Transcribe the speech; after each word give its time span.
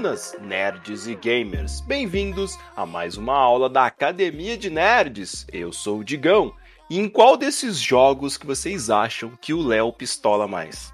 alunas, 0.00 0.34
nerds 0.40 1.06
e 1.06 1.14
gamers. 1.14 1.82
Bem-vindos 1.82 2.58
a 2.74 2.86
mais 2.86 3.18
uma 3.18 3.34
aula 3.34 3.68
da 3.68 3.84
Academia 3.84 4.56
de 4.56 4.70
Nerds. 4.70 5.46
Eu 5.52 5.74
sou 5.74 5.98
o 5.98 6.04
Digão. 6.04 6.54
E 6.88 6.98
em 6.98 7.06
qual 7.06 7.36
desses 7.36 7.78
jogos 7.78 8.38
que 8.38 8.46
vocês 8.46 8.88
acham 8.88 9.32
que 9.38 9.52
o 9.52 9.60
Léo 9.60 9.92
pistola 9.92 10.48
mais? 10.48 10.90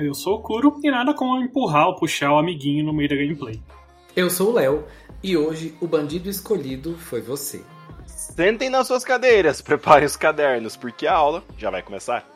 Eu 0.00 0.14
sou 0.14 0.36
o 0.36 0.42
Kuro 0.42 0.80
e 0.82 0.90
nada 0.90 1.12
como 1.12 1.38
empurrar 1.38 1.88
ou 1.88 1.96
puxar 1.96 2.32
o 2.32 2.38
amiguinho 2.38 2.82
no 2.82 2.94
meio 2.94 3.10
da 3.10 3.16
gameplay. 3.16 3.60
Eu 4.16 4.30
sou 4.30 4.50
o 4.50 4.54
Léo 4.54 4.86
e 5.22 5.36
hoje 5.36 5.76
o 5.78 5.86
bandido 5.86 6.30
escolhido 6.30 6.96
foi 6.96 7.20
você. 7.20 7.62
Sentem 8.06 8.70
nas 8.70 8.86
suas 8.86 9.04
cadeiras, 9.04 9.60
preparem 9.62 10.06
os 10.06 10.16
cadernos, 10.16 10.76
porque 10.76 11.06
a 11.06 11.14
aula 11.14 11.44
já 11.58 11.70
vai 11.70 11.82
começar. 11.82 12.26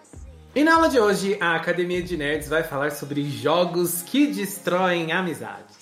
E 0.55 0.63
na 0.65 0.75
aula 0.75 0.89
de 0.89 1.01
hoje, 1.01 1.39
a 1.41 1.55
Academia 1.55 2.03
de 2.03 2.17
Nerds 2.17 2.49
vai 2.49 2.63
falar 2.63 2.91
sobre 2.91 3.25
jogos 3.25 4.03
que 4.03 4.27
destroem 4.27 5.13
amizades. 5.13 5.80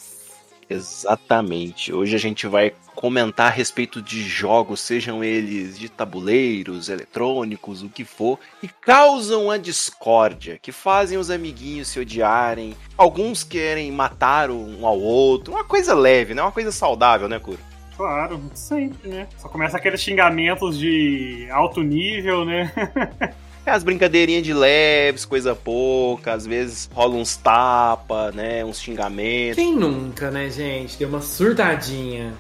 Exatamente. 0.71 1.93
Hoje 1.93 2.15
a 2.15 2.19
gente 2.19 2.47
vai 2.47 2.73
comentar 2.95 3.47
a 3.47 3.55
respeito 3.55 4.03
de 4.03 4.23
jogos, 4.23 4.81
sejam 4.81 5.23
eles 5.23 5.79
de 5.79 5.89
tabuleiros, 5.89 6.89
eletrônicos, 6.89 7.83
o 7.83 7.89
que 7.89 8.05
for, 8.05 8.39
que 8.61 8.69
causam 8.69 9.51
a 9.51 9.57
discórdia, 9.57 10.59
que 10.61 10.73
fazem 10.73 11.17
os 11.17 11.31
amiguinhos 11.31 11.89
se 11.89 12.01
odiarem. 12.01 12.75
Alguns 12.97 13.45
querem 13.45 13.91
matar 13.93 14.51
um 14.51 14.85
ao 14.87 15.01
outro. 15.01 15.55
Uma 15.55 15.65
coisa 15.65 15.95
leve, 15.95 16.35
né? 16.35 16.43
Uma 16.43 16.53
coisa 16.53 16.73
saudável, 16.73 17.29
né, 17.29 17.39
Cura? 17.39 17.61
Claro, 17.97 18.41
sempre, 18.55 19.09
né? 19.09 19.27
Só 19.39 19.49
começa 19.49 19.77
aqueles 19.77 20.01
xingamentos 20.01 20.79
de 20.79 21.49
alto 21.51 21.83
nível, 21.83 22.45
né? 22.45 22.73
É 23.69 23.71
as 23.71 23.85
brincadeirinhas 23.85 24.43
de 24.43 24.55
leves, 24.55 25.27
coisa 25.27 25.55
pouca, 25.55 26.33
às 26.33 26.47
vezes 26.47 26.89
rola 26.95 27.17
uns 27.17 27.37
tapa, 27.37 28.33
né? 28.33 28.65
Uns 28.65 28.81
xingamentos. 28.81 29.57
Quem 29.57 29.75
nunca, 29.77 30.31
né, 30.31 30.49
gente? 30.49 30.97
Deu 30.99 31.07
uma 31.09 31.21
surtadinha. 31.21 32.33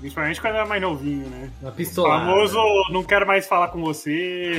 Principalmente 0.00 0.40
quando 0.40 0.56
era 0.56 0.66
mais 0.66 0.82
novinho, 0.82 1.28
né? 1.28 1.50
Uma 1.60 1.70
O 1.70 1.74
pistolada. 1.74 2.24
famoso 2.26 2.58
não 2.90 3.04
quero 3.04 3.24
mais 3.24 3.46
falar 3.46 3.68
com 3.68 3.80
você. 3.80 4.56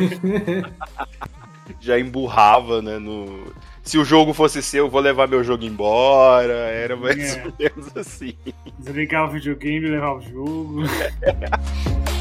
Já 1.82 2.00
emburrava, 2.00 2.82
né? 2.82 2.98
No... 3.00 3.52
Se 3.84 3.98
o 3.98 4.06
jogo 4.06 4.34
fosse 4.34 4.62
seu, 4.64 4.86
eu 4.86 4.90
vou 4.90 5.02
levar 5.02 5.28
meu 5.28 5.44
jogo 5.44 5.66
embora. 5.66 6.54
Era 6.54 6.96
mais 6.96 7.36
É. 7.36 7.44
ou 7.46 7.54
menos 7.60 7.98
assim. 7.98 8.34
Desligar 8.80 9.28
o 9.28 9.32
videogame 9.32 9.88
e 9.88 9.90
levar 9.92 10.14
o 10.16 10.22
jogo. 10.22 10.84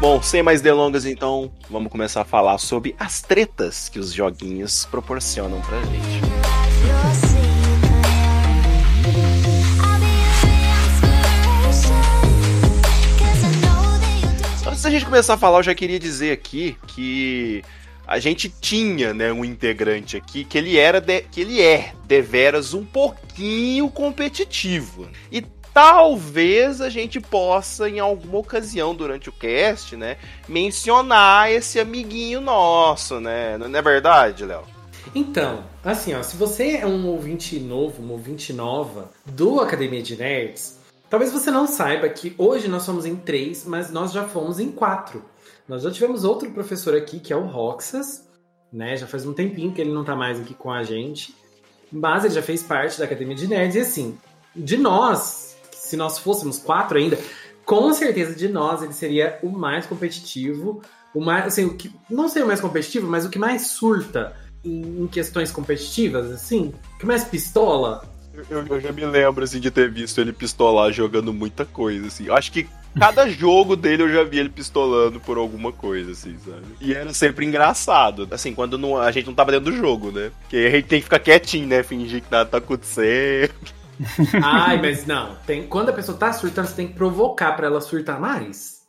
Bom, 0.00 0.22
sem 0.22 0.42
mais 0.42 0.62
delongas, 0.62 1.04
então, 1.04 1.52
vamos 1.68 1.92
começar 1.92 2.22
a 2.22 2.24
falar 2.24 2.56
sobre 2.56 2.96
as 2.98 3.20
tretas 3.20 3.90
que 3.90 3.98
os 3.98 4.12
joguinhos 4.14 4.86
proporcionam 4.86 5.60
pra 5.60 5.78
gente. 5.82 7.30
Antes 14.66 14.82
da 14.82 14.90
gente 14.90 15.04
começar 15.04 15.34
a 15.34 15.36
falar, 15.36 15.58
eu 15.58 15.62
já 15.64 15.74
queria 15.74 15.98
dizer 15.98 16.32
aqui 16.32 16.76
que 16.86 17.62
a 18.06 18.18
gente 18.18 18.48
tinha, 18.48 19.12
né, 19.12 19.32
um 19.32 19.44
integrante 19.44 20.16
aqui 20.16 20.44
que 20.44 20.56
ele 20.56 20.78
era 20.78 21.00
de- 21.00 21.22
que 21.22 21.40
ele 21.42 21.60
é 21.60 21.92
deveras 22.06 22.72
um 22.72 22.84
pouquinho 22.84 23.90
competitivo. 23.90 25.08
E 25.30 25.42
talvez 25.72 26.80
a 26.80 26.88
gente 26.88 27.20
possa 27.20 27.88
em 27.88 27.98
alguma 27.98 28.38
ocasião 28.38 28.94
durante 28.94 29.28
o 29.28 29.32
cast, 29.32 29.96
né, 29.96 30.16
mencionar 30.48 31.50
esse 31.50 31.78
amiguinho 31.78 32.40
nosso, 32.40 33.20
né? 33.20 33.56
Não 33.58 33.78
é 33.78 33.82
verdade, 33.82 34.44
Léo? 34.44 34.62
Então, 35.14 35.64
assim, 35.82 36.14
ó, 36.14 36.22
se 36.22 36.36
você 36.36 36.76
é 36.76 36.86
um 36.86 37.06
ouvinte 37.08 37.58
novo, 37.58 38.02
uma 38.02 38.12
ouvinte 38.12 38.52
nova 38.52 39.10
do 39.26 39.60
Academia 39.60 40.02
de 40.02 40.16
Nerds, 40.16 40.78
talvez 41.08 41.32
você 41.32 41.50
não 41.50 41.66
saiba 41.66 42.08
que 42.08 42.34
hoje 42.38 42.68
nós 42.68 42.84
somos 42.84 43.04
em 43.04 43.16
três, 43.16 43.64
mas 43.64 43.90
nós 43.90 44.12
já 44.12 44.24
fomos 44.24 44.60
em 44.60 44.70
quatro. 44.70 45.24
Nós 45.68 45.82
já 45.82 45.90
tivemos 45.90 46.24
outro 46.24 46.50
professor 46.50 46.94
aqui, 46.94 47.18
que 47.18 47.32
é 47.32 47.36
o 47.36 47.46
Roxas, 47.46 48.28
né? 48.72 48.96
Já 48.96 49.06
faz 49.06 49.26
um 49.26 49.32
tempinho 49.32 49.72
que 49.72 49.80
ele 49.80 49.92
não 49.92 50.04
tá 50.04 50.14
mais 50.14 50.40
aqui 50.40 50.54
com 50.54 50.70
a 50.70 50.84
gente, 50.84 51.34
mas 51.90 52.24
ele 52.24 52.34
já 52.34 52.42
fez 52.42 52.62
parte 52.62 52.98
da 52.98 53.04
Academia 53.04 53.34
de 53.34 53.48
Nerds, 53.48 53.76
e 53.76 53.80
assim, 53.80 54.18
de 54.54 54.76
nós, 54.76 55.49
se 55.90 55.96
nós 55.96 56.18
fôssemos 56.18 56.58
quatro 56.58 56.96
ainda, 56.98 57.18
com 57.64 57.92
certeza 57.92 58.34
de 58.34 58.48
nós 58.48 58.82
ele 58.82 58.92
seria 58.92 59.38
o 59.42 59.50
mais 59.50 59.86
competitivo, 59.86 60.80
o 61.14 61.20
mais, 61.20 61.46
assim, 61.46 61.64
o 61.64 61.74
que, 61.74 61.90
não 62.08 62.28
sei 62.28 62.42
o 62.42 62.46
mais 62.46 62.60
competitivo, 62.60 63.08
mas 63.08 63.26
o 63.26 63.30
que 63.30 63.38
mais 63.38 63.68
surta 63.68 64.34
em, 64.64 65.02
em 65.02 65.06
questões 65.08 65.50
competitivas, 65.50 66.30
assim, 66.30 66.72
o 66.94 66.98
que 66.98 67.06
mais 67.06 67.24
pistola. 67.24 68.04
Eu, 68.48 68.64
eu 68.66 68.80
já 68.80 68.92
me 68.92 69.04
lembro, 69.04 69.42
assim, 69.42 69.58
de 69.58 69.70
ter 69.70 69.90
visto 69.90 70.20
ele 70.20 70.32
pistolar 70.32 70.92
jogando 70.92 71.32
muita 71.32 71.64
coisa, 71.64 72.06
assim. 72.06 72.26
Eu 72.26 72.34
acho 72.36 72.52
que 72.52 72.68
cada 72.96 73.26
jogo 73.30 73.74
dele 73.74 74.04
eu 74.04 74.08
já 74.12 74.22
vi 74.22 74.38
ele 74.38 74.48
pistolando 74.48 75.18
por 75.18 75.36
alguma 75.36 75.72
coisa, 75.72 76.12
assim, 76.12 76.36
sabe? 76.44 76.62
E 76.80 76.94
era 76.94 77.12
sempre 77.12 77.44
engraçado. 77.44 78.28
Assim, 78.30 78.54
quando 78.54 78.78
não- 78.78 78.96
a 78.96 79.10
gente 79.10 79.26
não 79.26 79.34
tava 79.34 79.50
dentro 79.50 79.72
do 79.72 79.76
jogo, 79.76 80.12
né? 80.12 80.30
Porque 80.42 80.56
a 80.56 80.70
gente 80.70 80.86
tem 80.86 81.00
que 81.00 81.04
ficar 81.04 81.18
quietinho, 81.18 81.66
né? 81.66 81.82
Fingir 81.82 82.22
que 82.22 82.30
nada 82.30 82.48
tá 82.48 82.58
acontecendo. 82.58 83.52
Ai, 84.42 84.80
mas 84.80 85.06
não, 85.06 85.34
tem, 85.46 85.66
quando 85.66 85.90
a 85.90 85.92
pessoa 85.92 86.16
tá 86.16 86.32
surtando, 86.32 86.66
você 86.66 86.76
tem 86.76 86.88
que 86.88 86.94
provocar 86.94 87.52
pra 87.52 87.66
ela 87.66 87.80
surtar 87.80 88.20
mais. 88.20 88.82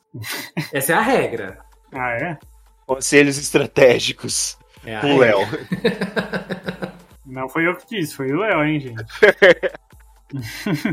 Essa 0.71 0.93
é 0.93 0.95
a 0.95 1.01
regra. 1.01 1.59
Ah, 1.91 2.11
é? 2.11 2.37
Conselhos 2.85 3.37
estratégicos 3.37 4.57
É 4.85 4.99
com 4.99 5.15
o. 5.15 5.17
Léo. 5.19 5.39
Não 7.25 7.47
foi 7.47 7.67
eu 7.67 7.75
que 7.75 7.99
disse, 7.99 8.13
foi 8.15 8.31
o 8.31 8.39
Léo, 8.39 8.63
hein, 8.63 8.79
gente? 8.79 9.05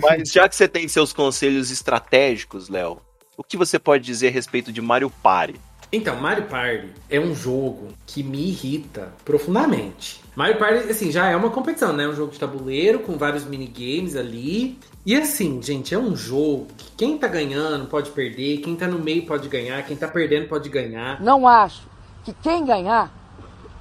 Mas 0.00 0.30
já 0.30 0.48
que 0.48 0.54
você 0.54 0.68
tem 0.68 0.86
seus 0.86 1.12
conselhos 1.12 1.70
estratégicos, 1.70 2.68
Léo, 2.68 3.00
o 3.36 3.42
que 3.42 3.56
você 3.56 3.78
pode 3.78 4.04
dizer 4.04 4.28
a 4.28 4.30
respeito 4.30 4.72
de 4.72 4.80
Mario 4.80 5.10
Party? 5.10 5.60
Então, 5.90 6.16
Mario 6.16 6.44
Party 6.44 6.88
é 7.08 7.18
um 7.18 7.34
jogo 7.34 7.88
que 8.06 8.22
me 8.22 8.48
irrita 8.48 9.12
profundamente. 9.24 10.20
Mario 10.36 10.58
Party, 10.58 10.90
assim, 10.90 11.10
já 11.10 11.28
é 11.30 11.36
uma 11.36 11.50
competição, 11.50 11.92
né? 11.94 12.04
É 12.04 12.08
um 12.08 12.14
jogo 12.14 12.30
de 12.32 12.38
tabuleiro 12.38 13.00
com 13.00 13.16
vários 13.16 13.44
minigames 13.44 14.14
ali. 14.14 14.78
E 15.06 15.16
assim, 15.16 15.60
gente, 15.62 15.94
é 15.94 15.98
um 15.98 16.14
jogo 16.14 16.66
que 16.76 16.90
quem 16.96 17.16
tá 17.16 17.26
ganhando 17.26 17.86
pode 17.86 18.10
perder, 18.10 18.58
quem 18.58 18.76
tá 18.76 18.86
no 18.86 18.98
meio 18.98 19.24
pode 19.24 19.48
ganhar, 19.48 19.82
quem 19.84 19.96
tá 19.96 20.06
perdendo 20.06 20.46
pode 20.48 20.68
ganhar. 20.68 21.20
Não 21.22 21.48
acho 21.48 21.82
que 22.24 22.34
quem 22.34 22.64
ganhar 22.66 23.10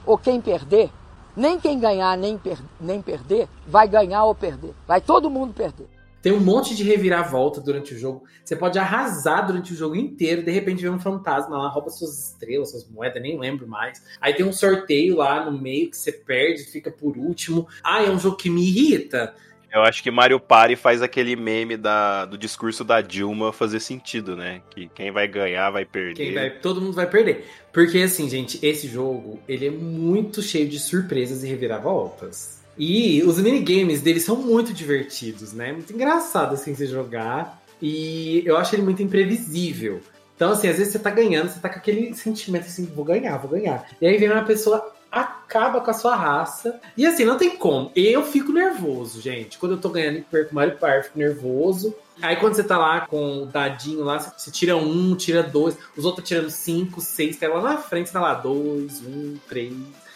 ou 0.06 0.17
quem 0.17 0.40
perder, 0.40 0.90
nem 1.35 1.59
quem 1.59 1.78
ganhar 1.78 2.17
nem, 2.17 2.38
per- 2.38 2.63
nem 2.79 3.01
perder, 3.01 3.50
vai 3.67 3.85
ganhar 3.88 4.23
ou 4.23 4.34
perder. 4.34 4.73
Vai 4.88 5.01
todo 5.01 5.29
mundo 5.29 5.53
perder. 5.53 5.90
Tem 6.27 6.35
um 6.35 6.41
monte 6.41 6.75
de 6.75 6.83
reviravolta 6.83 7.61
durante 7.61 7.93
o 7.93 7.97
jogo. 7.97 8.25
Você 8.43 8.53
pode 8.53 8.77
arrasar 8.77 9.47
durante 9.47 9.71
o 9.71 9.75
jogo 9.77 9.95
inteiro, 9.95 10.43
de 10.43 10.51
repente 10.51 10.81
vem 10.81 10.91
um 10.91 10.99
fantasma 10.99 11.57
lá, 11.57 11.69
rouba 11.69 11.89
suas 11.89 12.31
estrelas, 12.31 12.71
suas 12.71 12.85
moedas, 12.89 13.21
nem 13.21 13.39
lembro 13.39 13.65
mais. 13.65 14.03
Aí 14.19 14.33
tem 14.33 14.45
um 14.45 14.51
sorteio 14.51 15.16
lá 15.16 15.49
no 15.49 15.57
meio 15.57 15.89
que 15.89 15.95
você 15.95 16.11
perde, 16.11 16.66
fica 16.66 16.91
por 16.91 17.16
último. 17.17 17.66
Ah, 17.81 18.03
é 18.03 18.09
um 18.09 18.19
jogo 18.19 18.35
que 18.35 18.49
me 18.49 18.61
irrita. 18.61 19.33
Eu 19.71 19.83
acho 19.83 20.03
que 20.03 20.11
Mario 20.11 20.37
Party 20.37 20.75
faz 20.75 21.01
aquele 21.01 21.37
meme 21.37 21.77
da, 21.77 22.25
do 22.25 22.37
discurso 22.37 22.84
da 22.84 22.99
Dilma 22.99 23.53
fazer 23.53 23.79
sentido, 23.79 24.35
né? 24.35 24.61
Que 24.69 24.90
quem 24.90 25.11
vai 25.11 25.29
ganhar 25.29 25.69
vai 25.69 25.85
perder. 25.85 26.34
Vai, 26.34 26.49
todo 26.49 26.81
mundo 26.81 26.93
vai 26.93 27.09
perder. 27.09 27.46
Porque 27.72 27.99
assim, 27.99 28.29
gente, 28.29 28.59
esse 28.61 28.85
jogo, 28.85 29.40
ele 29.47 29.67
é 29.67 29.72
muito 29.72 30.41
cheio 30.41 30.67
de 30.67 30.78
surpresas 30.78 31.41
e 31.41 31.47
reviravoltas. 31.47 32.56
E 32.78 33.24
os 33.24 33.40
minigames 33.40 34.02
dele 34.02 34.20
são 34.20 34.35
muito 34.35 34.74
divertidos, 34.74 35.53
né? 35.53 35.72
Muito 35.72 35.91
engraçado 35.94 36.53
assim 36.53 36.76
você 36.76 36.85
jogar. 36.85 37.62
E 37.82 38.41
eu 38.46 38.58
acho 38.58 38.76
ele 38.76 38.84
muito 38.84 39.02
imprevisível. 39.03 40.02
Então, 40.35 40.52
assim, 40.52 40.68
às 40.68 40.78
vezes 40.78 40.94
você 40.94 41.00
tá 41.00 41.09
ganhando, 41.09 41.50
você 41.50 41.59
tá 41.59 41.70
com 41.70 41.79
aquele 41.79 42.14
sentimento 42.14 42.66
assim, 42.66 42.85
vou 42.85 43.03
ganhar, 43.03 43.38
vou 43.38 43.50
ganhar. 43.50 43.88
E 44.00 44.06
aí 44.06 44.18
vem 44.18 44.29
uma 44.32 44.44
pessoa, 44.44 44.91
acaba 45.12 45.82
com 45.82 45.90
a 45.90 45.94
sua 45.94 46.16
raça. 46.16 46.79
E 46.96 47.06
assim, 47.08 47.26
não 47.26 47.38
tem 47.38 47.56
como. 47.58 47.91
Eu 47.96 48.24
fico 48.24 48.52
nervoso, 48.52 49.20
gente. 49.20 49.58
Quando 49.58 49.72
eu 49.74 49.78
tô 49.82 49.90
ganhando 49.90 50.20
e 50.20 50.22
perco 50.22 50.53
Mario 50.53 50.78
Party, 50.78 51.08
fico 51.08 51.18
nervoso. 51.20 51.96
Aí 52.22 52.35
quando 52.35 52.53
você 52.56 52.64
tá 52.64 52.78
lá 52.78 53.02
com 53.02 53.44
o 53.44 53.46
dadinho 53.47 54.03
lá, 54.03 54.20
você- 54.20 54.32
você 54.38 54.52
tira 54.52 54.76
um, 54.78 55.16
tira 55.16 55.41
dois, 55.41 55.76
os 55.96 56.06
outros 56.06 56.28
tirando 56.28 56.50
cinco, 56.52 57.02
seis, 57.02 57.35
tá 57.38 57.47
lá 57.47 57.62
na 57.62 57.78
frente, 57.78 58.12
tá 58.12 58.20
lá, 58.22 58.34
dois, 58.35 59.02
um, 59.06 59.35
três. 59.50 59.74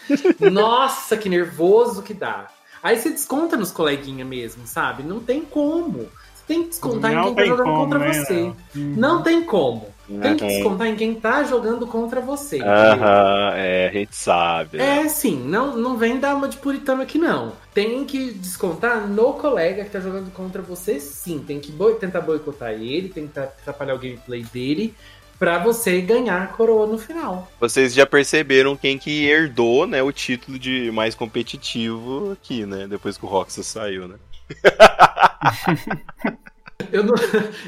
Nossa, 0.40 1.16
que 1.16 1.28
nervoso 1.28 2.02
que 2.02 2.12
dá. 2.14 2.48
Aí 2.82 2.98
você 2.98 3.10
desconta 3.10 3.56
nos 3.56 3.70
coleguinha 3.70 4.24
mesmo, 4.24 4.66
sabe? 4.66 5.02
Não 5.02 5.20
tem 5.20 5.42
como. 5.42 6.08
Você 6.34 6.44
tem 6.46 6.62
que 6.64 6.70
descontar 6.70 7.12
em 7.12 7.14
Não 7.14 7.22
quem 7.26 7.34
tá 7.34 7.42
tem 7.42 7.50
jogando 7.50 7.64
como, 7.66 7.84
contra 7.84 7.98
né, 8.00 8.12
você. 8.12 8.40
Uhum. 8.74 8.94
Não 8.96 9.22
tem 9.22 9.44
como. 9.44 9.86
Tem 10.20 10.36
que 10.36 10.42
Uhum. 10.42 10.48
descontar 10.48 10.86
em 10.88 10.96
quem 10.96 11.14
tá 11.14 11.44
jogando 11.44 11.86
contra 11.86 12.20
você. 12.20 12.60
Aham, 12.60 13.52
é, 13.54 13.88
a 13.88 13.92
gente 13.92 14.14
sabe. 14.16 14.78
né? 14.78 15.02
É, 15.04 15.08
sim, 15.08 15.36
não, 15.48 15.76
não 15.76 15.96
vem 15.96 16.18
dar 16.18 16.34
uma 16.34 16.48
de 16.48 16.56
puritano 16.56 17.00
aqui, 17.02 17.18
não. 17.18 17.52
Tem 17.72 18.04
que 18.04 18.32
descontar 18.32 19.06
no 19.08 19.34
colega 19.34 19.84
que 19.84 19.90
tá 19.90 20.00
jogando 20.00 20.30
contra 20.32 20.60
você, 20.60 20.98
sim. 21.00 21.38
Tem 21.46 21.60
que 21.60 21.70
boi- 21.72 21.94
tentar 21.94 22.20
boicotar 22.20 22.72
ele, 22.72 23.08
tentar 23.08 23.44
atrapalhar 23.44 23.94
o 23.94 23.98
gameplay 23.98 24.42
dele, 24.42 24.94
pra 25.42 25.58
você 25.58 26.00
ganhar 26.00 26.40
a 26.40 26.46
coroa 26.46 26.86
no 26.86 26.96
final. 26.96 27.50
Vocês 27.58 27.92
já 27.92 28.06
perceberam 28.06 28.76
quem 28.76 28.96
que 28.96 29.28
herdou, 29.28 29.88
né, 29.88 30.00
o 30.00 30.12
título 30.12 30.56
de 30.56 30.88
mais 30.92 31.16
competitivo 31.16 32.30
aqui, 32.30 32.64
né? 32.64 32.86
Depois 32.86 33.18
que 33.18 33.24
o 33.24 33.28
Roxas 33.28 33.66
saiu, 33.66 34.06
né? 34.06 34.14
Eu 36.90 37.04
não, 37.04 37.14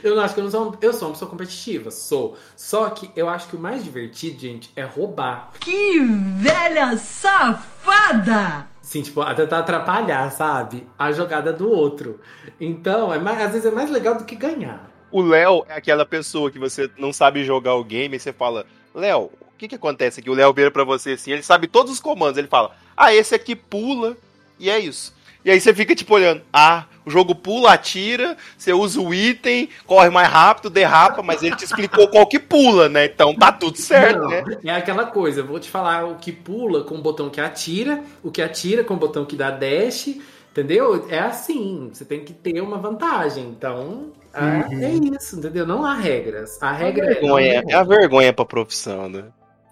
eu 0.02 0.16
não 0.16 0.22
acho 0.22 0.34
que 0.34 0.40
eu 0.40 0.44
não 0.44 0.50
sou. 0.50 0.76
Eu 0.82 0.92
sou 0.92 1.08
uma 1.08 1.12
pessoa 1.12 1.30
competitiva, 1.30 1.90
sou. 1.90 2.36
Só 2.56 2.90
que 2.90 3.10
eu 3.14 3.28
acho 3.28 3.48
que 3.48 3.56
o 3.56 3.60
mais 3.60 3.82
divertido, 3.82 4.40
gente, 4.40 4.70
é 4.74 4.82
roubar. 4.82 5.52
Que 5.60 6.00
velha 6.00 6.96
safada! 6.96 8.66
Sim, 8.82 9.02
tipo, 9.02 9.22
a 9.22 9.32
tentar 9.34 9.60
atrapalhar, 9.60 10.30
sabe? 10.30 10.86
A 10.98 11.12
jogada 11.12 11.52
do 11.52 11.70
outro. 11.70 12.20
Então, 12.60 13.14
é 13.14 13.18
mais, 13.18 13.40
às 13.40 13.52
vezes 13.52 13.66
é 13.66 13.70
mais 13.70 13.88
legal 13.88 14.16
do 14.16 14.24
que 14.24 14.34
ganhar. 14.34 14.90
O 15.14 15.22
Léo 15.22 15.64
é 15.68 15.76
aquela 15.76 16.04
pessoa 16.04 16.50
que 16.50 16.58
você 16.58 16.90
não 16.98 17.12
sabe 17.12 17.44
jogar 17.44 17.76
o 17.76 17.84
game 17.84 18.16
e 18.16 18.18
você 18.18 18.32
fala, 18.32 18.66
Léo, 18.92 19.30
o 19.42 19.56
que 19.56 19.68
que 19.68 19.76
acontece 19.76 20.18
aqui? 20.18 20.28
O 20.28 20.34
Léo 20.34 20.52
vira 20.52 20.72
pra 20.72 20.82
você 20.82 21.12
assim, 21.12 21.30
ele 21.30 21.44
sabe 21.44 21.68
todos 21.68 21.92
os 21.92 22.00
comandos, 22.00 22.36
ele 22.36 22.48
fala, 22.48 22.72
ah, 22.96 23.14
esse 23.14 23.32
aqui 23.32 23.54
pula, 23.54 24.16
e 24.58 24.68
é 24.68 24.76
isso. 24.76 25.14
E 25.44 25.52
aí 25.52 25.60
você 25.60 25.72
fica 25.72 25.94
tipo 25.94 26.12
olhando, 26.12 26.42
ah, 26.52 26.86
o 27.06 27.10
jogo 27.12 27.32
pula, 27.32 27.72
atira, 27.72 28.36
você 28.58 28.72
usa 28.72 29.00
o 29.00 29.14
item, 29.14 29.68
corre 29.86 30.10
mais 30.10 30.26
rápido, 30.26 30.68
derrapa, 30.68 31.22
mas 31.22 31.44
ele 31.44 31.54
te 31.54 31.64
explicou 31.64 32.08
qual 32.08 32.26
que 32.26 32.40
pula, 32.40 32.88
né? 32.88 33.04
Então 33.04 33.36
tá 33.36 33.52
tudo 33.52 33.78
certo, 33.78 34.18
Não, 34.18 34.30
né? 34.30 34.42
É 34.64 34.72
aquela 34.72 35.06
coisa, 35.06 35.44
vou 35.44 35.60
te 35.60 35.70
falar 35.70 36.06
o 36.06 36.16
que 36.16 36.32
pula 36.32 36.82
com 36.82 36.96
o 36.96 37.00
botão 37.00 37.30
que 37.30 37.40
atira, 37.40 38.02
o 38.20 38.32
que 38.32 38.42
atira 38.42 38.82
com 38.82 38.94
o 38.94 38.96
botão 38.96 39.24
que 39.24 39.36
dá 39.36 39.52
dash, 39.52 40.16
entendeu? 40.54 41.06
É 41.10 41.18
assim, 41.18 41.90
você 41.92 42.04
tem 42.04 42.24
que 42.24 42.32
ter 42.32 42.60
uma 42.60 42.78
vantagem. 42.78 43.48
Então, 43.48 44.12
ah, 44.32 44.68
é 44.70 44.90
isso, 44.92 45.36
entendeu? 45.36 45.66
Não 45.66 45.84
há 45.84 45.94
regras. 45.94 46.62
A 46.62 46.72
regra 46.72 47.06
é. 47.06 47.08
não 47.20 47.34
Vergonha, 47.34 47.64
é 47.68 47.74
a 47.74 47.82
vergonha 47.82 48.32
pra 48.32 48.44
profissão, 48.44 49.08
né? 49.08 49.24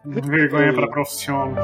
Vergonha 0.05 0.73
pra 0.75 0.89
profissional. 0.91 1.55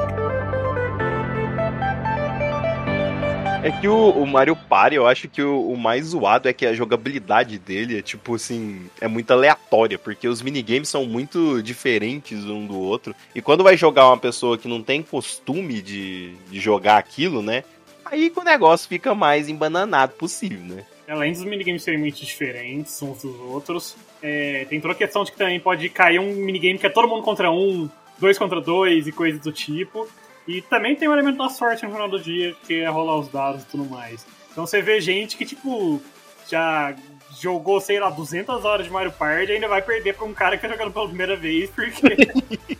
É 3.61 3.71
que 3.71 3.89
o, 3.89 4.11
o 4.11 4.25
Mario 4.25 4.55
Party, 4.55 4.95
eu 4.95 5.05
acho 5.05 5.27
que 5.27 5.41
o, 5.41 5.69
o 5.69 5.77
mais 5.77 6.05
zoado 6.05 6.47
é 6.47 6.53
que 6.53 6.65
a 6.65 6.73
jogabilidade 6.73 7.59
dele 7.59 7.99
é 7.99 8.01
tipo 8.01 8.35
assim, 8.35 8.89
é 9.01 9.07
muito 9.07 9.31
aleatória, 9.31 9.99
porque 9.99 10.29
os 10.29 10.41
minigames 10.41 10.87
são 10.87 11.05
muito 11.05 11.61
diferentes 11.61 12.45
um 12.45 12.65
do 12.65 12.79
outro. 12.79 13.13
E 13.35 13.41
quando 13.41 13.61
vai 13.61 13.75
jogar 13.75 14.07
uma 14.07 14.17
pessoa 14.17 14.57
que 14.57 14.69
não 14.69 14.81
tem 14.81 15.03
costume 15.03 15.81
de, 15.81 16.35
de 16.49 16.57
jogar 16.57 16.97
aquilo, 16.97 17.41
né? 17.41 17.65
Aí 18.11 18.29
que 18.29 18.39
o 18.39 18.43
negócio 18.43 18.87
fica 18.87 19.13
mais 19.13 19.47
embananado 19.47 20.13
possível, 20.13 20.75
né? 20.75 20.85
Além 21.07 21.31
dos 21.31 21.43
minigames 21.43 21.83
serem 21.83 21.99
muito 21.99 22.23
diferentes 22.23 23.01
uns 23.01 23.21
dos 23.23 23.39
outros, 23.39 23.95
é, 24.21 24.65
tem 24.69 24.79
toda 24.79 24.93
a 24.93 24.97
questão 24.97 25.23
de 25.23 25.31
que 25.31 25.37
também 25.37 25.59
pode 25.59 25.89
cair 25.89 26.19
um 26.19 26.33
minigame 26.35 26.77
que 26.77 26.85
é 26.85 26.89
todo 26.89 27.07
mundo 27.07 27.23
contra 27.23 27.51
um, 27.51 27.89
dois 28.19 28.37
contra 28.37 28.61
dois 28.61 29.07
e 29.07 29.11
coisas 29.11 29.41
do 29.41 29.51
tipo. 29.51 30.07
E 30.47 30.61
também 30.61 30.95
tem 30.95 31.07
o 31.07 31.13
elemento 31.13 31.37
da 31.37 31.49
sorte 31.49 31.85
no 31.85 31.91
final 31.91 32.09
do 32.09 32.19
dia, 32.19 32.55
que 32.65 32.79
é 32.79 32.89
rolar 32.89 33.19
os 33.19 33.27
dados 33.27 33.63
e 33.63 33.65
tudo 33.67 33.85
mais. 33.85 34.25
Então 34.51 34.65
você 34.65 34.81
vê 34.81 34.99
gente 34.99 35.37
que, 35.37 35.45
tipo, 35.45 36.01
já 36.49 36.95
jogou, 37.39 37.79
sei 37.79 37.99
lá, 37.99 38.09
200 38.09 38.65
horas 38.65 38.85
de 38.85 38.91
Mario 38.91 39.11
Party 39.11 39.51
e 39.51 39.55
ainda 39.55 39.67
vai 39.67 39.81
perder 39.81 40.15
pra 40.15 40.25
um 40.25 40.33
cara 40.33 40.57
que 40.57 40.67
tá 40.67 40.73
jogando 40.73 40.91
pela 40.91 41.07
primeira 41.07 41.35
vez, 41.35 41.69
porque. 41.69 42.15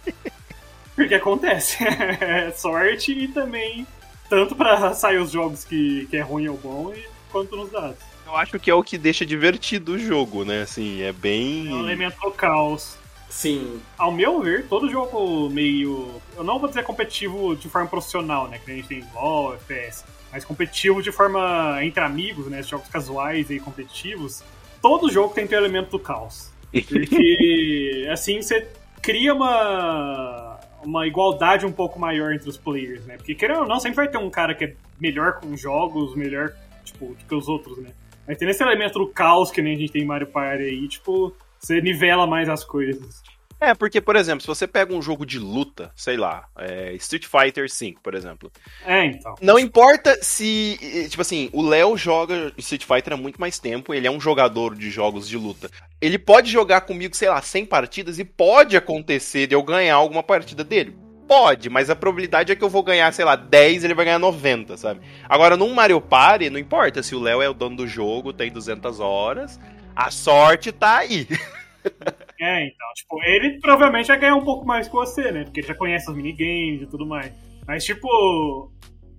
porque 0.96 1.16
acontece. 1.16 1.78
É 2.20 2.52
sorte 2.52 3.12
e 3.12 3.28
também. 3.28 3.86
Tanto 4.30 4.56
pra 4.56 4.94
sair 4.94 5.18
os 5.18 5.32
jogos 5.32 5.64
que, 5.64 6.06
que 6.08 6.18
é 6.18 6.22
ruim 6.22 6.48
ou 6.48 6.58
bom, 6.58 6.94
e 6.94 7.04
quanto 7.32 7.56
nos 7.56 7.72
dados. 7.72 7.98
Eu 8.26 8.36
acho 8.36 8.60
que 8.60 8.70
é 8.70 8.74
o 8.74 8.84
que 8.84 8.98
deixa 8.98 9.26
divertido 9.26 9.94
o 9.94 10.00
jogo, 10.00 10.46
né? 10.46 10.62
Assim, 10.62 11.02
é 11.02 11.12
bem. 11.12 11.68
É 11.68 11.74
um 11.74 11.80
elemento 11.80 12.20
do 12.22 12.32
caos. 12.32 12.96
Sim. 13.28 13.80
Ao 13.98 14.12
meu 14.12 14.42
ver, 14.42 14.68
todo 14.68 14.90
jogo 14.90 15.50
meio. 15.50 16.22
Eu 16.36 16.44
não 16.44 16.60
vou 16.60 16.68
dizer 16.70 16.84
competitivo 16.84 17.56
de 17.56 17.68
forma 17.70 17.88
profissional, 17.88 18.48
né? 18.48 18.60
Que 18.64 18.72
a 18.72 18.76
gente 18.76 18.88
tem 18.88 19.04
LOL, 19.16 19.54
FPS. 19.56 20.04
Mas 20.32 20.46
competitivo 20.46 21.02
de 21.02 21.12
forma 21.12 21.84
entre 21.84 22.04
amigos, 22.04 22.48
né? 22.48 22.62
Jogos 22.62 22.88
casuais 22.88 23.50
e 23.50 23.60
competitivos. 23.60 24.44
Todo 24.82 25.12
jogo 25.12 25.34
tem 25.34 25.46
que 25.46 25.50
ter 25.50 25.58
o 25.58 25.60
elemento 25.60 25.92
do 25.92 26.00
caos. 26.00 26.52
Porque 26.72 28.08
assim 28.12 28.42
você 28.42 28.68
cria 29.02 29.34
uma. 29.34 30.49
Uma 30.84 31.06
igualdade 31.06 31.66
um 31.66 31.72
pouco 31.72 32.00
maior 32.00 32.34
entre 32.34 32.50
os 32.50 32.58
players, 32.58 33.06
né? 33.06 33.18
Porque 33.18 33.36
querendo 33.36 33.62
ou 33.62 33.68
não, 33.68 33.80
sempre 33.80 33.98
vai 33.98 34.08
ter 34.08 34.18
um 34.18 34.30
cara 34.30 34.56
que 34.56 34.66
é 34.66 34.74
melhor 35.00 35.40
com 35.40 35.56
jogos, 35.56 36.16
melhor, 36.16 36.54
tipo, 36.84 37.08
do 37.08 37.26
que 37.26 37.36
os 37.36 37.48
outros, 37.48 37.78
né? 37.78 37.90
Mas 38.28 38.38
tem 38.38 38.48
esse 38.48 38.64
elemento 38.64 39.00
do 39.00 39.08
caos 39.08 39.52
que 39.52 39.62
nem 39.62 39.76
a 39.76 39.78
gente 39.78 39.92
tem 39.92 40.04
em 40.04 40.06
Mario 40.06 40.28
Party 40.28 40.64
aí, 40.64 40.88
tipo, 40.88 41.36
você 41.60 41.82
nivela 41.82 42.26
mais 42.28 42.48
as 42.48 42.64
coisas. 42.64 43.22
É, 43.62 43.74
porque, 43.74 44.00
por 44.00 44.16
exemplo, 44.16 44.40
se 44.42 44.48
você 44.48 44.66
pega 44.66 44.94
um 44.94 45.02
jogo 45.02 45.26
de 45.26 45.38
luta, 45.38 45.92
sei 45.94 46.16
lá, 46.16 46.46
é, 46.58 46.94
Street 46.94 47.26
Fighter 47.26 47.68
V, 47.70 47.96
por 48.02 48.16
exemplo. 48.16 48.50
É, 48.86 49.06
então. 49.06 49.36
Não 49.42 49.60
importa 49.60 50.18
se. 50.24 50.80
eh, 50.82 51.10
Tipo 51.10 51.22
assim, 51.22 51.50
o 51.52 51.62
Léo 51.62 51.98
joga 51.98 52.54
Street 52.58 52.86
Fighter 52.86 53.14
há 53.14 53.18
muito 53.18 53.40
mais 53.40 53.60
tempo, 53.60 53.94
ele 53.94 54.08
é 54.08 54.12
um 54.12 54.20
jogador 54.22 54.76
de 54.76 54.90
jogos 54.90 55.28
de 55.28 55.38
luta. 55.38 55.70
Ele 56.00 56.18
pode 56.18 56.50
jogar 56.50 56.82
comigo, 56.82 57.14
sei 57.16 57.28
lá, 57.30 57.42
100 57.42 57.66
partidas 57.66 58.18
e 58.18 58.24
pode 58.24 58.78
acontecer 58.78 59.46
de 59.46 59.56
eu 59.56 59.62
ganhar 59.62 59.96
alguma 59.96 60.24
partida 60.24 60.64
dele. 60.64 60.96
Pode, 61.28 61.70
mas 61.70 61.90
a 61.90 61.96
probabilidade 61.96 62.52
é 62.52 62.56
que 62.56 62.64
eu 62.64 62.70
vou 62.70 62.82
ganhar, 62.82 63.12
sei 63.14 63.26
lá, 63.26 63.36
10 63.36 63.84
ele 63.84 63.94
vai 63.94 64.06
ganhar 64.06 64.18
90, 64.20 64.78
sabe? 64.78 65.02
Agora, 65.28 65.58
num 65.58 65.74
Mario 65.74 66.00
Party, 66.02 66.50
não 66.50 66.58
importa 66.60 67.04
se 67.04 67.14
o 67.14 67.20
Léo 67.20 67.42
é 67.42 67.50
o 67.50 67.54
dono 67.54 67.76
do 67.76 67.88
jogo, 67.88 68.34
tem 68.34 68.50
200 68.52 69.00
horas, 69.00 69.60
a 69.96 70.10
sorte 70.10 70.72
tá 70.72 70.98
aí. 71.00 71.28
É, 72.40 72.68
então, 72.68 72.88
tipo, 72.96 73.22
ele 73.24 73.60
provavelmente 73.60 74.08
vai 74.08 74.18
ganhar 74.18 74.36
um 74.36 74.44
pouco 74.44 74.66
mais 74.66 74.88
que 74.88 74.94
você, 74.94 75.32
né? 75.32 75.44
Porque 75.44 75.60
ele 75.60 75.68
já 75.68 75.76
conhece 75.76 76.10
os 76.10 76.16
minigames 76.16 76.84
e 76.84 76.88
tudo 76.88 77.06
mais. 77.06 77.34
Mas, 77.68 77.84
tipo, 77.84 78.72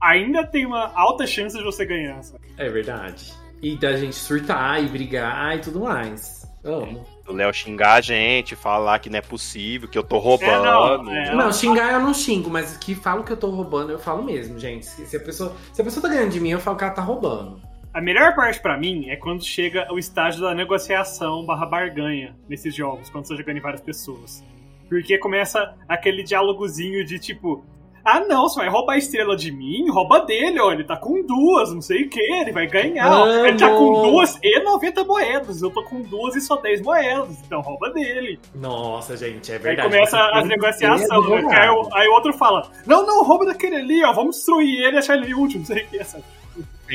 ainda 0.03 0.47
tem 0.47 0.65
uma 0.65 0.93
alta 0.95 1.27
chance 1.27 1.57
de 1.57 1.63
você 1.63 1.85
ganhar, 1.85 2.23
sabe? 2.23 2.45
É 2.57 2.69
verdade. 2.69 3.33
E 3.63 3.77
da 3.77 3.95
gente 3.97 4.17
surtar 4.17 4.83
e 4.83 4.89
brigar 4.89 5.57
e 5.57 5.61
tudo 5.61 5.81
mais. 5.81 6.41
Amo. 6.65 7.07
O 7.27 7.33
Léo 7.33 7.53
xingar 7.55 7.95
a 7.95 8.01
gente, 8.01 8.57
falar 8.57 8.99
que 8.99 9.09
não 9.09 9.19
é 9.19 9.23
possível, 9.23 9.89
que 9.89 9.97
eu 9.97 10.03
tô 10.03 10.19
roubando. 10.19 10.65
não, 10.65 11.15
é. 11.15 11.35
Não, 11.35 11.53
xingar 11.53 11.93
eu 11.93 12.01
não 12.01 12.13
xingo, 12.13 12.51
mas 12.51 12.77
que 12.77 12.95
falo 12.95 13.23
que 13.23 13.33
eu 13.33 13.37
tô 13.37 13.51
roubando, 13.51 13.93
eu 13.93 13.99
falo 13.99 14.23
mesmo, 14.23 14.59
gente. 14.59 14.85
Se 14.85 15.07
se 15.07 15.17
a 15.17 15.21
pessoa, 15.21 15.57
se 15.73 15.81
a 15.81 15.85
pessoa 15.85 16.03
tá 16.03 16.09
ganhando 16.09 16.33
de 16.33 16.41
mim, 16.41 16.51
eu 16.51 16.61
falo 16.61 16.77
que 16.77 16.85
ela 16.85 16.93
tá 16.93 17.03
roubando. 17.03 17.61
A 17.93 18.01
melhor 18.01 18.35
parte 18.37 18.61
pra 18.61 18.77
mim 18.77 19.09
é 19.09 19.17
quando 19.17 19.45
chega 19.45 19.93
o 19.93 19.99
estágio 19.99 20.41
da 20.43 20.55
negociação 20.55 21.45
barra 21.45 21.67
barganha 21.67 22.37
nesses 22.49 22.75
jogos, 22.75 23.11
quando 23.11 23.27
você 23.27 23.35
tá 23.35 23.41
jogando 23.41 23.57
em 23.57 23.61
várias 23.61 23.81
pessoas. 23.81 24.45
Porque 24.89 25.19
começa 25.19 25.75
aquele 25.89 26.23
diálogozinho 26.23 27.05
de 27.05 27.19
tipo. 27.19 27.65
Ah 28.03 28.21
não, 28.21 28.49
você 28.49 28.61
vai 28.61 28.69
roubar 28.69 28.95
a 28.95 28.97
estrela 28.99 29.37
de 29.37 29.53
mim? 29.53 29.91
Rouba 29.91 30.21
dele, 30.25 30.59
ó. 30.59 30.73
Ele 30.73 30.85
tá 30.85 30.97
com 30.97 31.23
duas, 31.27 31.73
não 31.75 31.83
sei 31.83 32.05
o 32.05 32.09
que, 32.09 32.19
ele 32.33 32.51
vai 32.51 32.67
ganhar. 32.67 33.11
ó. 33.13 33.27
Ele 33.45 33.59
tá 33.59 33.69
com 33.69 33.93
duas 34.11 34.39
e 34.43 34.59
90 34.61 35.05
moedas. 35.05 35.61
Eu 35.61 35.71
tô 35.71 35.83
com 35.85 36.01
duas 36.01 36.35
e 36.35 36.41
só 36.41 36.57
10 36.57 36.81
moedas. 36.81 37.39
Então 37.45 37.61
rouba 37.61 37.91
dele. 37.91 38.41
Nossa, 38.55 39.17
gente, 39.17 39.51
é 39.53 39.57
Aí 39.57 39.61
verdade. 39.61 39.89
começa 39.91 40.17
Você 40.17 40.33
as 40.33 40.39
tem 40.41 40.49
negociações. 40.49 41.09
né? 41.45 41.59
Aí, 41.61 41.69
o- 41.69 41.89
aí 41.95 42.09
o 42.09 42.13
outro 42.15 42.33
fala: 42.33 42.71
Não, 42.87 43.05
não, 43.07 43.23
rouba 43.23 43.45
daquele 43.45 43.77
ali, 43.77 44.03
ó. 44.05 44.13
Vamos 44.13 44.37
destruir 44.37 44.81
ele 44.83 44.97
e 44.97 44.99
achar 44.99 45.17
ele 45.17 45.35
útil, 45.35 45.59
não 45.59 45.67
sei 45.67 45.83
o 45.83 45.87
que. 45.89 46.03
Sabe? 46.03 46.25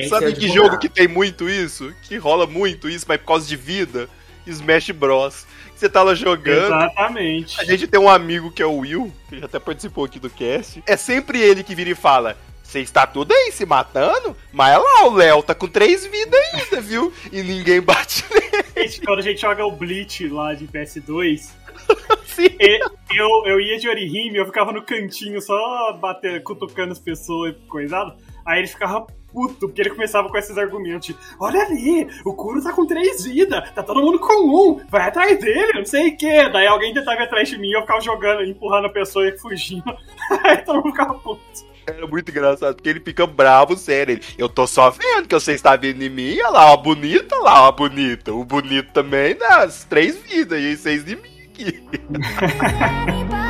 Sabe 0.09 0.33
que 0.33 0.47
jogo 0.49 0.77
que 0.77 0.89
tem 0.89 1.07
muito 1.07 1.49
isso? 1.49 1.93
Que 2.03 2.17
rola 2.17 2.45
muito 2.47 2.89
isso, 2.89 3.05
mas 3.07 3.19
por 3.19 3.27
causa 3.27 3.47
de 3.47 3.55
vida? 3.55 4.09
Smash 4.45 4.91
Bros. 4.91 5.45
Você 5.75 5.89
tá 5.89 6.03
lá 6.03 6.13
jogando. 6.15 6.67
Exatamente. 6.75 7.59
A 7.59 7.63
gente 7.65 7.87
tem 7.87 7.99
um 7.99 8.07
amigo 8.09 8.51
que 8.51 8.61
é 8.61 8.65
o 8.65 8.77
Will, 8.77 9.11
que 9.27 9.39
já 9.39 9.45
até 9.45 9.59
participou 9.59 10.05
aqui 10.05 10.19
do 10.19 10.29
cast. 10.29 10.81
É 10.87 10.95
sempre 10.95 11.39
ele 11.41 11.63
que 11.63 11.75
vira 11.75 11.89
e 11.89 11.95
fala: 11.95 12.37
Você 12.63 12.79
está 12.79 13.05
tudo 13.05 13.33
aí 13.33 13.51
se 13.51 13.65
matando? 13.65 14.35
Mas 14.53 14.77
olha 14.77 14.83
lá, 14.83 15.07
o 15.07 15.13
Léo 15.15 15.43
tá 15.43 15.53
com 15.53 15.67
três 15.67 16.05
vidas 16.05 16.39
ainda, 16.53 16.79
viu? 16.79 17.11
E 17.31 17.41
ninguém 17.43 17.81
bate 17.81 18.23
nele. 18.31 18.65
Gente, 18.87 19.01
quando 19.01 19.19
a 19.19 19.23
gente 19.23 19.41
joga 19.41 19.65
o 19.65 19.71
Bleach 19.71 20.27
lá 20.29 20.53
de 20.53 20.65
PS2, 20.67 21.49
Sim. 22.25 22.47
e- 22.59 22.79
eu, 23.13 23.27
eu 23.45 23.59
ia 23.59 23.77
de 23.77 23.89
Orihime, 23.89 24.37
eu 24.37 24.45
ficava 24.45 24.71
no 24.71 24.81
cantinho 24.81 25.41
só 25.41 25.93
bater, 25.93 26.41
cutucando 26.43 26.91
as 26.93 26.99
pessoas 26.99 27.51
e 27.53 27.67
coisado. 27.67 28.13
Aí 28.45 28.59
ele 28.59 28.67
ficava 28.67 29.05
puto, 29.35 29.67
porque 29.67 29.81
ele 29.81 29.89
começava 29.89 30.29
com 30.29 30.37
esses 30.37 30.57
argumentos 30.57 31.07
de, 31.07 31.17
olha 31.37 31.61
ali, 31.61 32.07
o 32.23 32.33
Kuro 32.33 32.63
tá 32.63 32.71
com 32.71 32.85
três 32.85 33.25
vidas, 33.25 33.69
tá 33.71 33.83
todo 33.83 34.01
mundo 34.01 34.17
com 34.17 34.47
um, 34.47 34.79
vai 34.89 35.09
atrás 35.09 35.37
dele, 35.37 35.73
não 35.73 35.85
sei 35.85 36.11
o 36.11 36.17
que. 36.17 36.49
Daí 36.49 36.65
alguém 36.65 36.93
tentava 36.93 37.19
ir 37.19 37.25
atrás 37.25 37.49
de 37.49 37.57
mim, 37.57 37.71
eu 37.71 37.81
ficava 37.81 37.99
jogando, 37.99 38.43
empurrando 38.43 38.85
a 38.85 38.89
pessoa 38.89 39.27
e 39.27 39.37
fugindo. 39.37 39.83
Aí 40.43 40.57
todo 40.59 40.77
mundo 40.77 40.91
ficava 40.91 41.13
puto. 41.15 41.75
Era 41.85 42.07
muito 42.07 42.31
engraçado, 42.31 42.75
porque 42.75 42.89
ele 42.89 43.01
fica 43.01 43.27
bravo, 43.27 43.77
sério. 43.77 44.13
Ele, 44.13 44.21
eu 44.37 44.49
tô 44.49 44.65
só 44.65 44.89
vendo 44.89 45.27
que 45.27 45.35
você 45.35 45.51
está 45.51 45.75
vindo 45.75 46.01
em 46.01 46.09
mim, 46.09 46.39
olha 46.39 46.49
lá, 46.49 46.71
ó, 46.71 46.77
bonita, 46.77 47.35
olha 47.35 47.43
lá, 47.43 47.67
ó, 47.67 47.71
bonita. 47.71 48.33
O 48.33 48.45
bonito 48.45 48.91
também 48.91 49.35
dá 49.35 49.63
as 49.63 49.83
três 49.83 50.17
vidas 50.17 50.59
e 50.59 50.77
seis 50.77 51.05
de 51.05 51.15
mim 51.15 51.41
aqui. 51.43 51.83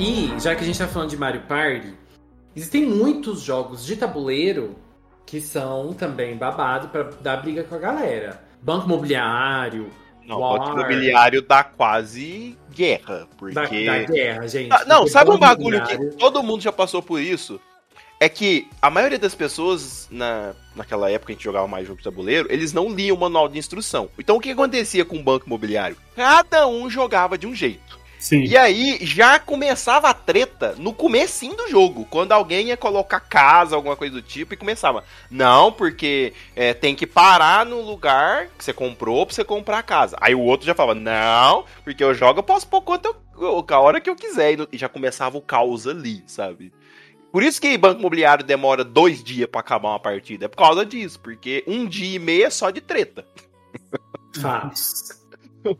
E, 0.00 0.32
já 0.38 0.54
que 0.54 0.62
a 0.62 0.66
gente 0.66 0.78
tá 0.78 0.86
falando 0.86 1.10
de 1.10 1.16
Mario 1.16 1.40
Party, 1.42 1.92
existem 2.58 2.84
muitos 2.84 3.40
jogos 3.40 3.84
de 3.86 3.96
tabuleiro 3.96 4.76
que 5.24 5.40
são 5.40 5.92
também 5.92 6.36
babado 6.36 6.88
pra 6.88 7.04
dar 7.20 7.38
briga 7.38 7.62
com 7.64 7.74
a 7.74 7.78
galera. 7.78 8.42
Banco 8.60 8.86
Imobiliário, 8.86 9.90
Não, 10.26 10.40
War. 10.40 10.74
o 10.74 10.80
imobiliário 10.80 11.42
dá 11.42 11.62
quase 11.62 12.58
guerra, 12.74 13.28
porque... 13.36 13.54
da, 13.54 13.62
da 13.62 14.02
guerra, 14.04 14.48
gente. 14.48 14.72
Ah, 14.72 14.84
não, 14.86 15.06
sabe 15.06 15.30
um 15.30 15.38
Banco 15.38 15.46
bagulho 15.46 15.82
que 15.84 16.16
todo 16.16 16.42
mundo 16.42 16.62
já 16.62 16.72
passou 16.72 17.02
por 17.02 17.20
isso? 17.20 17.60
é 18.20 18.28
que 18.28 18.68
a 18.82 18.90
maioria 18.90 19.18
das 19.18 19.34
pessoas, 19.34 20.08
na, 20.10 20.52
naquela 20.74 21.08
época 21.10 21.26
que 21.26 21.32
a 21.32 21.34
gente 21.36 21.44
jogava 21.44 21.68
mais 21.68 21.86
jogo 21.86 21.98
de 21.98 22.04
tabuleiro, 22.04 22.48
eles 22.50 22.72
não 22.72 22.92
liam 22.92 23.16
o 23.16 23.20
manual 23.20 23.48
de 23.48 23.58
instrução. 23.58 24.10
Então 24.18 24.36
o 24.36 24.40
que 24.40 24.50
acontecia 24.50 25.04
com 25.04 25.16
o 25.16 25.22
banco 25.22 25.46
imobiliário? 25.46 25.96
Cada 26.16 26.66
um 26.66 26.90
jogava 26.90 27.38
de 27.38 27.46
um 27.46 27.54
jeito. 27.54 27.98
Sim. 28.18 28.44
E 28.44 28.56
aí 28.56 28.98
já 29.02 29.38
começava 29.38 30.08
a 30.08 30.14
treta 30.14 30.74
no 30.76 30.92
comecinho 30.92 31.56
do 31.56 31.68
jogo, 31.68 32.04
quando 32.10 32.32
alguém 32.32 32.66
ia 32.66 32.76
colocar 32.76 33.20
casa, 33.20 33.76
alguma 33.76 33.96
coisa 33.96 34.14
do 34.14 34.22
tipo, 34.22 34.52
e 34.52 34.56
começava. 34.56 35.04
Não, 35.30 35.70
porque 35.70 36.32
é, 36.56 36.74
tem 36.74 36.96
que 36.96 37.06
parar 37.06 37.64
no 37.64 37.80
lugar 37.80 38.48
que 38.58 38.64
você 38.64 38.72
comprou 38.72 39.24
pra 39.24 39.34
você 39.34 39.44
comprar 39.44 39.78
a 39.78 39.82
casa. 39.82 40.16
Aí 40.20 40.34
o 40.34 40.40
outro 40.40 40.66
já 40.66 40.74
falava, 40.74 40.98
não, 40.98 41.64
porque 41.84 42.02
eu 42.02 42.12
jogo, 42.12 42.40
eu 42.40 42.44
posso 42.44 42.66
pôr 42.66 42.82
quanto 42.82 43.14
eu, 43.40 43.64
a 43.68 43.80
hora 43.80 44.00
que 44.00 44.10
eu 44.10 44.16
quiser. 44.16 44.58
E 44.72 44.76
já 44.76 44.88
começava 44.88 45.38
o 45.38 45.42
caos 45.42 45.86
ali, 45.86 46.24
sabe? 46.26 46.72
Por 47.30 47.42
isso 47.42 47.60
que 47.60 47.76
banco 47.78 48.00
imobiliário 48.00 48.44
demora 48.44 48.82
dois 48.82 49.22
dias 49.22 49.48
pra 49.48 49.60
acabar 49.60 49.90
uma 49.90 50.00
partida. 50.00 50.46
É 50.46 50.48
por 50.48 50.56
causa 50.56 50.84
disso, 50.84 51.20
porque 51.20 51.62
um 51.66 51.86
dia 51.86 52.16
e 52.16 52.18
meio 52.18 52.46
é 52.46 52.50
só 52.50 52.70
de 52.70 52.80
treta. 52.80 53.24
Fatos. 54.40 55.17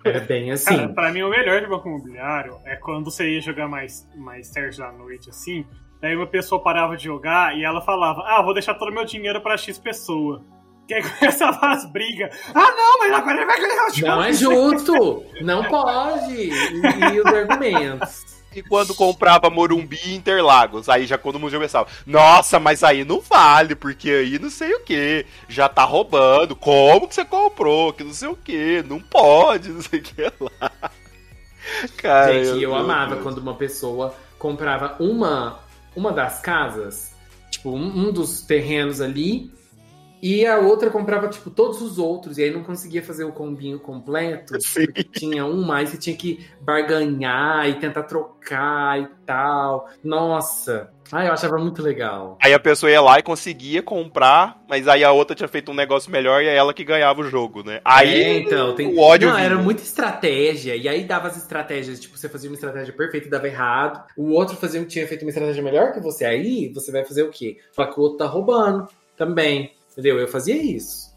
É 0.04 0.20
bem 0.20 0.50
assim. 0.50 0.76
Cara, 0.76 0.88
pra 0.88 1.12
mim 1.12 1.22
o 1.22 1.30
melhor 1.30 1.60
de 1.60 1.66
banco 1.66 1.88
imobiliário 1.88 2.58
é 2.64 2.76
quando 2.76 3.04
você 3.06 3.28
ia 3.34 3.40
jogar 3.40 3.68
mais, 3.68 4.08
mais 4.16 4.50
tarde 4.50 4.78
da 4.78 4.90
noite, 4.92 5.30
assim. 5.30 5.64
Daí 6.00 6.14
uma 6.14 6.26
pessoa 6.26 6.62
parava 6.62 6.96
de 6.96 7.04
jogar 7.04 7.56
e 7.56 7.64
ela 7.64 7.80
falava: 7.80 8.22
Ah, 8.26 8.42
vou 8.42 8.52
deixar 8.52 8.74
todo 8.74 8.90
o 8.90 8.94
meu 8.94 9.04
dinheiro 9.04 9.40
pra 9.40 9.56
X 9.56 9.78
pessoa. 9.78 10.44
Que 10.86 10.94
aí 10.94 11.02
começava 11.18 11.58
as 11.68 11.90
brigas. 11.92 12.34
Ah, 12.54 12.70
não, 12.72 12.98
mas 12.98 13.12
agora 13.12 13.36
ele 13.36 13.46
vai 13.46 13.60
ganhar 13.60 13.86
o 13.86 13.94
jogo. 13.94 14.06
Não 14.06 14.24
é 14.24 14.32
justo! 14.32 15.24
Não 15.42 15.64
pode! 15.64 16.34
E, 16.34 17.14
e 17.14 17.20
os 17.20 17.26
argumentos. 17.26 18.37
E 18.58 18.62
quando 18.62 18.94
comprava 18.94 19.48
Morumbi 19.48 19.98
e 20.04 20.14
Interlagos, 20.14 20.88
aí 20.88 21.06
já 21.06 21.16
todo 21.16 21.38
mundo 21.38 21.50
já 21.50 21.60
pensava, 21.60 21.88
nossa, 22.04 22.58
mas 22.58 22.82
aí 22.82 23.04
não 23.04 23.20
vale, 23.20 23.74
porque 23.74 24.10
aí 24.10 24.38
não 24.38 24.50
sei 24.50 24.74
o 24.74 24.80
que, 24.80 25.24
já 25.48 25.68
tá 25.68 25.84
roubando, 25.84 26.56
como 26.56 27.06
que 27.06 27.14
você 27.14 27.24
comprou, 27.24 27.92
que 27.92 28.02
não 28.02 28.12
sei 28.12 28.28
o 28.28 28.36
que, 28.36 28.82
não 28.82 29.00
pode, 29.00 29.68
não 29.68 29.82
sei 29.82 30.00
o 30.00 30.02
que 30.02 30.22
lá. 30.40 30.72
Cara, 31.96 32.32
Gente, 32.32 32.62
eu 32.62 32.70
meu 32.70 32.74
amava 32.74 33.12
Deus. 33.12 33.22
quando 33.22 33.38
uma 33.38 33.54
pessoa 33.54 34.14
comprava 34.38 34.96
uma, 34.98 35.60
uma 35.94 36.12
das 36.12 36.40
casas, 36.40 37.12
tipo, 37.50 37.70
um, 37.70 38.08
um 38.08 38.12
dos 38.12 38.42
terrenos 38.42 39.00
ali, 39.00 39.52
e 40.22 40.46
a 40.46 40.58
outra 40.58 40.90
comprava, 40.90 41.28
tipo, 41.28 41.50
todos 41.50 41.80
os 41.82 41.98
outros, 41.98 42.38
e 42.38 42.42
aí 42.44 42.50
não 42.50 42.62
conseguia 42.62 43.02
fazer 43.02 43.24
o 43.24 43.32
combinho 43.32 43.78
completo, 43.78 44.58
Sim. 44.62 44.86
porque 44.86 45.04
tinha 45.04 45.44
um 45.44 45.62
mais 45.64 45.92
e 45.94 45.98
tinha 45.98 46.16
que 46.16 46.46
barganhar 46.60 47.68
e 47.68 47.74
tentar 47.74 48.04
trocar 48.04 49.00
e 49.00 49.08
tal. 49.26 49.88
Nossa! 50.02 50.90
Ai, 51.10 51.26
eu 51.28 51.32
achava 51.32 51.56
muito 51.56 51.80
legal. 51.82 52.36
Aí 52.42 52.52
a 52.52 52.60
pessoa 52.60 52.90
ia 52.92 53.00
lá 53.00 53.18
e 53.18 53.22
conseguia 53.22 53.82
comprar, 53.82 54.62
mas 54.68 54.86
aí 54.86 55.02
a 55.02 55.10
outra 55.10 55.34
tinha 55.34 55.48
feito 55.48 55.72
um 55.72 55.74
negócio 55.74 56.10
melhor 56.10 56.42
e 56.42 56.48
é 56.48 56.54
ela 56.54 56.74
que 56.74 56.84
ganhava 56.84 57.22
o 57.22 57.24
jogo, 57.24 57.62
né? 57.62 57.80
Aí 57.82 58.22
É, 58.22 58.38
então, 58.40 58.74
tem... 58.74 58.88
o 58.94 59.00
ódio 59.00 59.26
Não, 59.28 59.36
vinha. 59.36 59.46
era 59.46 59.56
muita 59.56 59.82
estratégia. 59.82 60.76
E 60.76 60.86
aí 60.86 61.04
dava 61.04 61.28
as 61.28 61.36
estratégias, 61.38 61.98
tipo, 61.98 62.18
você 62.18 62.28
fazia 62.28 62.50
uma 62.50 62.56
estratégia 62.56 62.92
perfeita 62.92 63.26
e 63.26 63.30
dava 63.30 63.46
errado. 63.48 64.04
O 64.18 64.32
outro 64.32 64.54
fazia, 64.56 64.84
tinha 64.84 65.06
feito 65.08 65.22
uma 65.22 65.30
estratégia 65.30 65.62
melhor 65.62 65.92
que 65.92 66.00
você. 66.00 66.26
Aí 66.26 66.70
você 66.74 66.92
vai 66.92 67.02
fazer 67.06 67.22
o 67.22 67.30
quê? 67.30 67.56
Falar 67.72 67.88
que 67.90 67.98
o 67.98 68.02
outro 68.02 68.18
tá 68.18 68.26
roubando 68.26 68.86
também. 69.16 69.72
Entendeu? 69.98 70.20
Eu 70.20 70.28
fazia 70.28 70.54
isso. 70.54 71.12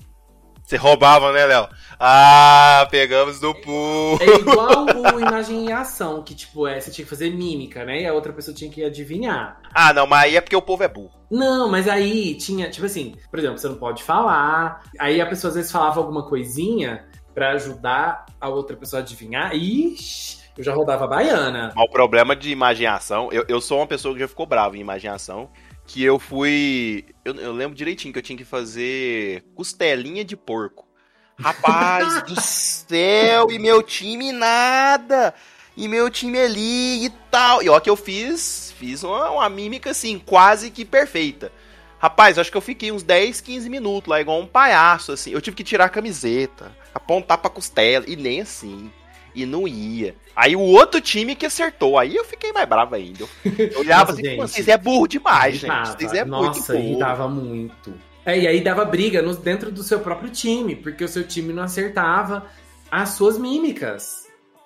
Você 0.64 0.76
roubava, 0.76 1.32
né, 1.32 1.46
Léo? 1.46 1.70
Ah, 2.00 2.88
pegamos 2.90 3.40
do 3.40 3.54
pool. 3.54 4.18
É 4.20 4.40
igual 4.40 4.86
o 5.16 5.20
imagem 5.20 5.68
e 5.68 5.72
ação, 5.72 6.24
que, 6.24 6.34
tipo, 6.34 6.68
é, 6.68 6.80
você 6.80 6.90
tinha 6.90 7.06
que 7.06 7.10
fazer 7.10 7.30
mímica, 7.30 7.86
né? 7.86 8.02
E 8.02 8.08
a 8.08 8.14
outra 8.14 8.34
pessoa 8.34 8.56
tinha 8.56 8.72
que 8.72 8.84
adivinhar. 8.84 9.62
Ah, 9.72 9.94
não, 9.94 10.08
mas 10.08 10.24
aí 10.24 10.36
é 10.36 10.42
porque 10.42 10.56
o 10.56 10.62
povo 10.64 10.82
é 10.82 10.88
burro. 10.88 11.12
Não, 11.30 11.70
mas 11.70 11.88
aí 11.88 12.34
tinha, 12.36 12.72
tipo 12.72 12.88
assim, 12.88 13.14
por 13.30 13.38
exemplo, 13.38 13.60
você 13.60 13.68
não 13.68 13.76
pode 13.76 14.02
falar. 14.02 14.82
Aí 14.98 15.22
a 15.22 15.28
pessoa 15.28 15.50
às 15.50 15.56
vezes 15.56 15.72
falava 15.72 16.00
alguma 16.00 16.28
coisinha 16.28 17.06
pra 17.36 17.52
ajudar 17.52 18.26
a 18.40 18.50
outra 18.50 18.76
pessoa 18.76 19.02
a 19.02 19.04
adivinhar. 19.04 19.56
Ixi, 19.56 20.40
eu 20.58 20.64
já 20.64 20.74
rodava 20.74 21.06
baiana. 21.06 21.72
Mas 21.76 21.86
o 21.86 21.92
problema 21.92 22.36
de 22.36 22.50
imaginação, 22.50 23.30
eu, 23.32 23.46
eu 23.48 23.62
sou 23.62 23.78
uma 23.78 23.88
pessoa 23.88 24.16
que 24.16 24.22
já 24.22 24.28
ficou 24.28 24.48
brava 24.48 24.76
em 24.76 24.82
imaginação, 24.82 25.52
que 25.92 26.02
eu 26.02 26.18
fui. 26.18 27.04
Eu, 27.26 27.36
eu 27.36 27.52
lembro 27.52 27.76
direitinho 27.76 28.14
que 28.14 28.20
eu 28.20 28.24
tinha 28.24 28.38
que 28.38 28.46
fazer 28.46 29.44
costelinha 29.54 30.24
de 30.24 30.38
porco. 30.38 30.88
Rapaz 31.38 32.24
do 32.24 32.40
céu, 32.40 33.52
e 33.52 33.60
meu 33.60 33.84
time 33.84 34.32
nada! 34.32 35.34
E 35.76 35.88
meu 35.88 36.10
time 36.10 36.40
ali 36.40 37.06
e 37.06 37.10
tal. 37.30 37.62
E 37.62 37.70
ó, 37.70 37.80
que 37.80 37.90
eu 37.90 37.98
fiz, 37.98 38.74
fiz 38.78 39.04
uma, 39.04 39.32
uma 39.32 39.50
mímica 39.50 39.92
assim, 39.92 40.18
quase 40.18 40.72
que 40.72 40.86
perfeita. 40.86 41.52
Rapaz, 42.00 42.40
acho 42.40 42.52
que 42.52 42.58
eu 42.58 42.62
fiquei 42.62 42.92
uns 42.92 43.04
10, 43.04 43.42
15 43.42 43.70
minutos 43.70 44.10
lá, 44.10 44.22
igual 44.22 44.40
um 44.40 44.48
palhaço, 44.48 45.12
assim. 45.12 45.32
Eu 45.32 45.42
tive 45.42 45.58
que 45.58 45.64
tirar 45.64 45.86
a 45.86 45.90
camiseta, 45.90 46.76
apontar 46.96 47.38
pra 47.38 47.50
costela, 47.50 48.06
e 48.08 48.16
nem 48.16 48.42
assim. 48.42 48.92
E 49.34 49.46
não 49.46 49.68
ia. 49.68 50.16
Aí 50.36 50.56
o 50.56 50.60
outro 50.62 51.00
time 51.02 51.36
que 51.36 51.46
acertou. 51.46 51.98
Aí 51.98 52.16
eu 52.16 52.24
fiquei 52.26 52.52
mais 52.52 52.68
bravo 52.68 52.96
ainda. 52.96 53.26
Eu 53.46 53.80
olhava 53.80 54.12
Nossa, 54.12 54.14
assim, 54.14 54.24
gente. 54.24 54.38
"Pô, 54.38 54.48
vocês 54.48 54.68
é 54.68 54.78
burro 54.78 55.08
demais, 55.08 55.54
gente. 55.56 55.64
Irritava. 55.66 55.98
Vocês 55.98 56.14
é 56.14 56.26
Nossa, 56.26 56.44
muito 56.60 56.68
burro. 56.68 56.80
irritava 56.80 57.28
muito. 57.28 57.94
É, 58.26 58.40
e 58.40 58.48
aí 58.48 58.62
dava 58.62 58.86
briga 58.86 59.22
no- 59.22 59.36
dentro 59.36 59.72
do 59.72 59.82
seu 59.84 60.00
próprio 60.00 60.30
time, 60.30 60.76
porque 60.76 61.04
o 61.04 61.08
seu 61.08 61.24
time 61.28 61.52
não 61.54 61.64
acertava 61.64 62.46
as 62.92 63.10
suas 63.10 63.38
mímicas. 63.38 64.22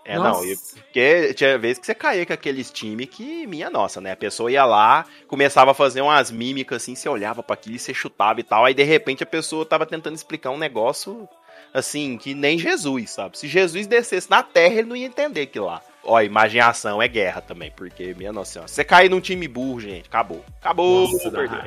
É, 0.07 0.17
Nossa. 0.19 0.41
não, 0.41 0.45
e- 0.45 0.55
porque 0.55 1.33
tinha 1.33 1.57
vezes 1.57 1.79
que 1.79 1.85
você 1.87 1.95
caía 1.95 2.25
com 2.25 2.33
aqueles 2.33 2.69
times 2.69 3.07
que, 3.09 3.47
minha 3.47 3.69
nossa, 3.71 3.99
né? 3.99 4.11
A 4.11 4.15
pessoa 4.15 4.51
ia 4.51 4.63
lá, 4.65 5.05
começava 5.27 5.71
a 5.71 5.73
fazer 5.73 6.01
umas 6.01 6.29
mímicas 6.29 6.83
assim, 6.83 6.93
você 6.93 7.09
olhava 7.09 7.41
pra 7.41 7.55
aquilo 7.55 7.75
e 7.75 7.79
você 7.79 7.91
chutava 7.93 8.39
e 8.39 8.43
tal, 8.43 8.65
aí 8.65 8.73
de 8.75 8.83
repente 8.83 9.23
a 9.23 9.25
pessoa 9.25 9.65
tava 9.65 9.83
tentando 9.85 10.13
explicar 10.15 10.51
um 10.51 10.57
negócio 10.59 11.27
assim, 11.75 12.17
que 12.17 12.33
nem 12.33 12.57
Jesus, 12.57 13.11
sabe? 13.11 13.37
Se 13.37 13.47
Jesus 13.47 13.85
descesse 13.85 14.29
na 14.29 14.41
terra, 14.41 14.75
ele 14.75 14.87
não 14.87 14.95
ia 14.95 15.07
entender 15.07 15.41
aquilo 15.41 15.65
lá. 15.65 15.81
Ó, 16.03 16.21
imaginação 16.21 17.01
é 17.01 17.07
guerra 17.07 17.41
também, 17.41 17.71
porque, 17.75 18.13
minha 18.13 18.31
nossa 18.31 18.53
senhora, 18.53 18.67
você 18.67 18.83
cair 18.83 19.09
num 19.09 19.19
time 19.19 19.47
burro, 19.47 19.81
gente, 19.81 20.07
acabou. 20.07 20.43
Acabou, 20.61 21.07
Nossa, 21.07 21.31
perdeu. 21.31 21.59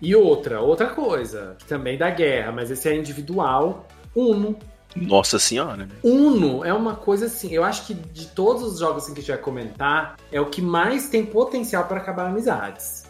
E 0.00 0.16
outra, 0.16 0.60
outra 0.60 0.86
coisa, 0.88 1.56
que 1.58 1.66
também 1.66 1.98
dá 1.98 2.08
guerra, 2.08 2.52
mas 2.52 2.70
esse 2.70 2.88
é 2.88 2.94
individual, 2.94 3.86
Uno. 4.14 4.56
Nossa 4.96 5.38
senhora, 5.38 5.76
né? 5.76 5.88
Uno 6.02 6.64
é 6.64 6.72
uma 6.72 6.96
coisa 6.96 7.26
assim, 7.26 7.52
eu 7.52 7.62
acho 7.62 7.86
que 7.86 7.94
de 7.94 8.26
todos 8.28 8.62
os 8.62 8.78
jogos 8.78 9.04
assim, 9.04 9.12
que 9.12 9.20
a 9.20 9.22
gente 9.22 9.32
vai 9.32 9.40
comentar, 9.40 10.16
é 10.32 10.40
o 10.40 10.46
que 10.46 10.62
mais 10.62 11.08
tem 11.08 11.24
potencial 11.24 11.84
para 11.84 11.98
acabar 11.98 12.26
amizades. 12.26 13.04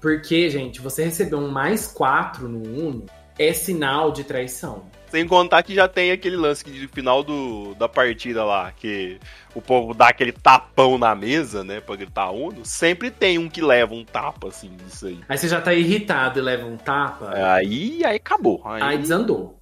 Porque, 0.00 0.50
gente, 0.50 0.80
você 0.80 1.04
receber 1.04 1.36
um 1.36 1.48
mais 1.48 1.86
quatro 1.86 2.48
no 2.48 2.62
Uno 2.62 3.06
é 3.38 3.52
sinal 3.52 4.10
de 4.10 4.24
traição. 4.24 4.84
Sem 5.12 5.28
contar 5.28 5.62
que 5.62 5.74
já 5.74 5.86
tem 5.86 6.10
aquele 6.10 6.36
lance 6.36 6.64
que 6.64 6.70
no 6.70 6.88
final 6.88 7.22
do, 7.22 7.74
da 7.74 7.86
partida 7.86 8.42
lá, 8.46 8.72
que 8.72 9.20
o 9.54 9.60
povo 9.60 9.92
dá 9.92 10.08
aquele 10.08 10.32
tapão 10.32 10.96
na 10.96 11.14
mesa, 11.14 11.62
né, 11.62 11.82
pra 11.82 11.94
gritar 11.96 12.30
uno. 12.30 12.64
Sempre 12.64 13.10
tem 13.10 13.36
um 13.36 13.46
que 13.46 13.60
leva 13.60 13.92
um 13.92 14.06
tapa, 14.06 14.48
assim, 14.48 14.70
disso 14.74 15.08
aí. 15.08 15.20
Aí 15.28 15.36
você 15.36 15.48
já 15.48 15.60
tá 15.60 15.74
irritado 15.74 16.38
e 16.38 16.42
leva 16.42 16.64
um 16.66 16.78
tapa, 16.78 17.30
Aí, 17.34 18.02
aí 18.06 18.16
acabou. 18.16 18.62
Aí, 18.64 18.82
aí 18.82 18.96
desandou. 18.96 19.60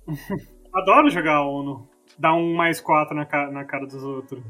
Adoro 0.72 1.10
jogar 1.10 1.40
ONU. 1.42 1.88
Dar 2.16 2.34
um 2.34 2.54
mais 2.54 2.80
quatro 2.80 3.16
na, 3.16 3.24
ca- 3.24 3.50
na 3.50 3.64
cara 3.64 3.86
dos 3.86 4.04
outros. 4.04 4.40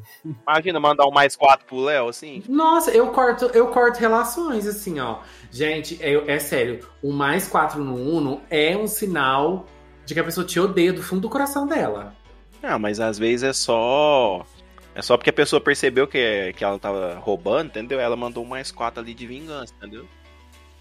Imagina 0.47 0.79
mandar 0.81 1.07
um 1.07 1.11
mais 1.11 1.35
quatro 1.35 1.65
pro 1.65 1.81
Léo, 1.81 2.09
assim. 2.09 2.43
Nossa, 2.47 2.91
eu 2.91 3.07
corto, 3.09 3.47
eu 3.55 3.69
corto 3.69 3.99
relações, 3.99 4.67
assim, 4.67 5.01
ó. 5.01 5.21
Gente, 5.51 5.97
é, 6.03 6.13
é 6.35 6.39
sério, 6.39 6.81
o 7.03 7.11
mais 7.11 7.49
quatro 7.49 7.83
no 7.83 7.95
Uno 7.95 8.43
é 8.51 8.77
um 8.77 8.87
sinal 8.87 9.65
de 10.11 10.15
que 10.15 10.21
a 10.21 10.25
pessoa 10.25 10.45
te 10.45 10.59
odeia 10.59 10.93
do 10.93 11.03
fundo 11.03 11.23
do 11.23 11.31
coração 11.31 11.67
dela. 11.67 12.13
Ah, 12.61 12.79
mas 12.79 12.99
às 12.99 13.17
vezes 13.17 13.45
é 13.45 13.53
só. 13.53 14.45
É 14.93 15.01
só 15.01 15.17
porque 15.17 15.31
a 15.31 15.33
pessoa 15.33 15.61
percebeu 15.61 16.07
que, 16.09 16.53
que 16.57 16.65
ela 16.65 16.79
tava 16.81 17.15
roubando, 17.21 17.69
entendeu? 17.69 18.01
Ela 18.01 18.17
mandou 18.17 18.45
um 18.45 18.49
mais 18.49 18.73
quatro 18.73 19.01
ali 19.01 19.15
de 19.15 19.25
vingança, 19.25 19.73
entendeu? 19.79 20.05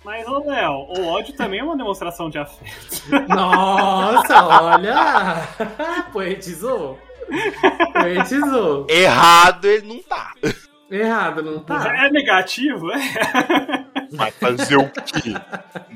Mas, 0.04 0.28
ô 0.28 0.44
Léo, 0.44 0.72
o 0.72 1.06
ódio 1.08 1.36
também 1.36 1.60
é 1.60 1.64
uma 1.64 1.78
demonstração 1.78 2.28
de 2.30 2.40
afeto. 2.40 3.04
Nossa, 3.30 4.46
olha! 4.46 5.48
Poetizou. 6.12 6.98
Poetizou. 7.94 8.88
Errado 8.90 9.66
ele 9.66 9.88
não 9.88 10.02
tá. 10.02 10.34
Errado, 10.90 11.44
não 11.44 11.60
tá? 11.60 12.06
É 12.06 12.10
negativo, 12.10 12.92
é? 12.92 12.98
Mas 14.12 14.36
fazer 14.36 14.78
o 14.78 14.90
quê? 14.90 15.34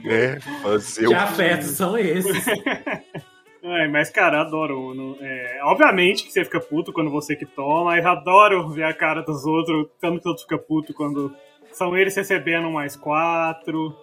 né? 0.04 0.40
Fazer 0.62 1.02
Que 1.02 1.08
o 1.08 1.10
quê? 1.10 1.16
afetos 1.16 1.68
são 1.70 1.98
esses? 1.98 2.46
É, 3.66 3.88
mas, 3.88 4.10
cara, 4.10 4.42
adoro 4.42 4.78
Uno. 4.78 5.16
É, 5.22 5.62
obviamente 5.64 6.26
que 6.26 6.34
você 6.34 6.44
fica 6.44 6.60
puto 6.60 6.92
quando 6.92 7.10
você 7.10 7.34
que 7.34 7.46
toma, 7.46 7.86
mas 7.86 8.06
adoro 8.06 8.68
ver 8.68 8.84
a 8.84 8.94
cara 8.94 9.22
dos 9.22 9.46
outros, 9.46 9.88
tanto 10.02 10.16
que 10.16 10.20
os 10.20 10.26
outros 10.26 10.44
ficam 10.44 10.58
puto 10.58 10.94
quando 10.94 11.34
são 11.72 11.96
eles 11.98 12.14
recebendo 12.14 12.68
um 12.68 12.74
mais 12.74 12.98
quatro, 12.98 13.96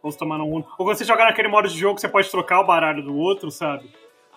ou 0.00 0.12
se 0.12 0.16
tomando 0.16 0.44
um 0.44 0.54
Uno. 0.54 0.66
Ou 0.78 0.86
quando 0.86 0.96
você 0.96 1.04
jogar 1.04 1.24
naquele 1.24 1.48
modo 1.48 1.66
de 1.66 1.76
jogo, 1.76 1.98
você 1.98 2.08
pode 2.08 2.30
trocar 2.30 2.60
o 2.60 2.64
baralho 2.64 3.02
do 3.02 3.16
outro, 3.16 3.50
sabe? 3.50 3.90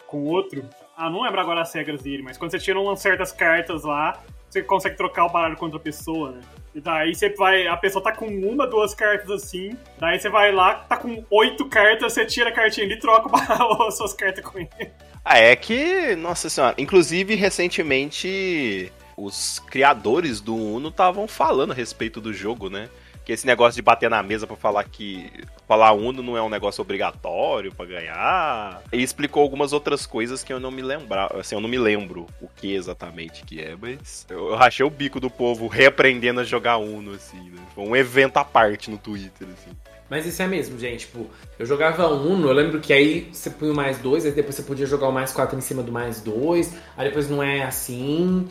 Com 0.08 0.24
o 0.24 0.26
outro. 0.26 0.68
Ah, 0.98 1.08
não 1.08 1.22
lembro 1.22 1.40
agora 1.40 1.62
as 1.62 1.72
regras 1.72 2.02
dele, 2.02 2.24
mas 2.24 2.36
quando 2.36 2.50
você 2.50 2.58
tira 2.58 2.80
umas 2.80 3.00
certas 3.00 3.32
cartas 3.32 3.84
lá, 3.84 4.24
você 4.50 4.64
consegue 4.64 4.98
trocar 4.98 5.26
o 5.26 5.30
baralho 5.30 5.56
com 5.56 5.66
outra 5.66 5.80
pessoa, 5.80 6.32
né? 6.32 6.42
E 6.76 6.82
daí 6.82 7.14
você 7.14 7.30
vai. 7.30 7.68
A 7.68 7.78
pessoa 7.78 8.04
tá 8.04 8.12
com 8.12 8.26
uma, 8.26 8.66
duas 8.66 8.94
cartas 8.96 9.30
assim. 9.30 9.78
Daí 10.00 10.20
você 10.20 10.30
vai 10.30 10.52
lá, 10.52 10.76
tá 10.76 10.98
com 10.98 11.24
oito 11.30 11.66
cartas, 11.70 12.14
você 12.14 12.26
tira 12.26 12.50
a 12.50 12.54
cartinha 12.54 12.86
ali 12.86 12.96
e 12.96 13.00
troca 13.00 13.30
as 13.88 13.98
suas 13.98 14.14
cartas 14.14 14.44
com 14.44 14.58
ele. 14.60 14.92
Ah, 15.24 15.38
é 15.38 15.56
que. 15.56 16.16
Nossa 16.16 16.50
senhora. 16.50 16.76
Inclusive, 16.78 17.36
recentemente, 17.36 18.92
os 19.16 19.60
criadores 19.60 20.42
do 20.42 20.56
Uno 20.56 20.90
estavam 20.90 21.28
falando 21.28 21.72
a 21.72 21.76
respeito 21.76 22.20
do 22.20 22.34
jogo, 22.34 22.70
né? 22.70 22.90
Que 23.26 23.32
esse 23.32 23.46
negócio 23.46 23.76
de 23.76 23.82
bater 23.82 24.10
na 24.10 24.22
mesa 24.22 24.46
pra 24.46 24.56
falar 24.56 24.84
que 24.84 25.32
falar 25.68 25.94
Uno 25.94 26.22
não 26.22 26.38
é 26.38 26.42
um 26.42 26.50
negócio 26.50 26.82
obrigatório 26.82 27.74
pra 27.74 27.86
ganhar. 27.86 28.82
E 28.92 29.02
explicou 29.02 29.42
algumas 29.42 29.72
outras 29.72 30.06
coisas 30.06 30.44
que 30.44 30.52
eu 30.52 30.60
não 30.60 30.72
me 30.72 30.82
lembrava. 30.82 31.40
Assim, 31.40 31.56
eu 31.56 31.62
não 31.62 31.70
me 31.70 31.78
lembro 31.78 32.28
o 32.42 32.48
que 32.48 32.74
exatamente 32.74 33.44
que 33.44 33.62
é, 33.62 33.76
mas 33.80 34.26
eu, 34.30 34.50
eu 34.50 34.56
rachei 34.56 34.86
o 34.86 34.90
bico 34.90 35.20
do 35.20 35.30
povo 35.30 35.68
reaprendendo 35.68 36.42
a 36.42 36.44
jogar 36.44 36.78
Uno, 36.78 37.14
assim, 37.14 37.50
né? 37.50 37.62
Foi 37.74 37.86
um 37.86 37.96
evento 37.96 38.38
à 38.38 38.44
parte 38.44 38.92
no 38.92 38.98
Twitter, 38.98 39.48
assim. 39.54 39.76
Mas 40.10 40.26
isso 40.26 40.42
é 40.42 40.48
mesmo, 40.48 40.78
gente. 40.78 41.08
Tipo, 41.08 41.28
eu 41.58 41.66
jogava 41.66 42.08
Uno, 42.08 42.48
eu 42.48 42.54
lembro 42.54 42.80
que 42.80 42.94
aí 42.94 43.30
você 43.32 43.50
punha 43.50 43.74
mais 43.74 43.98
dois, 43.98 44.26
aí 44.26 44.32
depois 44.32 44.56
você 44.56 44.64
podia 44.64 44.86
jogar 44.86 45.08
o 45.08 45.12
mais 45.12 45.32
quatro 45.32 45.58
em 45.58 45.62
cima 45.62 45.82
do 45.82 45.92
mais 45.92 46.22
dois, 46.22 46.74
aí 46.96 47.08
depois 47.08 47.30
não 47.30 47.42
é 47.42 47.64
assim. 47.64 48.48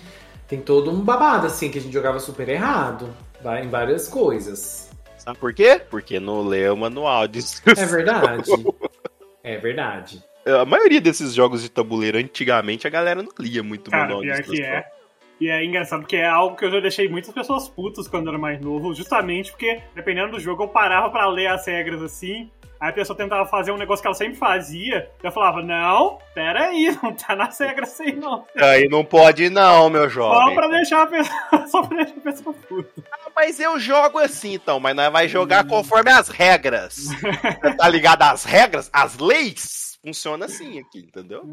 Tem 0.49 0.61
todo 0.61 0.91
um 0.91 1.01
babado, 1.01 1.47
assim, 1.47 1.71
que 1.71 1.79
a 1.79 1.81
gente 1.81 1.93
jogava 1.93 2.19
super 2.19 2.49
errado. 2.49 3.09
Vai 3.43 3.65
em 3.65 3.69
várias 3.69 4.09
coisas. 4.09 4.91
Sabe 5.19 5.39
por 5.39 5.53
quê? 5.55 5.81
Porque 5.91 6.19
não 6.19 6.43
lê 6.43 6.69
o 6.69 6.77
manual 6.77 7.27
de 7.29 7.41
É 7.77 7.87
verdade. 7.87 8.51
É 9.43 9.57
verdade. 9.57 10.23
A 10.47 10.65
maioria 10.65 11.01
desses 11.01 11.35
jogos 11.35 11.63
de 11.63 11.69
tabuleiro, 11.69 12.19
antigamente, 12.19 12.87
a 12.87 12.91
galera 12.91 13.23
não 13.23 13.31
lia 13.39 13.63
muito 13.63 13.89
o 13.89 13.91
Cara, 13.91 14.05
manual 14.05 14.21
de 14.23 14.27
pior 14.27 14.37
que 14.37 14.43
instrução. 14.43 14.65
é. 14.67 14.85
E 15.41 15.49
é 15.49 15.65
engraçado 15.65 16.01
porque 16.01 16.17
é 16.17 16.27
algo 16.27 16.57
que 16.57 16.65
eu 16.65 16.71
já 16.71 16.79
deixei 16.81 17.09
muitas 17.09 17.35
pessoas 17.35 17.69
putas 17.69 18.07
quando 18.07 18.27
eu 18.27 18.33
era 18.33 18.39
mais 18.39 18.61
novo, 18.61 18.95
justamente 18.95 19.51
porque, 19.51 19.81
dependendo 19.95 20.33
do 20.33 20.41
jogo, 20.41 20.65
eu 20.65 20.69
parava 20.69 21.11
pra 21.11 21.27
ler 21.29 21.49
as 21.49 21.67
regras 21.67 22.01
assim. 22.03 22.49
Aí 22.83 22.89
a 22.89 22.93
pessoa 22.93 23.17
tentava 23.17 23.47
fazer 23.49 23.71
um 23.71 23.77
negócio 23.77 24.03
que 24.03 24.09
ela 24.09 24.15
sempre 24.15 24.35
fazia. 24.35 25.09
Eu 25.23 25.31
falava, 25.31 25.63
não, 25.63 26.19
pera 26.35 26.65
aí, 26.65 26.91
não 27.01 27.15
tá 27.15 27.37
nas 27.37 27.57
regras 27.61 27.93
assim, 27.93 28.11
não. 28.11 28.45
Aí 28.57 28.89
não 28.89 29.05
pode 29.05 29.49
não, 29.49 29.89
meu 29.89 30.03
Só 30.03 30.09
jovem. 30.11 30.57
pra 30.57 30.67
deixar 30.67 31.03
a 31.03 31.07
pessoa, 31.07 31.67
só 31.71 31.83
pra 31.87 31.97
deixar 31.99 32.19
a 32.19 32.21
pessoa 32.21 32.53
puta. 32.69 33.05
Ah, 33.13 33.31
Mas 33.37 33.61
eu 33.61 33.79
jogo 33.79 34.19
assim, 34.19 34.55
então. 34.55 34.81
Mas 34.81 34.97
nós 34.97 35.13
vai 35.13 35.29
jogar 35.29 35.65
conforme 35.65 36.11
as 36.11 36.27
regras. 36.27 36.97
Você 37.63 37.77
tá 37.77 37.89
ligado 37.89 38.23
às 38.23 38.43
regras? 38.43 38.91
As 38.93 39.17
leis? 39.17 39.97
Funciona 40.05 40.47
assim 40.47 40.81
aqui, 40.81 40.99
entendeu? 40.99 41.45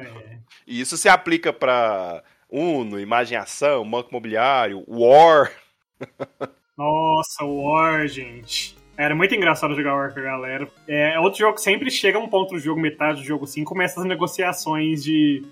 É. 0.00 0.38
E 0.68 0.80
isso 0.80 0.96
se 0.96 1.08
aplica 1.08 1.52
pra 1.52 2.22
Uno, 2.48 3.00
Imagem 3.00 3.36
e 3.36 3.40
Ação, 3.40 3.90
Banco 3.90 4.10
Imobiliário, 4.10 4.84
War. 4.86 5.50
Nossa, 6.78 7.44
War, 7.44 8.06
gente. 8.06 8.75
Era 8.96 9.14
muito 9.14 9.34
engraçado 9.34 9.74
jogar 9.74 9.94
War 9.94 10.12
com 10.12 10.20
a 10.20 10.22
galera. 10.22 10.68
É 10.88 11.18
outro 11.20 11.38
jogo 11.38 11.56
que 11.56 11.60
sempre 11.60 11.90
chega 11.90 12.18
um 12.18 12.28
ponto 12.28 12.54
do 12.54 12.58
jogo, 12.58 12.80
metade 12.80 13.20
do 13.20 13.26
jogo 13.26 13.44
assim, 13.44 13.62
começa 13.62 14.00
as 14.00 14.06
negociações 14.06 15.04
de. 15.04 15.42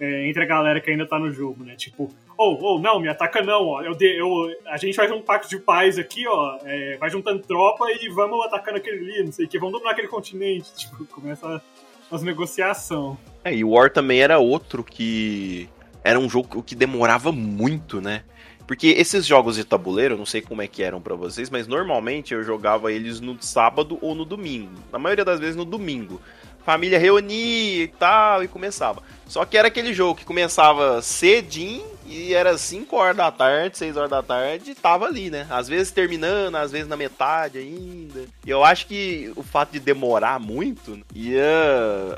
é, 0.00 0.28
entre 0.28 0.42
a 0.42 0.46
galera 0.46 0.80
que 0.80 0.90
ainda 0.90 1.06
tá 1.06 1.18
no 1.18 1.30
jogo, 1.30 1.62
né? 1.62 1.76
Tipo, 1.76 2.10
ou, 2.38 2.58
oh, 2.62 2.78
não, 2.78 2.98
me 3.00 3.08
ataca 3.08 3.42
não, 3.42 3.66
ó. 3.66 3.82
Eu, 3.82 3.96
eu, 4.00 4.56
a 4.66 4.76
gente 4.76 4.94
faz 4.94 5.10
um 5.10 5.20
pacto 5.20 5.48
de 5.48 5.58
paz 5.58 5.98
aqui, 5.98 6.26
ó. 6.26 6.58
é, 6.64 6.96
vai 6.98 7.10
juntando 7.10 7.42
tropa 7.42 7.86
e 7.90 8.08
vamos 8.08 8.44
atacando 8.46 8.78
aquele 8.78 8.98
ali, 8.98 9.24
não 9.24 9.32
sei 9.32 9.46
o 9.46 9.48
que, 9.48 9.58
vamos 9.58 9.72
dominar 9.72 9.92
aquele 9.92 10.08
continente. 10.08 10.72
Tipo, 10.76 11.04
começa 11.06 11.62
as 12.10 12.22
negociações. 12.22 13.18
É, 13.44 13.54
e 13.54 13.64
War 13.64 13.90
também 13.90 14.20
era 14.20 14.38
outro 14.38 14.84
que. 14.84 15.68
Era 16.04 16.20
um 16.20 16.28
jogo 16.28 16.62
que 16.62 16.74
demorava 16.76 17.32
muito, 17.32 18.00
né? 18.00 18.22
Porque 18.66 18.88
esses 18.88 19.24
jogos 19.24 19.56
de 19.56 19.64
tabuleiro, 19.64 20.16
não 20.16 20.26
sei 20.26 20.40
como 20.40 20.60
é 20.60 20.66
que 20.66 20.82
eram 20.82 21.00
pra 21.00 21.14
vocês, 21.14 21.48
mas 21.48 21.66
normalmente 21.66 22.34
eu 22.34 22.42
jogava 22.42 22.92
eles 22.92 23.20
no 23.20 23.40
sábado 23.40 23.98
ou 24.00 24.14
no 24.14 24.24
domingo. 24.24 24.72
Na 24.92 24.98
maioria 24.98 25.24
das 25.24 25.38
vezes 25.38 25.54
no 25.56 25.64
domingo. 25.64 26.20
Família 26.64 26.98
reunia 26.98 27.84
e 27.84 27.88
tal, 27.88 28.42
e 28.42 28.48
começava. 28.48 29.00
Só 29.26 29.44
que 29.44 29.56
era 29.56 29.68
aquele 29.68 29.94
jogo 29.94 30.18
que 30.18 30.24
começava 30.24 31.00
cedinho 31.00 31.86
e 32.04 32.34
era 32.34 32.58
5 32.58 32.96
horas 32.96 33.16
da 33.16 33.30
tarde, 33.30 33.78
6 33.78 33.96
horas 33.96 34.10
da 34.10 34.20
tarde, 34.20 34.72
e 34.72 34.74
tava 34.74 35.06
ali, 35.06 35.30
né? 35.30 35.46
Às 35.48 35.68
vezes 35.68 35.92
terminando, 35.92 36.56
às 36.56 36.72
vezes 36.72 36.88
na 36.88 36.96
metade 36.96 37.58
ainda. 37.58 38.24
E 38.44 38.50
eu 38.50 38.64
acho 38.64 38.88
que 38.88 39.32
o 39.36 39.44
fato 39.44 39.72
de 39.72 39.80
demorar 39.80 40.40
muito 40.40 41.00
ia 41.14 41.44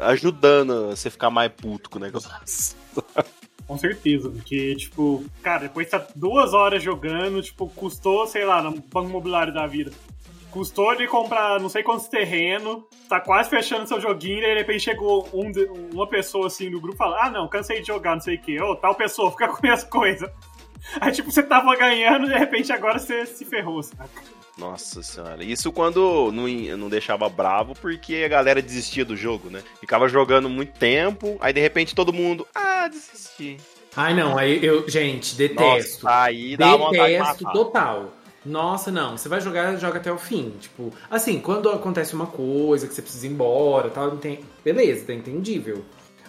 ajudando 0.00 0.88
você 0.88 1.10
ficar 1.10 1.28
mais 1.28 1.52
puto 1.52 1.90
com 1.90 1.98
o 1.98 2.02
negócio. 2.02 2.30
Com 3.68 3.76
certeza, 3.76 4.30
porque, 4.30 4.74
tipo, 4.76 5.22
cara, 5.42 5.64
depois 5.64 5.90
tá 5.90 6.04
duas 6.16 6.54
horas 6.54 6.82
jogando, 6.82 7.42
tipo, 7.42 7.68
custou, 7.68 8.26
sei 8.26 8.46
lá, 8.46 8.62
no 8.62 8.70
banco 8.70 9.10
imobiliário 9.10 9.52
da 9.52 9.66
vida. 9.66 9.92
Custou 10.50 10.96
de 10.96 11.06
comprar 11.06 11.60
não 11.60 11.68
sei 11.68 11.82
quantos 11.82 12.08
terrenos, 12.08 12.82
tá 13.10 13.20
quase 13.20 13.50
fechando 13.50 13.86
seu 13.86 14.00
joguinho, 14.00 14.38
e 14.38 14.40
de 14.40 14.54
repente 14.54 14.80
chegou 14.80 15.28
um 15.34 15.52
uma 15.92 16.06
pessoa 16.06 16.46
assim 16.46 16.70
no 16.70 16.80
grupo 16.80 16.96
e 16.96 16.98
fala: 16.98 17.26
Ah, 17.26 17.30
não, 17.30 17.46
cansei 17.46 17.82
de 17.82 17.86
jogar, 17.88 18.14
não 18.14 18.22
sei 18.22 18.36
o 18.36 18.40
que. 18.40 18.58
Ô, 18.58 18.74
tal 18.74 18.94
pessoa, 18.94 19.30
fica 19.30 19.48
com 19.52 19.60
minhas 19.62 19.84
coisas. 19.84 20.30
Aí, 20.98 21.12
tipo, 21.12 21.30
você 21.30 21.42
tava 21.42 21.76
ganhando, 21.76 22.26
de 22.26 22.38
repente 22.38 22.72
agora 22.72 22.98
você 22.98 23.26
se 23.26 23.44
ferrou, 23.44 23.82
saca? 23.82 24.08
Nossa 24.58 25.02
senhora. 25.02 25.44
Isso 25.44 25.70
quando 25.70 26.32
não, 26.32 26.48
não 26.76 26.88
deixava 26.88 27.28
bravo, 27.28 27.74
porque 27.80 28.22
a 28.24 28.28
galera 28.28 28.60
desistia 28.60 29.04
do 29.04 29.16
jogo, 29.16 29.48
né? 29.48 29.62
Ficava 29.80 30.08
jogando 30.08 30.48
muito 30.48 30.76
tempo, 30.78 31.36
aí 31.40 31.52
de 31.52 31.60
repente 31.60 31.94
todo 31.94 32.12
mundo. 32.12 32.46
Ah, 32.54 32.88
desisti. 32.88 33.56
Ai, 33.96 34.14
não, 34.14 34.36
aí 34.36 34.64
eu, 34.64 34.88
gente, 34.88 35.34
detesto. 35.36 36.04
Nossa, 36.04 36.22
aí 36.24 36.56
dá 36.56 36.76
de 36.76 36.90
Detesto 36.90 37.44
matar. 37.44 37.52
total. 37.52 38.12
Nossa, 38.44 38.90
não. 38.90 39.16
Você 39.16 39.28
vai 39.28 39.40
jogar, 39.40 39.76
joga 39.76 39.98
até 39.98 40.10
o 40.12 40.18
fim. 40.18 40.54
Tipo, 40.60 40.92
assim, 41.10 41.40
quando 41.40 41.68
acontece 41.68 42.14
uma 42.14 42.26
coisa 42.26 42.86
que 42.86 42.94
você 42.94 43.02
precisa 43.02 43.26
ir 43.26 43.30
embora 43.30 43.90
tal, 43.90 44.08
não 44.08 44.16
tem. 44.16 44.40
Beleza, 44.64 45.06
tá 45.06 45.12
entendível. 45.12 45.84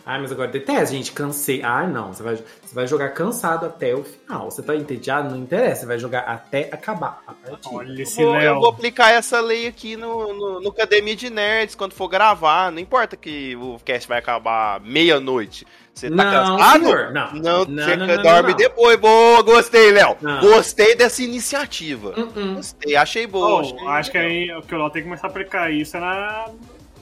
Ai, 0.10 0.20
mas 0.22 0.32
agora 0.32 0.48
detesto, 0.50 0.96
gente. 0.96 1.12
Cansei. 1.12 1.62
Ai, 1.62 1.86
não. 1.86 2.12
Você 2.12 2.24
vai, 2.24 2.36
você 2.36 2.74
vai 2.74 2.88
jogar 2.88 3.10
cansado 3.10 3.68
até 3.68 3.94
o 3.94 4.04
final. 4.04 4.50
Você 4.50 4.64
tá 4.64 4.76
entediado? 4.76 5.30
Não 5.30 5.38
interessa. 5.38 5.82
Você 5.82 5.86
vai 5.86 6.00
jogar 6.00 6.22
até 6.22 6.68
acabar 6.72 7.22
a 7.28 7.34
partida. 7.34 7.76
Olha 7.76 8.02
esse 8.02 8.20
Eu 8.20 8.30
vou, 8.30 8.42
eu 8.42 8.56
vou 8.56 8.70
aplicar 8.70 9.12
essa 9.12 9.40
lei 9.40 9.68
aqui 9.68 9.96
no, 9.96 10.34
no, 10.34 10.62
no 10.62 10.70
Academia 10.70 11.16
de 11.16 11.30
Nerds 11.30 11.76
quando 11.76 11.94
for 11.94 12.08
gravar. 12.08 12.72
Não 12.72 12.80
importa 12.80 13.16
que 13.16 13.56
o 13.56 13.78
cast 13.86 14.10
vai 14.10 14.18
acabar 14.18 14.80
meia-noite. 14.82 15.68
Você 15.94 16.10
tá 16.10 16.16
Não, 16.16 16.58
cansado? 16.58 16.86
senhor, 16.86 17.12
não. 17.12 17.34
Não, 17.34 17.66
Não, 17.66 17.86
você 17.86 17.96
não, 17.96 18.08
não, 18.08 18.24
dorme 18.24 18.50
não. 18.50 18.58
depois. 18.58 18.98
Boa, 19.00 19.44
gostei, 19.44 19.92
Léo. 19.92 20.18
Gostei 20.42 20.96
dessa 20.96 21.22
iniciativa. 21.22 22.16
Uh-uh. 22.18 22.56
Gostei, 22.56 22.96
achei 22.96 23.28
boa. 23.28 23.48
Oh, 23.48 23.60
achei 23.60 23.88
acho 23.88 24.12
que 24.12 24.18
legal. 24.18 24.32
aí 24.32 24.58
o 24.58 24.62
que 24.64 24.74
o 24.74 24.78
Léo 24.80 24.90
tem 24.90 25.02
que 25.04 25.08
começar 25.08 25.28
a 25.28 25.30
aplicar 25.30 25.70
isso 25.72 25.98
é 25.98 26.00
na, 26.00 26.46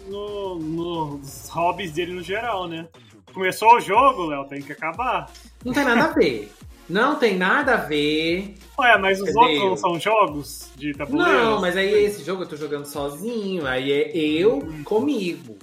no, 0.08 0.60
nos 0.60 1.50
hobbies 1.50 1.92
dele 1.92 2.14
no 2.14 2.24
geral, 2.24 2.68
né? 2.68 2.88
Começou 3.34 3.76
o 3.76 3.80
jogo, 3.80 4.26
Léo, 4.26 4.46
tem 4.46 4.62
que 4.62 4.72
acabar. 4.72 5.32
Não 5.64 5.74
tem 5.74 5.84
nada 5.84 6.06
a 6.06 6.08
ver. 6.08 6.52
Não 6.90 7.16
tem 7.16 7.38
nada 7.38 7.74
a 7.74 7.78
ver. 7.78 8.56
Ué, 8.80 8.98
mas 8.98 9.22
os 9.22 9.30
Entendeu? 9.30 9.42
outros 9.42 9.64
não 9.64 9.78
são 9.78 10.00
jogos 10.00 10.70
de 10.78 10.94
tabuleiro? 10.94 11.44
Não, 11.44 11.62
mas 11.62 11.76
aí 11.76 12.06
esse 12.06 12.24
jogo 12.24 12.44
eu 12.44 12.48
tô 12.48 12.56
jogando 12.56 12.86
sozinho. 12.86 13.68
Aí 13.68 13.92
é 13.92 14.18
eu 14.18 14.66
comigo. 14.86 15.58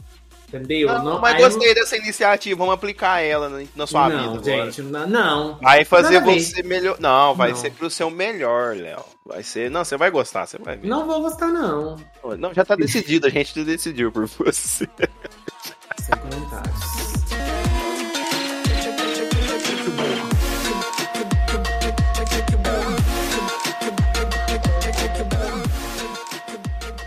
Entendeu? 0.55 0.88
Não, 1.03 1.21
mas 1.21 1.35
aí 1.35 1.43
eu 1.43 1.51
gostei 1.51 1.75
dessa 1.75 1.97
iniciativa. 1.97 2.59
Vamos 2.59 2.75
aplicar 2.75 3.21
ela 3.21 3.49
na, 3.49 3.64
na 3.75 3.87
sua 3.87 4.09
não, 4.09 4.35
vida. 4.35 4.45
gente, 4.45 4.83
não, 4.83 5.07
não. 5.07 5.59
Vai 5.59 5.85
fazer 5.85 6.21
você 6.21 6.62
melhor. 6.62 6.97
Não, 7.01 7.35
vai 7.35 7.51
Não. 7.51 7.57
ser 7.57 7.73
pro 7.73 7.90
seu 7.90 8.09
melhor, 8.11 8.77
Léo. 8.77 9.05
Vai 9.27 9.43
ser. 9.43 9.71
Não, 9.71 9.85
você 9.85 9.97
vai 9.97 10.11
gostar, 10.11 10.47
você 10.47 10.59
vai 10.59 10.77
ver. 10.77 10.87
Não 10.87 11.07
vou 11.07 11.23
gostar, 11.23 11.49
não. 11.49 11.97
Não, 12.38 12.55
já 12.55 12.64
tá 12.64 12.77
decidido, 12.77 13.27
a 13.27 13.31
gente 13.31 13.64
decidiu 13.64 14.12
por 14.12 14.27
você. 14.27 14.88
Sem 15.99 16.17
comentários. 16.21 17.05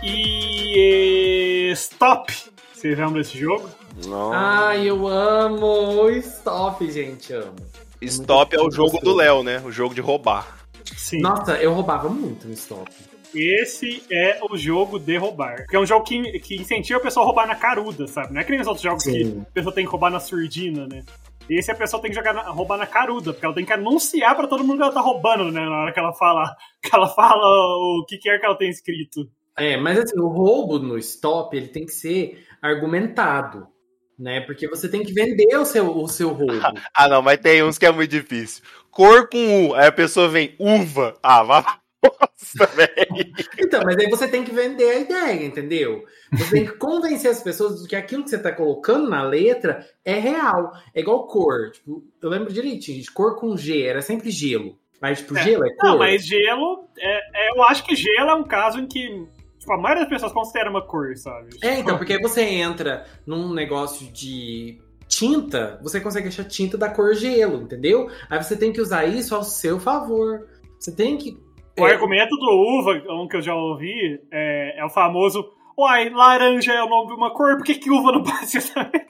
E 0.04 1.72
Stop! 1.74 2.57
Vocês 2.78 2.96
lembram 2.96 3.14
desse 3.14 3.36
jogo? 3.36 3.68
Não. 4.06 4.32
Ai, 4.32 4.88
eu 4.88 5.08
amo 5.08 5.66
o 6.04 6.10
Stop, 6.12 6.90
gente, 6.92 7.34
amo. 7.34 7.56
Stop 8.00 8.56
é 8.56 8.60
o 8.60 8.64
muito 8.64 8.76
jogo 8.76 9.00
do 9.00 9.16
Léo, 9.16 9.42
né? 9.42 9.60
O 9.66 9.72
jogo 9.72 9.96
de 9.96 10.02
roubar. 10.02 10.60
Sim. 10.96 11.20
Nossa, 11.20 11.56
eu 11.56 11.74
roubava 11.74 12.08
muito 12.08 12.48
no 12.48 12.54
Stop. 12.54 12.92
Esse 13.34 14.04
é 14.12 14.40
o 14.48 14.56
jogo 14.56 15.00
de 15.00 15.18
roubar. 15.18 15.56
Porque 15.64 15.76
é 15.76 15.80
um 15.80 15.88
jogo 15.88 16.06
que, 16.06 16.22
que 16.40 16.56
incentiva 16.56 17.00
a 17.00 17.02
pessoa 17.02 17.24
a 17.24 17.26
roubar 17.26 17.48
na 17.48 17.56
caruda, 17.56 18.06
sabe? 18.06 18.32
Não 18.32 18.42
é 18.42 18.44
que 18.44 18.52
nem 18.52 18.62
os 18.62 18.68
outros 18.68 18.84
jogos 18.84 19.04
que 19.04 19.12
Sim. 19.12 19.42
a 19.42 19.52
pessoa 19.54 19.74
tem 19.74 19.84
que 19.84 19.90
roubar 19.92 20.12
na 20.12 20.20
surdina, 20.20 20.86
né? 20.88 21.04
Esse 21.50 21.72
a 21.72 21.76
pessoa 21.76 22.00
tem 22.00 22.12
que 22.12 22.16
jogar 22.18 22.34
na- 22.34 22.44
roubar 22.52 22.78
na 22.78 22.86
caruda, 22.86 23.34
porque 23.34 23.44
ela 23.46 23.56
tem 23.56 23.66
que 23.66 23.74
anunciar 23.74 24.36
pra 24.36 24.46
todo 24.48 24.64
mundo 24.64 24.78
que 24.78 24.84
ela 24.84 24.94
tá 24.94 25.02
roubando, 25.02 25.52
né? 25.52 25.62
Na 25.62 25.82
hora 25.82 25.92
que 25.92 26.00
ela 26.00 26.14
fala, 26.14 26.56
que 26.84 26.96
ela 26.96 27.08
fala 27.08 27.44
o 27.44 28.06
que 28.08 28.20
quer 28.20 28.40
que 28.40 28.46
ela 28.46 28.56
tenha 28.56 28.70
escrito. 28.70 29.28
É, 29.58 29.76
mas 29.76 29.98
assim, 29.98 30.20
o 30.20 30.28
roubo 30.28 30.78
no 30.78 31.00
Stop, 31.00 31.58
ele 31.58 31.70
tem 31.70 31.84
que 31.84 31.92
ser 31.92 32.46
argumentado, 32.62 33.68
né? 34.18 34.42
Porque 34.42 34.68
você 34.68 34.90
tem 34.90 35.04
que 35.04 35.14
vender 35.14 35.56
o 35.58 35.66
seu, 35.66 35.96
o 35.96 36.08
seu 36.08 36.30
roubo. 36.30 36.54
Ah, 36.94 37.08
não, 37.08 37.22
mas 37.22 37.40
tem 37.40 37.64
uns 37.64 37.78
que 37.78 37.86
é 37.86 37.92
muito 37.92 38.10
difícil. 38.12 38.64
Cor 38.90 39.30
com 39.30 39.68
U, 39.70 39.76
aí 39.76 39.88
a 39.88 39.92
pessoa 39.92 40.28
vem 40.28 40.56
uva. 40.60 41.16
Ah, 41.22 41.44
vá. 41.44 41.80
Nossa, 42.04 42.66
velho. 42.76 43.34
Então, 43.60 43.82
mas 43.86 43.98
aí 43.98 44.10
você 44.10 44.28
tem 44.28 44.44
que 44.44 44.52
vender 44.52 44.90
a 44.90 45.00
ideia, 45.00 45.46
entendeu? 45.46 46.06
Você 46.32 46.52
tem 46.52 46.66
que 46.66 46.74
convencer 46.74 47.30
as 47.30 47.42
pessoas 47.44 47.82
de 47.82 47.88
que 47.88 47.96
aquilo 47.96 48.24
que 48.24 48.30
você 48.30 48.38
tá 48.38 48.52
colocando 48.52 49.10
na 49.10 49.24
letra 49.24 49.86
é 50.06 50.14
real. 50.14 50.72
É 50.96 51.02
igual 51.02 51.28
cor. 51.28 51.72
Tipo, 51.72 52.04
eu 52.22 52.30
lembro 52.30 52.54
direitinho, 52.54 53.02
de 53.02 53.12
cor 53.12 53.36
com 53.40 53.58
G, 53.58 53.82
era 53.84 54.02
sempre 54.02 54.30
gelo. 54.32 54.78
Mas, 55.02 55.20
tipo, 55.20 55.38
É. 55.38 55.44
gelo 55.44 55.66
é 55.66 55.76
cor. 55.76 55.90
Não, 55.90 55.98
mas 55.98 56.26
gelo, 56.26 56.88
é, 56.98 57.48
é- 57.50 57.52
eu 57.58 57.64
acho 57.64 57.84
que 57.84 57.96
gelo 57.96 58.30
é 58.30 58.36
um 58.36 58.44
caso 58.44 58.80
em 58.80 58.88
que 58.88 59.28
a 59.70 59.78
maioria 59.78 60.04
das 60.04 60.14
pessoas 60.14 60.32
considera 60.32 60.70
uma 60.70 60.82
cor, 60.82 61.16
sabe? 61.18 61.50
É, 61.62 61.80
então, 61.80 61.98
porque 61.98 62.14
aí 62.14 62.22
você 62.22 62.44
entra 62.44 63.06
num 63.26 63.54
negócio 63.54 64.08
de 64.12 64.80
tinta, 65.08 65.80
você 65.82 66.02
consegue 66.02 66.28
achar 66.28 66.44
tinta 66.44 66.78
da 66.78 66.90
cor 66.90 67.14
gelo, 67.14 67.62
entendeu? 67.62 68.10
Aí 68.30 68.42
você 68.42 68.56
tem 68.56 68.72
que 68.72 68.82
usar 68.82 69.06
isso 69.06 69.34
ao 69.34 69.44
seu 69.44 69.80
favor. 69.80 70.48
Você 70.80 70.96
tem 70.96 71.18
que. 71.18 71.38
O 71.80 71.88
é, 71.88 71.94
argumento 71.94 72.36
do 72.36 72.50
uva, 72.50 73.04
um 73.14 73.28
que 73.28 73.38
eu 73.38 73.42
já 73.42 73.56
ouvi, 73.56 74.20
é, 74.32 74.80
é 74.80 74.86
o 74.86 74.90
famoso. 74.90 75.54
Uai, 75.78 76.10
laranja 76.10 76.74
é 76.74 76.84
o 76.84 76.90
nome 76.90 77.08
de 77.08 77.14
uma 77.14 77.32
cor, 77.32 77.56
por 77.56 77.64
que, 77.64 77.76
que 77.76 77.90
uva 77.90 78.12
não 78.12 78.24
pode 78.24 78.48
ser 78.48 78.74
também? 78.74 79.06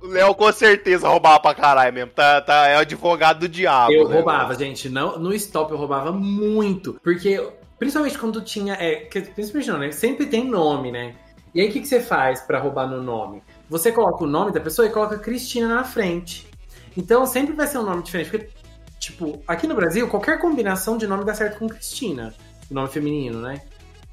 O 0.00 0.06
Léo 0.06 0.34
com 0.34 0.52
certeza 0.52 1.08
roubava 1.08 1.40
pra 1.40 1.54
caralho 1.54 1.92
mesmo. 1.92 2.12
Tá, 2.12 2.40
tá, 2.40 2.68
é 2.68 2.76
o 2.76 2.80
advogado 2.80 3.40
do 3.40 3.48
diabo. 3.48 3.92
Eu 3.92 4.08
né, 4.08 4.14
roubava, 4.14 4.44
mano? 4.44 4.58
gente. 4.58 4.88
Não, 4.88 5.18
no 5.18 5.34
stop 5.34 5.72
eu 5.72 5.78
roubava 5.78 6.12
muito. 6.12 7.00
Porque, 7.02 7.42
principalmente 7.78 8.18
quando 8.18 8.40
tinha. 8.42 8.74
É, 8.74 8.96
que- 8.96 9.20
principalmente 9.22 9.68
não, 9.70 9.78
né? 9.78 9.92
Sempre 9.92 10.26
tem 10.26 10.48
nome, 10.48 10.90
né? 10.92 11.14
E 11.54 11.60
aí 11.60 11.68
o 11.68 11.72
que, 11.72 11.80
que 11.80 11.88
você 11.88 12.00
faz 12.00 12.40
pra 12.40 12.58
roubar 12.60 12.88
no 12.88 13.02
nome? 13.02 13.42
Você 13.70 13.90
coloca 13.90 14.22
o 14.22 14.26
nome 14.26 14.52
da 14.52 14.60
pessoa 14.60 14.86
e 14.86 14.90
coloca 14.90 15.18
Cristina 15.18 15.68
na 15.68 15.84
frente. 15.84 16.46
Então 16.96 17.24
sempre 17.26 17.54
vai 17.54 17.66
ser 17.66 17.78
um 17.78 17.82
nome 17.84 18.02
diferente. 18.02 18.30
Porque, 18.30 18.48
tipo, 18.98 19.42
aqui 19.46 19.66
no 19.66 19.74
Brasil, 19.74 20.08
qualquer 20.08 20.38
combinação 20.40 20.96
de 20.98 21.06
nome 21.06 21.24
dá 21.24 21.34
certo 21.34 21.58
com 21.58 21.68
Cristina. 21.68 22.34
O 22.70 22.74
nome 22.74 22.88
feminino, 22.88 23.40
né? 23.40 23.62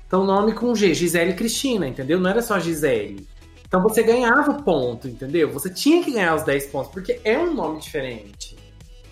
Então 0.08 0.24
nome 0.24 0.54
com 0.54 0.74
G, 0.74 0.94
Gisele 0.94 1.34
Cristina, 1.34 1.88
entendeu? 1.88 2.20
Não 2.20 2.30
era 2.30 2.42
só 2.42 2.60
Gisele. 2.60 3.28
Então 3.68 3.82
você 3.82 4.04
ganhava 4.04 4.52
o 4.52 4.64
ponto, 4.64 5.08
entendeu? 5.08 5.52
Você 5.52 5.70
tinha 5.70 6.04
que 6.04 6.12
ganhar 6.12 6.36
os 6.36 6.44
10 6.44 6.68
pontos, 6.68 6.92
porque 6.92 7.20
é 7.24 7.38
um 7.38 7.54
nome 7.54 7.80
diferente. 7.82 8.55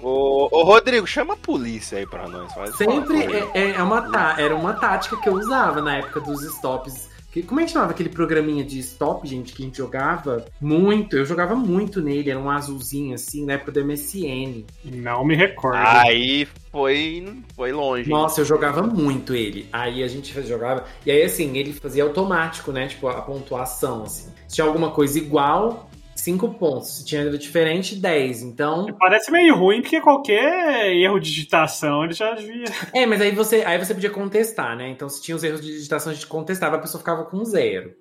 Ô, 0.03 0.49
ô, 0.51 0.63
Rodrigo, 0.63 1.07
chama 1.07 1.33
a 1.33 1.37
polícia 1.37 1.97
aí 1.97 2.05
pra 2.05 2.27
nós. 2.27 2.53
Faz 2.53 2.75
Sempre 2.75 3.21
favor. 3.23 3.51
é, 3.55 3.59
é- 3.59 3.71
é 3.75 3.83
uma 3.83 4.01
tá- 4.11 4.35
era 4.37 4.55
uma 4.55 4.73
tática 4.73 5.17
que 5.17 5.29
eu 5.29 5.33
usava 5.33 5.81
na 5.81 5.97
época 5.97 6.19
dos 6.19 6.43
stops. 6.43 7.11
Que- 7.31 7.41
como 7.41 7.59
é 7.61 7.65
que 7.65 7.71
chamava 7.71 7.91
aquele 7.93 8.09
programinha 8.09 8.63
de 8.63 8.77
stop, 8.77 9.27
gente, 9.27 9.53
que 9.53 9.63
a 9.63 9.65
gente 9.65 9.77
jogava? 9.79 10.45
Muito, 10.61 11.17
eu 11.17 11.25
jogava 11.25 11.55
muito 11.55 11.99
nele, 11.99 12.29
era 12.29 12.39
um 12.39 12.47
azulzinho 12.47 13.15
assim, 13.15 13.43
na 13.43 13.53
época 13.53 13.71
do 13.71 13.79
MSN. 13.79 14.65
Não 14.85 15.25
me 15.25 15.35
recordo. 15.35 15.77
Aí 15.79 16.47
foi, 16.71 17.35
foi 17.55 17.71
longe. 17.71 18.03
hein? 18.03 18.09
Nossa, 18.15 18.41
eu 18.41 18.45
jogava 18.45 18.83
muito 18.83 19.33
ele. 19.33 19.67
Aí 19.73 20.03
a 20.03 20.07
gente 20.07 20.31
jogava. 20.47 20.83
E 21.05 21.09
aí, 21.09 21.23
assim, 21.23 21.57
ele 21.57 21.73
fazia 21.73 22.03
automático, 22.03 22.71
né? 22.71 22.85
Tipo, 22.87 23.07
a 23.07 23.21
pontuação, 23.21 24.03
assim. 24.03 24.29
Se 24.47 24.55
tinha 24.55 24.67
alguma 24.67 24.91
coisa 24.91 25.17
igual, 25.17 25.89
5 26.23 26.53
pontos. 26.55 26.97
Se 26.97 27.05
tinha 27.05 27.29
diferente, 27.37 27.95
10. 27.95 28.41
Então. 28.41 28.85
Parece 28.99 29.31
meio 29.31 29.55
ruim, 29.55 29.81
porque 29.81 29.99
qualquer 30.01 30.91
erro 30.95 31.19
de 31.19 31.29
digitação 31.29 32.03
ele 32.03 32.13
já 32.13 32.33
devia. 32.33 32.65
É, 32.93 33.05
mas 33.05 33.21
aí 33.21 33.31
você, 33.31 33.57
aí 33.65 33.77
você 33.77 33.93
podia 33.93 34.09
contestar, 34.09 34.75
né? 34.77 34.89
Então, 34.89 35.09
se 35.09 35.21
tinha 35.21 35.35
os 35.35 35.43
erros 35.43 35.61
de 35.61 35.67
digitação, 35.71 36.11
a 36.11 36.15
gente 36.15 36.27
contestava, 36.27 36.75
a 36.77 36.79
pessoa 36.79 36.99
ficava 36.99 37.25
com 37.25 37.43
zero. 37.43 37.93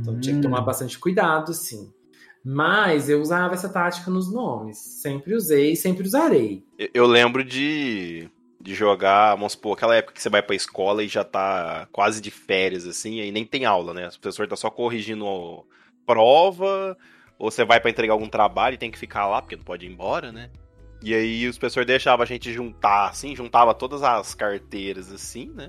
Então 0.00 0.18
tinha 0.20 0.36
que 0.36 0.42
tomar 0.42 0.60
bastante 0.62 0.98
cuidado, 0.98 1.52
sim. 1.54 1.90
Mas 2.44 3.08
eu 3.08 3.20
usava 3.20 3.54
essa 3.54 3.68
tática 3.68 4.10
nos 4.10 4.32
nomes. 4.32 4.78
Sempre 4.78 5.34
usei 5.34 5.72
e 5.72 5.76
sempre 5.76 6.04
usarei. 6.06 6.62
Eu- 6.78 6.88
Eu 6.94 7.06
lembro 7.06 7.42
de, 7.44 8.28
de 8.60 8.74
jogar, 8.74 9.34
vamos 9.34 9.52
supor, 9.52 9.72
aquela 9.76 9.96
época 9.96 10.14
que 10.14 10.22
você 10.22 10.28
vai 10.28 10.42
pra 10.42 10.54
escola 10.56 11.02
e 11.02 11.08
já 11.08 11.24
tá 11.24 11.88
quase 11.92 12.20
de 12.20 12.30
férias, 12.30 12.86
assim, 12.86 13.20
aí 13.20 13.30
nem 13.32 13.44
tem 13.44 13.64
aula, 13.64 13.92
né? 13.94 14.08
O 14.08 14.20
professor 14.20 14.46
tá 14.46 14.56
só 14.56 14.70
corrigindo 14.70 15.24
prova, 16.04 16.96
ou 17.38 17.50
você 17.50 17.64
vai 17.64 17.80
pra 17.80 17.90
entregar 17.90 18.12
algum 18.12 18.28
trabalho 18.28 18.74
e 18.74 18.78
tem 18.78 18.90
que 18.90 18.98
ficar 18.98 19.26
lá, 19.26 19.42
porque 19.42 19.56
não 19.56 19.64
pode 19.64 19.86
ir 19.86 19.90
embora, 19.90 20.32
né? 20.32 20.50
E 21.02 21.14
aí 21.14 21.46
os 21.46 21.58
professores 21.58 21.86
deixavam 21.86 22.22
a 22.22 22.26
gente 22.26 22.52
juntar, 22.52 23.10
assim, 23.10 23.36
juntava 23.36 23.74
todas 23.74 24.02
as 24.02 24.34
carteiras, 24.34 25.12
assim, 25.12 25.52
né? 25.54 25.68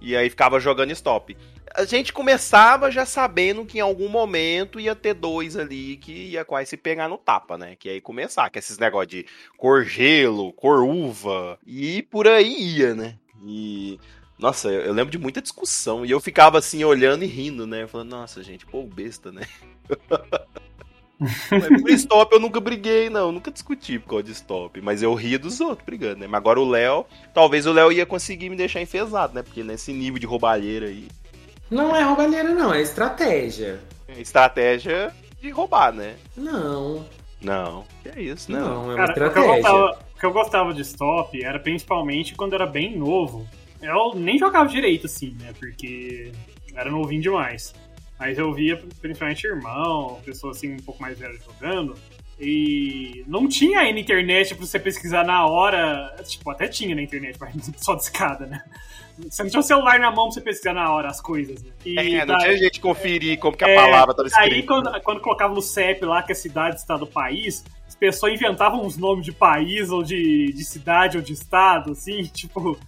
E 0.00 0.16
aí 0.16 0.30
ficava 0.30 0.60
jogando 0.60 0.92
stop. 0.92 1.36
A 1.74 1.84
gente 1.84 2.12
começava 2.12 2.90
já 2.90 3.04
sabendo 3.04 3.64
que 3.66 3.78
em 3.78 3.82
algum 3.82 4.08
momento 4.08 4.80
ia 4.80 4.94
ter 4.94 5.12
dois 5.12 5.56
ali 5.56 5.96
que 5.96 6.12
ia 6.12 6.44
quase 6.44 6.70
se 6.70 6.76
pegar 6.76 7.08
no 7.08 7.18
tapa, 7.18 7.58
né? 7.58 7.76
Que 7.76 7.90
aí 7.90 8.00
começar, 8.00 8.48
que 8.48 8.58
esses 8.58 8.78
negócios 8.78 9.08
de 9.08 9.26
cor 9.56 9.84
gelo, 9.84 10.52
cor 10.52 10.82
uva, 10.82 11.58
e 11.66 12.02
por 12.02 12.26
aí 12.26 12.78
ia, 12.78 12.94
né? 12.94 13.18
E. 13.44 13.98
Nossa, 14.38 14.68
eu, 14.68 14.82
eu 14.82 14.92
lembro 14.92 15.10
de 15.10 15.18
muita 15.18 15.42
discussão. 15.42 16.06
E 16.06 16.10
eu 16.10 16.20
ficava 16.20 16.58
assim, 16.58 16.84
olhando 16.84 17.24
e 17.24 17.26
rindo, 17.26 17.66
né? 17.66 17.86
Falando, 17.88 18.10
nossa, 18.10 18.42
gente, 18.42 18.64
pô, 18.64 18.84
besta, 18.84 19.32
né? 19.32 19.42
Por 21.80 21.90
stop 21.90 22.32
eu 22.32 22.40
nunca 22.40 22.60
briguei, 22.60 23.10
não. 23.10 23.32
Nunca 23.32 23.50
discuti 23.50 23.98
por 23.98 24.08
causa 24.10 24.24
de 24.24 24.32
stop. 24.32 24.80
Mas 24.80 25.02
eu 25.02 25.12
ria 25.14 25.38
dos 25.38 25.60
outros 25.60 25.84
brigando, 25.84 26.20
né? 26.20 26.26
Mas 26.26 26.38
agora 26.38 26.60
o 26.60 26.68
Léo, 26.68 27.04
talvez 27.34 27.66
o 27.66 27.72
Léo 27.72 27.90
ia 27.92 28.06
conseguir 28.06 28.48
me 28.50 28.56
deixar 28.56 28.80
enfesado, 28.80 29.34
né? 29.34 29.42
Porque 29.42 29.62
nesse 29.62 29.92
nível 29.92 30.18
de 30.18 30.26
roubalheira 30.26 30.86
aí, 30.86 31.08
Não 31.70 31.94
é 31.94 32.02
roubalheira, 32.02 32.54
não, 32.54 32.72
é 32.72 32.80
estratégia. 32.82 33.80
é 34.08 34.20
estratégia 34.20 35.12
de 35.40 35.50
roubar, 35.50 35.92
né? 35.92 36.14
Não, 36.36 37.04
Não, 37.40 37.84
que 38.02 38.08
é 38.08 38.20
isso, 38.22 38.50
não. 38.50 38.60
não, 38.84 38.90
é 38.92 38.94
uma 38.94 38.96
Cara, 38.96 39.10
o 39.10 39.14
que, 39.14 39.20
eu 39.20 39.26
estratégia. 39.28 39.62
gostava, 39.62 39.98
o 40.16 40.18
que 40.20 40.26
eu 40.26 40.32
gostava 40.32 40.74
de 40.74 40.80
stop 40.82 41.44
era 41.44 41.58
principalmente 41.60 42.34
quando 42.34 42.52
eu 42.54 42.56
era 42.60 42.66
bem 42.66 42.96
novo. 42.96 43.46
Eu 43.80 44.14
nem 44.16 44.38
jogava 44.38 44.68
direito, 44.68 45.06
assim, 45.06 45.36
né? 45.40 45.52
Porque 45.58 46.32
era 46.74 46.90
novinho 46.90 47.22
demais. 47.22 47.72
Mas 48.18 48.36
eu 48.38 48.52
via 48.52 48.76
principalmente 49.00 49.46
irmão, 49.46 50.20
pessoa 50.24 50.52
assim 50.52 50.72
um 50.74 50.78
pouco 50.78 51.00
mais 51.00 51.18
velha 51.18 51.38
jogando. 51.44 51.94
E 52.40 53.24
não 53.26 53.48
tinha 53.48 53.80
aí 53.80 53.92
na 53.92 53.98
internet 54.00 54.54
pra 54.54 54.64
você 54.64 54.78
pesquisar 54.78 55.24
na 55.24 55.44
hora. 55.46 56.14
Tipo, 56.24 56.50
até 56.50 56.68
tinha 56.68 56.94
na 56.94 57.02
internet, 57.02 57.36
mas 57.40 57.52
só 57.78 57.94
de 57.94 58.02
escada, 58.02 58.46
né? 58.46 58.62
Você 59.28 59.42
não 59.42 59.50
tinha 59.50 59.60
o 59.60 59.64
celular 59.64 59.98
na 59.98 60.10
mão 60.12 60.26
pra 60.26 60.34
você 60.34 60.40
pesquisar 60.40 60.72
na 60.72 60.92
hora 60.92 61.08
as 61.08 61.20
coisas, 61.20 61.60
né? 61.62 61.70
E 61.84 61.98
É, 61.98 62.24
não 62.24 62.38
daí- 62.38 62.56
tinha 62.58 62.70
de 62.70 62.80
conferir 62.80 63.38
como 63.40 63.56
que 63.56 63.64
a 63.64 63.68
É, 63.68 63.74
palavra 63.74 64.14
tava 64.14 64.28
escrita. 64.28 64.54
Aí, 64.54 64.62
quando, 64.62 65.00
quando 65.02 65.20
colocava 65.20 65.52
no 65.52 65.60
CEP 65.62 66.04
lá, 66.04 66.22
que 66.22 66.30
é 66.30 66.34
cidade, 66.36 66.76
estado, 66.76 67.04
país, 67.06 67.64
as 67.88 67.96
pessoas 67.96 68.32
inventavam 68.34 68.84
uns 68.84 68.96
nomes 68.96 69.24
de 69.24 69.32
país, 69.32 69.90
ou 69.90 70.04
de, 70.04 70.52
de 70.52 70.64
cidade, 70.64 71.16
ou 71.16 71.22
de 71.22 71.32
estado, 71.32 71.90
assim, 71.92 72.22
tipo, 72.32 72.78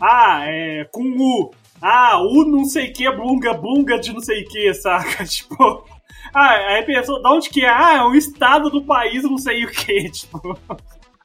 ah, 0.00 0.44
é, 0.46 0.84
com 0.92 1.02
U. 1.02 1.50
Ah, 1.82 2.20
U 2.20 2.44
não 2.44 2.64
sei 2.64 2.90
o 2.90 2.92
que, 2.92 3.10
bunga, 3.10 3.54
bunga 3.54 3.98
de 3.98 4.12
não 4.12 4.20
sei 4.20 4.42
o 4.42 4.48
que, 4.48 4.74
saca? 4.74 5.24
Tipo, 5.26 5.84
ah, 6.34 6.50
aí 6.50 6.80
a 6.80 6.84
pessoa, 6.84 7.22
da 7.22 7.30
onde 7.32 7.48
que 7.48 7.64
é? 7.64 7.68
Ah, 7.68 7.96
é 7.96 8.02
um 8.02 8.14
estado 8.14 8.70
do 8.70 8.82
país, 8.82 9.22
não 9.24 9.38
sei 9.38 9.64
o 9.64 9.68
que, 9.68 10.08
tipo. 10.12 10.58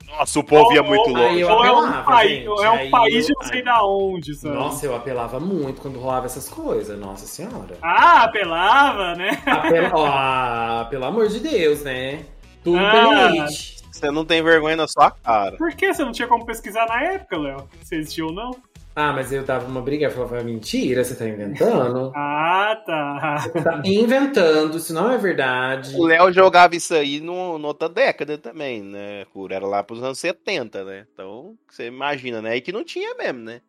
Nossa, 0.07 0.39
o 0.39 0.43
povo 0.43 0.71
ia 0.71 0.81
muito 0.81 1.09
longe. 1.09 1.43
Ou 1.43 1.65
é 1.65 1.71
um 1.71 2.03
país, 2.03 2.45
é 2.45 2.69
um 2.69 2.73
aí 2.73 2.89
país 2.89 3.25
de 3.25 3.33
não 3.33 3.47
sei 3.47 3.61
da 3.61 3.83
onde, 3.83 4.33
sabe? 4.35 4.55
Nossa, 4.55 4.85
eu 4.85 4.95
apelava 4.95 5.39
muito 5.39 5.81
quando 5.81 5.99
rolava 5.99 6.25
essas 6.25 6.47
coisas, 6.47 6.97
nossa 6.97 7.25
senhora. 7.25 7.77
Ah, 7.81 8.23
apelava, 8.23 9.15
né? 9.15 9.41
Apela... 9.45 9.91
Ó, 10.85 10.85
pelo 10.85 11.05
amor 11.05 11.27
de 11.27 11.39
Deus, 11.41 11.83
né? 11.83 12.23
Tudo 12.63 12.79
Ah. 12.79 12.91
pelo 12.91 13.27
limite. 13.27 13.75
Você 13.91 14.11
não 14.11 14.25
tem 14.25 14.41
vergonha 14.43 14.75
na 14.75 14.87
sua 14.87 15.11
cara. 15.11 15.57
Por 15.57 15.73
que 15.73 15.93
você 15.93 16.03
não 16.03 16.11
tinha 16.11 16.27
como 16.27 16.45
pesquisar 16.45 16.85
na 16.87 17.01
época, 17.01 17.37
Léo? 17.37 17.67
Se 17.81 17.95
existiu 17.95 18.27
ou 18.27 18.33
não? 18.33 18.51
Ah, 18.95 19.12
mas 19.12 19.34
eu 19.34 19.43
dava 19.43 19.67
uma 19.67 19.81
briga 19.81 20.08
e 20.08 20.10
falava, 20.10 20.41
mentira, 20.41 21.03
você 21.03 21.15
tá 21.15 21.27
inventando? 21.27 22.13
Ah, 22.58 22.81
tá. 22.86 23.38
Você 23.39 23.62
tá 23.62 23.81
inventando, 23.84 24.77
isso 24.77 24.93
não 24.93 25.12
é 25.12 25.17
verdade. 25.17 25.95
O 25.95 26.05
Léo 26.05 26.31
jogava 26.31 26.75
isso 26.75 26.93
aí 26.93 27.19
no, 27.19 27.58
no 27.58 27.67
outra 27.67 27.89
década 27.89 28.38
também, 28.38 28.81
né? 28.81 29.25
Era 29.51 29.65
lá 29.65 29.84
pros 29.84 30.01
anos 30.01 30.17
70, 30.19 30.84
né? 30.84 31.05
Então, 31.13 31.55
você 31.69 31.88
imagina, 31.88 32.41
né? 32.41 32.55
E 32.55 32.62
que 32.62 32.71
não 32.71 32.84
tinha 32.84 33.13
mesmo, 33.15 33.39
né? 33.39 33.62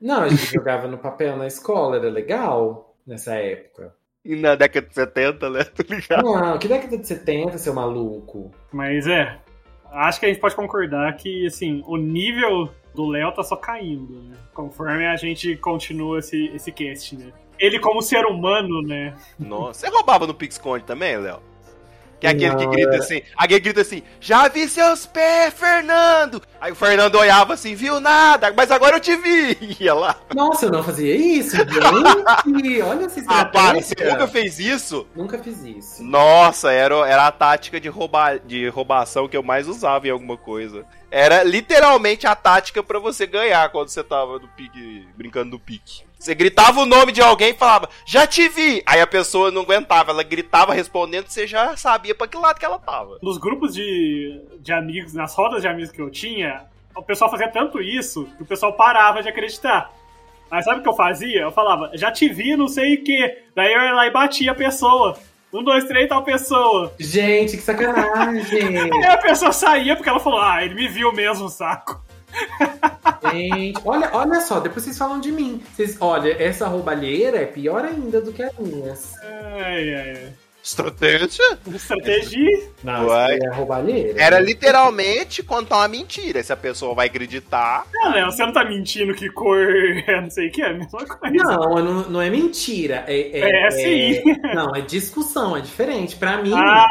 Não, 0.00 0.22
a 0.22 0.28
gente 0.28 0.46
jogava 0.52 0.86
no 0.86 0.98
papel 0.98 1.36
na 1.36 1.46
escola, 1.46 1.96
era 1.96 2.10
legal 2.10 2.94
nessa 3.06 3.34
época. 3.34 3.94
E 4.24 4.36
na 4.36 4.54
década 4.54 4.86
de 4.86 4.94
70, 4.94 5.50
né? 5.50 5.60
Ligado? 5.88 6.24
Não, 6.24 6.58
que 6.58 6.68
década 6.68 6.98
de 6.98 7.06
70, 7.06 7.58
seu 7.58 7.74
maluco? 7.74 8.50
Mas 8.72 9.06
é, 9.06 9.38
acho 9.94 10.20
que 10.20 10.26
a 10.26 10.28
gente 10.28 10.40
pode 10.40 10.54
concordar 10.54 11.14
que, 11.16 11.46
assim, 11.46 11.82
o 11.86 11.96
nível 11.96 12.70
do 12.94 13.06
Léo 13.06 13.32
tá 13.32 13.42
só 13.42 13.56
caindo, 13.56 14.22
né? 14.22 14.36
Conforme 14.52 15.06
a 15.06 15.16
gente 15.16 15.56
continua 15.56 16.18
esse, 16.18 16.46
esse 16.54 16.70
cast, 16.70 17.16
né? 17.16 17.32
Ele 17.58 17.78
como 17.78 18.02
ser 18.02 18.24
humano, 18.26 18.82
né? 18.82 19.14
Nossa, 19.38 19.80
você 19.80 19.88
roubava 19.88 20.26
no 20.26 20.34
PixConde 20.34 20.84
também, 20.84 21.16
Léo? 21.16 21.40
Que 22.24 22.28
é 22.28 22.30
aquele 22.48 22.56
que 22.56 22.66
grita 22.66 22.94
era- 22.94 23.04
assim, 23.04 23.22
aquele 23.36 23.60
que 23.60 23.64
grita 23.64 23.80
assim, 23.82 24.02
já 24.20 24.48
vi 24.48 24.66
seus 24.68 25.04
pés, 25.06 25.52
Fernando! 25.54 26.40
Aí 26.60 26.72
o 26.72 26.74
Fernando 26.74 27.16
olhava 27.16 27.52
assim, 27.54 27.74
viu 27.74 28.00
nada, 28.00 28.52
mas 28.56 28.70
agora 28.70 28.96
eu 28.96 29.00
te 29.00 29.14
vi! 29.16 29.76
Ia 29.80 29.92
lá. 29.94 30.16
Nossa, 30.34 30.66
eu 30.66 30.70
não 30.72 30.82
fazia 30.82 31.14
isso, 31.14 31.56
gente! 32.46 32.82
Olha 32.82 33.04
essa 33.06 33.20
Ah, 33.28 33.44
para, 33.44 33.74
você 33.74 33.78
estratégia. 33.80 34.12
nunca 34.12 34.28
fez 34.28 34.58
isso? 34.58 35.06
Nunca 35.14 35.38
fiz 35.38 35.62
isso. 35.64 36.02
Nossa, 36.02 36.72
era, 36.72 36.94
era 37.08 37.26
a 37.26 37.32
tática 37.32 37.80
de, 37.80 37.88
roubar, 37.88 38.38
de 38.38 38.68
roubação 38.68 39.28
que 39.28 39.36
eu 39.36 39.42
mais 39.42 39.68
usava 39.68 40.06
em 40.06 40.10
alguma 40.10 40.36
coisa. 40.36 40.84
Era 41.10 41.42
literalmente 41.44 42.26
a 42.26 42.34
tática 42.34 42.82
pra 42.82 42.98
você 42.98 43.26
ganhar 43.26 43.68
quando 43.70 43.88
você 43.88 44.02
tava 44.02 44.38
no 44.38 44.48
pique, 44.48 45.06
brincando 45.16 45.50
no 45.50 45.58
pique. 45.58 46.02
Você 46.24 46.34
gritava 46.34 46.80
o 46.80 46.86
nome 46.86 47.12
de 47.12 47.20
alguém 47.20 47.50
e 47.50 47.54
falava, 47.54 47.86
já 48.06 48.26
te 48.26 48.48
vi! 48.48 48.82
Aí 48.86 48.98
a 48.98 49.06
pessoa 49.06 49.50
não 49.50 49.60
aguentava, 49.60 50.10
ela 50.10 50.22
gritava 50.22 50.72
respondendo, 50.72 51.28
você 51.28 51.46
já 51.46 51.76
sabia 51.76 52.14
pra 52.14 52.26
que 52.26 52.38
lado 52.38 52.58
que 52.58 52.64
ela 52.64 52.78
tava. 52.78 53.18
Nos 53.22 53.36
grupos 53.36 53.74
de, 53.74 54.40
de 54.58 54.72
amigos, 54.72 55.12
nas 55.12 55.34
rodas 55.34 55.60
de 55.60 55.68
amigos 55.68 55.90
que 55.90 56.00
eu 56.00 56.08
tinha, 56.08 56.62
o 56.96 57.02
pessoal 57.02 57.30
fazia 57.30 57.48
tanto 57.48 57.78
isso 57.78 58.26
que 58.38 58.42
o 58.42 58.46
pessoal 58.46 58.72
parava 58.72 59.22
de 59.22 59.28
acreditar. 59.28 59.92
Aí 60.50 60.62
sabe 60.62 60.80
o 60.80 60.82
que 60.82 60.88
eu 60.88 60.94
fazia? 60.94 61.42
Eu 61.42 61.52
falava, 61.52 61.90
já 61.92 62.10
te 62.10 62.26
vi, 62.26 62.56
não 62.56 62.68
sei 62.68 62.94
o 62.94 63.04
que. 63.04 63.42
Daí 63.54 63.70
eu 63.70 63.82
ia 63.82 63.92
lá 63.92 64.06
e 64.06 64.10
batia 64.10 64.52
a 64.52 64.54
pessoa. 64.54 65.18
Um, 65.52 65.62
dois, 65.62 65.84
três, 65.84 66.08
tal 66.08 66.24
pessoa. 66.24 66.94
Gente, 66.98 67.58
que 67.58 67.62
sacanagem! 67.62 68.78
Aí 68.90 69.04
a 69.04 69.18
pessoa 69.18 69.52
saía 69.52 69.94
porque 69.94 70.08
ela 70.08 70.18
falou, 70.18 70.40
ah, 70.40 70.64
ele 70.64 70.74
me 70.74 70.88
viu 70.88 71.12
mesmo, 71.12 71.50
saco. 71.50 72.03
Gente, 73.32 73.80
olha, 73.84 74.10
olha 74.12 74.40
só, 74.40 74.60
depois 74.60 74.84
vocês 74.84 74.98
falam 74.98 75.18
de 75.20 75.32
mim. 75.32 75.62
Vocês, 75.74 75.96
olha, 76.00 76.40
essa 76.42 76.66
roubalheira 76.66 77.38
é 77.38 77.46
pior 77.46 77.84
ainda 77.84 78.20
do 78.20 78.32
que 78.32 78.42
as 78.42 78.56
minhas. 78.58 79.14
Ai, 79.22 79.94
ai, 79.94 80.10
ai. 80.10 80.32
Estratégia? 80.62 81.58
Estratégia. 81.74 82.68
Não, 82.82 83.06
Uai. 83.08 83.36
é 83.38 83.48
roubalheira. 83.50 84.18
Era 84.18 84.40
literalmente 84.40 85.42
contar 85.42 85.76
uma 85.76 85.88
mentira. 85.88 86.42
Se 86.42 86.54
a 86.54 86.56
pessoa 86.56 86.94
vai 86.94 87.06
acreditar. 87.06 87.84
Ah, 88.02 88.08
Léo, 88.08 88.32
você 88.32 88.46
não 88.46 88.52
tá 88.52 88.64
mentindo 88.64 89.12
que 89.14 89.28
cor 89.28 89.58
é 89.58 90.20
não 90.22 90.30
sei 90.30 90.48
o 90.48 90.52
que, 90.52 90.62
é 90.62 90.70
a 90.70 90.72
mesma 90.72 91.04
coisa. 91.04 91.34
Não, 91.34 91.74
não, 91.84 92.08
não 92.08 92.22
é 92.22 92.30
mentira. 92.30 93.04
É, 93.06 93.66
É, 93.66 93.70
sim. 93.72 94.22
Não, 94.54 94.74
é 94.74 94.80
discussão, 94.80 95.54
é 95.54 95.60
diferente. 95.60 96.16
Pra 96.16 96.38
mim, 96.38 96.54
Ah, 96.54 96.86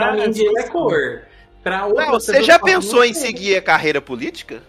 pra 0.00 0.08
aham. 0.14 0.16
mim, 0.26 0.30
dinheiro 0.32 0.58
é 0.58 0.62
cor. 0.64 1.22
Pra 1.62 1.86
outra 1.86 2.06
Não, 2.06 2.12
você 2.14 2.42
já 2.42 2.58
pensou 2.58 3.00
não 3.00 3.04
em 3.04 3.14
seguir 3.14 3.56
a 3.56 3.62
carreira 3.62 4.00
política? 4.00 4.60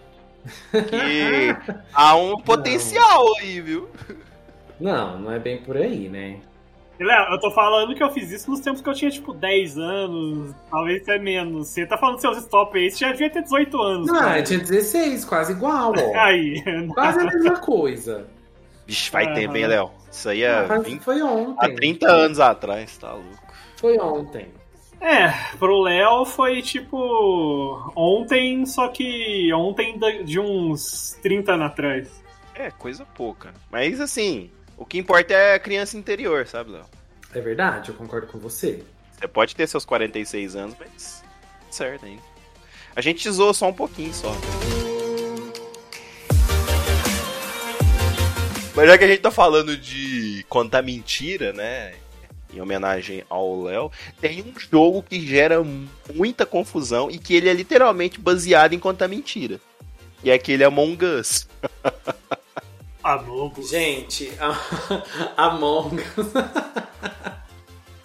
Que 0.70 1.56
há 1.92 2.16
um 2.16 2.36
potencial 2.40 3.24
aí, 3.40 3.60
viu? 3.60 3.88
Não, 4.78 5.18
não 5.18 5.32
é 5.32 5.38
bem 5.38 5.58
por 5.58 5.76
aí, 5.76 6.08
né? 6.08 6.40
Léo, 6.98 7.32
eu 7.32 7.40
tô 7.40 7.50
falando 7.50 7.94
que 7.94 8.02
eu 8.02 8.10
fiz 8.10 8.30
isso 8.30 8.48
nos 8.50 8.60
tempos 8.60 8.80
que 8.80 8.88
eu 8.88 8.94
tinha, 8.94 9.10
tipo, 9.10 9.34
10 9.34 9.78
anos, 9.78 10.54
talvez 10.70 11.02
até 11.02 11.18
menos. 11.18 11.68
Você 11.68 11.84
tá 11.86 11.98
falando 11.98 12.20
seus 12.20 12.38
stop 12.38 12.78
aí, 12.78 12.90
você 12.90 12.98
já 12.98 13.10
devia 13.10 13.30
ter 13.30 13.42
18 13.42 13.82
anos. 13.82 14.06
Não, 14.06 14.20
cara. 14.20 14.38
eu 14.38 14.44
tinha 14.44 14.60
16, 14.60 15.24
quase 15.24 15.52
igual, 15.52 15.92
ó. 15.96 16.14
Aí. 16.16 16.62
Quase 16.94 17.20
a 17.20 17.24
mesma 17.24 17.58
coisa. 17.58 18.26
Vixe, 18.86 19.10
vai 19.10 19.24
Aham. 19.24 19.34
tempo, 19.34 19.56
hein, 19.56 19.66
Léo? 19.66 19.90
Isso 20.10 20.28
aí 20.28 20.42
é 20.42 20.66
Mas 20.66 20.84
20, 20.84 21.00
foi 21.02 21.20
há 21.20 21.24
ontem. 21.24 21.74
30 21.74 22.08
anos 22.08 22.38
atrás, 22.38 22.96
tá 22.96 23.12
louco. 23.12 23.54
Foi 23.76 23.98
ontem. 23.98 24.48
É, 25.04 25.30
pro 25.58 25.82
Léo 25.82 26.24
foi 26.24 26.62
tipo. 26.62 27.92
Ontem, 27.94 28.64
só 28.64 28.88
que 28.88 29.52
ontem 29.52 29.98
de 30.24 30.40
uns 30.40 31.18
30 31.22 31.52
anos 31.52 31.66
atrás. 31.66 32.24
É, 32.54 32.70
coisa 32.70 33.04
pouca. 33.04 33.52
Mas 33.70 34.00
assim, 34.00 34.50
o 34.78 34.86
que 34.86 34.96
importa 34.96 35.34
é 35.34 35.56
a 35.56 35.58
criança 35.58 35.98
interior, 35.98 36.46
sabe, 36.46 36.70
Léo? 36.70 36.86
É 37.34 37.40
verdade, 37.40 37.90
eu 37.90 37.94
concordo 37.94 38.28
com 38.28 38.38
você. 38.38 38.82
Você 39.12 39.28
pode 39.28 39.54
ter 39.54 39.66
seus 39.66 39.84
46 39.84 40.56
anos, 40.56 40.74
mas. 40.80 41.22
Certo 41.70 42.06
ainda. 42.06 42.22
A 42.96 43.02
gente 43.02 43.30
zoou 43.30 43.52
só 43.52 43.68
um 43.68 43.74
pouquinho 43.74 44.14
só. 44.14 44.34
Mas 48.74 48.88
já 48.88 48.96
que 48.96 49.04
a 49.04 49.08
gente 49.08 49.20
tá 49.20 49.30
falando 49.30 49.76
de 49.76 50.46
contar 50.48 50.80
mentira, 50.80 51.52
né? 51.52 51.94
Em 52.52 52.60
homenagem 52.60 53.24
ao 53.28 53.62
Léo, 53.62 53.90
tem 54.20 54.42
um 54.42 54.58
jogo 54.58 55.02
que 55.02 55.26
gera 55.26 55.62
muita 56.14 56.46
confusão 56.46 57.10
e 57.10 57.18
que 57.18 57.34
ele 57.34 57.48
é 57.48 57.52
literalmente 57.52 58.20
baseado 58.20 58.74
em 58.74 58.78
contar 58.78 59.08
mentira. 59.08 59.60
E 60.22 60.30
é 60.30 60.34
aquele 60.34 60.64
Among 60.64 61.04
Us. 61.04 61.48
Amogo. 63.02 63.62
Gente, 63.62 64.32
a... 64.40 64.56
Among 65.36 66.00
Us. 66.00 66.32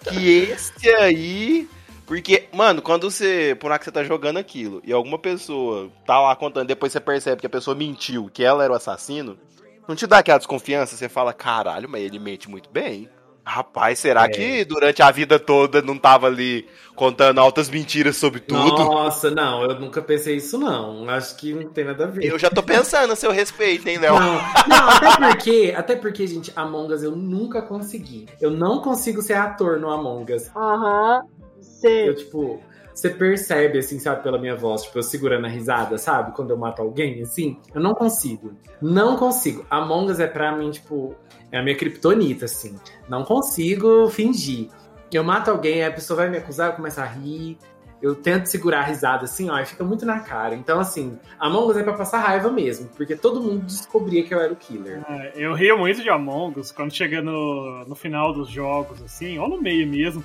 Que 0.08 0.38
esse 0.50 0.88
aí. 0.96 1.68
Porque, 2.06 2.48
mano, 2.52 2.82
quando 2.82 3.10
você. 3.10 3.56
Por 3.60 3.70
lá 3.70 3.78
que 3.78 3.84
você 3.84 3.92
tá 3.92 4.02
jogando 4.02 4.38
aquilo 4.38 4.80
e 4.84 4.92
alguma 4.92 5.18
pessoa 5.18 5.90
tá 6.06 6.18
lá 6.20 6.34
contando, 6.34 6.66
depois 6.66 6.90
você 6.90 7.00
percebe 7.00 7.40
que 7.40 7.46
a 7.46 7.50
pessoa 7.50 7.74
mentiu, 7.74 8.30
que 8.32 8.42
ela 8.42 8.64
era 8.64 8.72
o 8.72 8.76
assassino, 8.76 9.38
não 9.86 9.94
te 9.94 10.06
dá 10.06 10.18
aquela 10.18 10.38
desconfiança? 10.38 10.96
Você 10.96 11.08
fala, 11.08 11.32
caralho, 11.32 11.88
mas 11.88 12.02
ele 12.02 12.18
mente 12.18 12.48
muito 12.48 12.70
bem. 12.70 13.08
Rapaz, 13.44 13.98
será 13.98 14.24
É. 14.24 14.28
que 14.28 14.64
durante 14.64 15.02
a 15.02 15.10
vida 15.10 15.38
toda 15.38 15.80
não 15.82 15.96
tava 15.98 16.26
ali 16.26 16.66
contando 16.94 17.40
altas 17.40 17.68
mentiras 17.70 18.16
sobre 18.16 18.38
tudo? 18.40 18.84
Nossa, 18.84 19.30
não, 19.30 19.62
eu 19.64 19.80
nunca 19.80 20.02
pensei 20.02 20.36
isso, 20.36 20.58
não. 20.58 21.08
Acho 21.08 21.36
que 21.36 21.52
não 21.54 21.68
tem 21.70 21.84
nada 21.84 22.04
a 22.04 22.06
ver. 22.06 22.24
Eu 22.24 22.38
já 22.38 22.50
tô 22.50 22.62
pensando 22.62 23.12
a 23.12 23.16
seu 23.16 23.30
respeito, 23.32 23.88
hein, 23.88 23.98
Léo? 23.98 24.14
Não, 24.20 24.34
não, 24.68 24.88
até 24.90 25.16
porque, 25.16 25.74
até 25.76 25.96
porque, 25.96 26.26
gente, 26.26 26.52
Among 26.54 26.92
Us 26.92 27.02
eu 27.02 27.16
nunca 27.16 27.62
consegui. 27.62 28.26
Eu 28.40 28.50
não 28.50 28.80
consigo 28.82 29.22
ser 29.22 29.34
ator 29.34 29.80
no 29.80 29.90
Among 29.90 30.32
Us. 30.34 30.50
Aham, 30.54 31.22
Eu, 31.56 31.62
sei. 31.62 32.14
tipo, 32.14 32.60
você 33.00 33.08
percebe, 33.08 33.78
assim, 33.78 33.98
sabe, 33.98 34.22
pela 34.22 34.38
minha 34.38 34.54
voz, 34.54 34.82
tipo, 34.82 34.98
eu 34.98 35.02
segurando 35.02 35.46
a 35.46 35.48
risada, 35.48 35.96
sabe? 35.96 36.32
Quando 36.32 36.50
eu 36.50 36.58
mato 36.58 36.82
alguém, 36.82 37.22
assim, 37.22 37.56
eu 37.74 37.80
não 37.80 37.94
consigo. 37.94 38.52
Não 38.80 39.16
consigo. 39.16 39.64
Among 39.70 40.12
Us 40.12 40.20
é 40.20 40.26
pra 40.26 40.54
mim, 40.54 40.70
tipo, 40.70 41.14
é 41.50 41.58
a 41.58 41.62
minha 41.62 41.76
kriptonita, 41.76 42.44
assim. 42.44 42.78
Não 43.08 43.24
consigo 43.24 44.08
fingir. 44.10 44.68
Eu 45.10 45.24
mato 45.24 45.50
alguém, 45.50 45.82
a 45.82 45.90
pessoa 45.90 46.18
vai 46.18 46.30
me 46.30 46.36
acusar, 46.36 46.70
eu 46.70 46.76
começo 46.76 47.00
a 47.00 47.04
rir. 47.06 47.56
Eu 48.02 48.14
tento 48.14 48.46
segurar 48.46 48.80
a 48.80 48.84
risada, 48.84 49.24
assim, 49.24 49.50
ó, 49.50 49.58
e 49.58 49.66
fica 49.66 49.84
muito 49.84 50.06
na 50.06 50.20
cara. 50.20 50.54
Então, 50.54 50.78
assim, 50.78 51.18
Among 51.38 51.70
Us 51.70 51.76
é 51.78 51.82
pra 51.82 51.92
passar 51.94 52.18
raiva 52.18 52.50
mesmo, 52.50 52.88
porque 52.96 53.14
todo 53.14 53.42
mundo 53.42 53.64
descobria 53.66 54.22
que 54.24 54.34
eu 54.34 54.40
era 54.40 54.52
o 54.52 54.56
killer. 54.56 55.02
É, 55.08 55.32
Eu 55.36 55.54
rio 55.54 55.78
muito 55.78 56.02
de 56.02 56.08
Among 56.08 56.58
Us 56.60 56.70
quando 56.70 56.92
chega 56.94 57.20
no, 57.20 57.84
no 57.86 57.94
final 57.94 58.32
dos 58.32 58.48
jogos, 58.48 59.02
assim, 59.02 59.38
ou 59.38 59.48
no 59.48 59.60
meio 59.60 59.86
mesmo. 59.86 60.22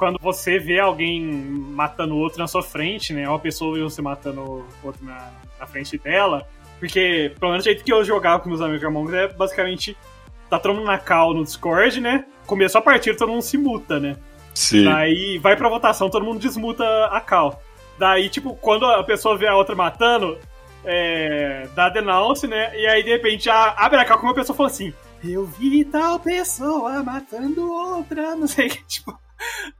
Quando 0.00 0.18
você 0.18 0.58
vê 0.58 0.80
alguém 0.80 1.22
matando 1.22 2.16
outro 2.16 2.38
na 2.38 2.46
sua 2.46 2.62
frente, 2.62 3.12
né? 3.12 3.28
Ou 3.28 3.34
a 3.34 3.38
pessoa 3.38 3.74
vê 3.76 3.82
você 3.82 4.00
matando 4.00 4.40
o 4.40 4.66
outro 4.82 5.04
na, 5.04 5.30
na 5.58 5.66
frente 5.66 5.98
dela. 5.98 6.48
Porque, 6.78 7.34
pelo 7.38 7.52
menos 7.52 7.66
o 7.66 7.68
jeito 7.68 7.84
que 7.84 7.92
eu 7.92 8.02
jogava 8.02 8.42
com 8.42 8.48
meus 8.48 8.62
amigos 8.62 8.80
de 8.80 8.86
Among 8.86 9.08
Us 9.08 9.14
é 9.14 9.28
basicamente. 9.28 9.94
Tá 10.48 10.58
todo 10.58 10.72
mundo 10.72 10.86
na 10.86 10.96
call 10.96 11.34
no 11.34 11.44
Discord, 11.44 12.00
né? 12.00 12.24
Começou 12.46 12.78
a 12.78 12.82
partida, 12.82 13.14
todo 13.14 13.28
mundo 13.28 13.42
se 13.42 13.58
muta, 13.58 14.00
né? 14.00 14.16
Sim. 14.54 14.84
Daí 14.84 15.36
vai 15.36 15.54
pra 15.54 15.68
votação, 15.68 16.08
todo 16.08 16.24
mundo 16.24 16.40
desmuta 16.40 16.82
a 17.12 17.20
cal. 17.20 17.62
Daí, 17.98 18.30
tipo, 18.30 18.54
quando 18.54 18.86
a 18.86 19.04
pessoa 19.04 19.36
vê 19.36 19.46
a 19.46 19.54
outra 19.54 19.74
matando, 19.76 20.38
é, 20.82 21.68
dá 21.74 21.90
denounce, 21.90 22.46
né? 22.46 22.74
E 22.74 22.86
aí, 22.86 23.02
de 23.02 23.10
repente, 23.10 23.44
já 23.44 23.74
abre 23.76 24.00
a 24.00 24.04
cal 24.06 24.18
com 24.18 24.26
uma 24.26 24.34
pessoa 24.34 24.56
falando 24.56 24.72
assim: 24.72 24.94
Eu 25.22 25.44
vi 25.44 25.84
tal 25.84 26.18
pessoa 26.18 27.02
matando 27.02 27.70
outra, 27.70 28.34
não 28.34 28.46
sei 28.46 28.68
o 28.68 28.70
que, 28.70 28.82
tipo. 28.86 29.14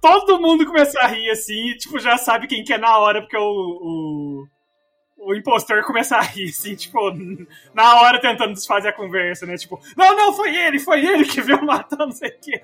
Todo 0.00 0.40
mundo 0.40 0.64
começa 0.66 0.98
a 1.00 1.06
rir 1.06 1.30
assim, 1.30 1.70
e, 1.70 1.76
tipo, 1.78 1.98
já 1.98 2.16
sabe 2.16 2.46
quem 2.46 2.64
que 2.64 2.72
é 2.72 2.78
na 2.78 2.96
hora, 2.98 3.20
porque 3.20 3.36
o, 3.36 3.42
o, 3.42 4.46
o 5.18 5.34
impostor 5.34 5.84
começa 5.84 6.16
a 6.16 6.20
rir, 6.22 6.48
assim, 6.50 6.74
tipo, 6.74 6.98
na 7.74 8.00
hora 8.00 8.20
tentando 8.20 8.54
desfazer 8.54 8.88
a 8.88 8.92
conversa, 8.92 9.46
né? 9.46 9.56
Tipo, 9.56 9.80
não, 9.96 10.16
não, 10.16 10.32
foi 10.32 10.54
ele, 10.56 10.78
foi 10.78 11.04
ele 11.04 11.24
que 11.24 11.40
veio 11.42 11.62
matando, 11.64 12.06
não 12.06 12.12
sei 12.12 12.30
o 12.30 12.38
que. 12.40 12.62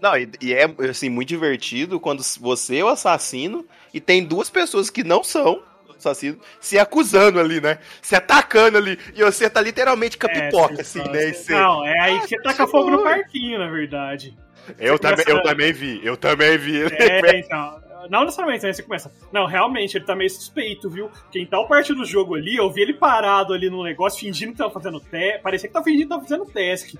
Não, 0.00 0.16
e, 0.16 0.30
e 0.40 0.54
é 0.54 0.64
assim, 0.88 1.08
muito 1.10 1.28
divertido 1.28 1.98
quando 1.98 2.22
você 2.40 2.78
é 2.78 2.84
o 2.84 2.88
assassino 2.88 3.66
e 3.92 4.00
tem 4.00 4.24
duas 4.24 4.48
pessoas 4.48 4.90
que 4.90 5.02
não 5.02 5.24
são 5.24 5.60
assassinos 5.98 6.38
se 6.60 6.78
acusando 6.78 7.40
ali, 7.40 7.60
né? 7.60 7.80
Se 8.00 8.14
atacando 8.14 8.78
ali. 8.78 8.96
E 9.16 9.24
você 9.24 9.50
tá 9.50 9.60
literalmente 9.60 10.16
com 10.16 10.28
a 10.28 10.30
pipoca, 10.30 10.82
assim, 10.82 11.02
né? 11.10 11.30
E 11.30 11.34
você- 11.34 11.52
Não, 11.52 11.84
é 11.84 11.98
aí 11.98 12.20
que 12.20 12.28
você 12.28 12.42
taca 12.42 12.64
que 12.64 12.70
fogo 12.70 12.90
no 12.90 13.02
parquinho, 13.02 13.58
na 13.58 13.68
verdade. 13.68 14.36
Eu, 14.78 14.98
também, 14.98 15.24
começa- 15.24 15.30
eu 15.30 15.42
também 15.42 15.72
vi, 15.72 16.00
eu 16.04 16.16
também 16.16 16.58
vi. 16.58 16.82
É, 16.92 17.38
então. 17.40 17.80
Não 18.10 18.24
necessariamente, 18.24 18.64
aí 18.64 18.72
você 18.72 18.82
começa. 18.82 19.12
Não, 19.32 19.44
realmente, 19.44 19.96
ele 19.98 20.04
tá 20.04 20.14
meio 20.16 20.30
suspeito, 20.30 20.88
viu? 20.88 21.08
Porque 21.08 21.40
em 21.40 21.46
tal 21.46 21.66
parte 21.68 21.92
do 21.92 22.04
jogo 22.06 22.36
ali, 22.36 22.56
eu 22.56 22.70
vi 22.70 22.80
ele 22.82 22.94
parado 22.94 23.52
ali 23.52 23.68
no 23.68 23.82
negócio, 23.82 24.20
fingindo 24.20 24.52
que 24.52 24.58
tava 24.58 24.70
fazendo 24.70 24.98
teste. 25.00 25.42
Parecia 25.42 25.68
que 25.68 25.72
tava 25.74 25.84
fingindo 25.84 26.04
que 26.04 26.08
tava 26.08 26.22
fazendo 26.22 26.46
task. 26.46 26.94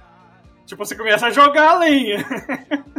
Tipo, 0.66 0.84
você 0.84 0.94
começa 0.94 1.26
a 1.28 1.30
jogar 1.30 1.70
a 1.70 1.78
lenha. 1.78 2.18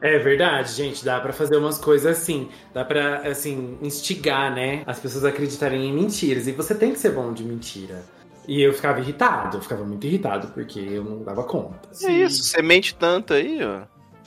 É 0.00 0.16
verdade, 0.16 0.72
gente, 0.74 1.04
dá 1.04 1.18
pra 1.18 1.32
fazer 1.32 1.56
umas 1.56 1.76
coisas 1.76 2.16
assim, 2.16 2.48
dá 2.72 2.84
pra, 2.84 3.16
assim, 3.28 3.76
instigar, 3.82 4.54
né, 4.54 4.84
as 4.86 5.00
pessoas 5.00 5.24
a 5.24 5.28
acreditarem 5.30 5.88
em 5.88 5.92
mentiras, 5.92 6.46
e 6.46 6.52
você 6.52 6.72
tem 6.72 6.92
que 6.92 7.00
ser 7.00 7.10
bom 7.10 7.32
de 7.32 7.42
mentira. 7.42 8.04
E 8.46 8.62
eu 8.62 8.72
ficava 8.72 9.00
irritado, 9.00 9.56
eu 9.56 9.60
ficava 9.60 9.84
muito 9.84 10.06
irritado, 10.06 10.52
porque 10.54 10.78
eu 10.78 11.02
não 11.02 11.24
dava 11.24 11.42
conta. 11.42 11.80
É 12.04 12.12
isso, 12.12 12.44
você 12.44 12.62
mente 12.62 12.94
tanto 12.94 13.34
aí, 13.34 13.58
ó. 13.60 13.82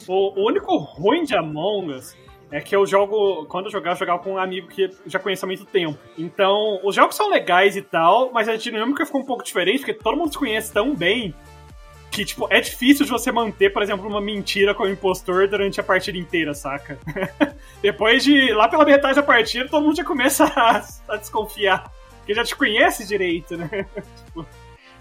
O, 0.08 0.48
único 0.48 0.76
ruim 0.78 1.24
de 1.24 1.36
Among 1.36 1.94
Us 1.94 2.16
é 2.52 2.60
que 2.60 2.76
eu 2.76 2.86
jogo. 2.86 3.46
Quando 3.46 3.66
eu 3.66 3.72
jogava, 3.72 3.96
eu 3.96 4.00
jogava 4.00 4.20
com 4.20 4.34
um 4.34 4.38
amigo 4.38 4.68
que 4.68 4.90
já 5.06 5.20
conheço 5.20 5.46
há 5.46 5.48
muito 5.48 5.66
tempo. 5.66 5.98
Então, 6.18 6.80
os 6.84 6.96
jogos 6.96 7.16
são 7.16 7.30
legais 7.30 7.76
e 7.76 7.82
tal, 7.82 8.32
mas 8.34 8.50
a 8.50 8.56
dinâmica 8.56 9.06
ficou 9.06 9.22
um 9.22 9.26
pouco 9.26 9.44
diferente, 9.44 9.80
porque 9.80 9.94
todo 9.94 10.18
mundo 10.18 10.32
se 10.32 10.38
conhece 10.38 10.72
tão 10.72 10.94
bem 10.96 11.34
que, 12.12 12.26
tipo, 12.26 12.46
é 12.50 12.60
difícil 12.60 13.06
de 13.06 13.12
você 13.12 13.32
manter, 13.32 13.72
por 13.72 13.82
exemplo, 13.82 14.06
uma 14.06 14.20
mentira 14.20 14.76
com 14.76 14.84
o 14.84 14.90
impostor 14.90 15.48
durante 15.48 15.80
a 15.80 15.84
partida 15.84 16.18
inteira, 16.18 16.54
saca? 16.54 17.00
Depois 17.82 18.24
de. 18.24 18.52
lá 18.52 18.68
pela 18.68 18.84
metade 18.84 19.16
da 19.16 19.24
partida, 19.24 19.70
todo 19.70 19.84
mundo 19.84 19.96
já 19.96 20.04
começa 20.04 20.44
a, 20.54 20.84
a 21.08 21.16
desconfiar. 21.16 21.90
Porque 22.18 22.34
já 22.34 22.44
te 22.44 22.56
conhece 22.56 23.08
direito, 23.08 23.56
né? 23.56 23.70
tipo. 24.26 24.46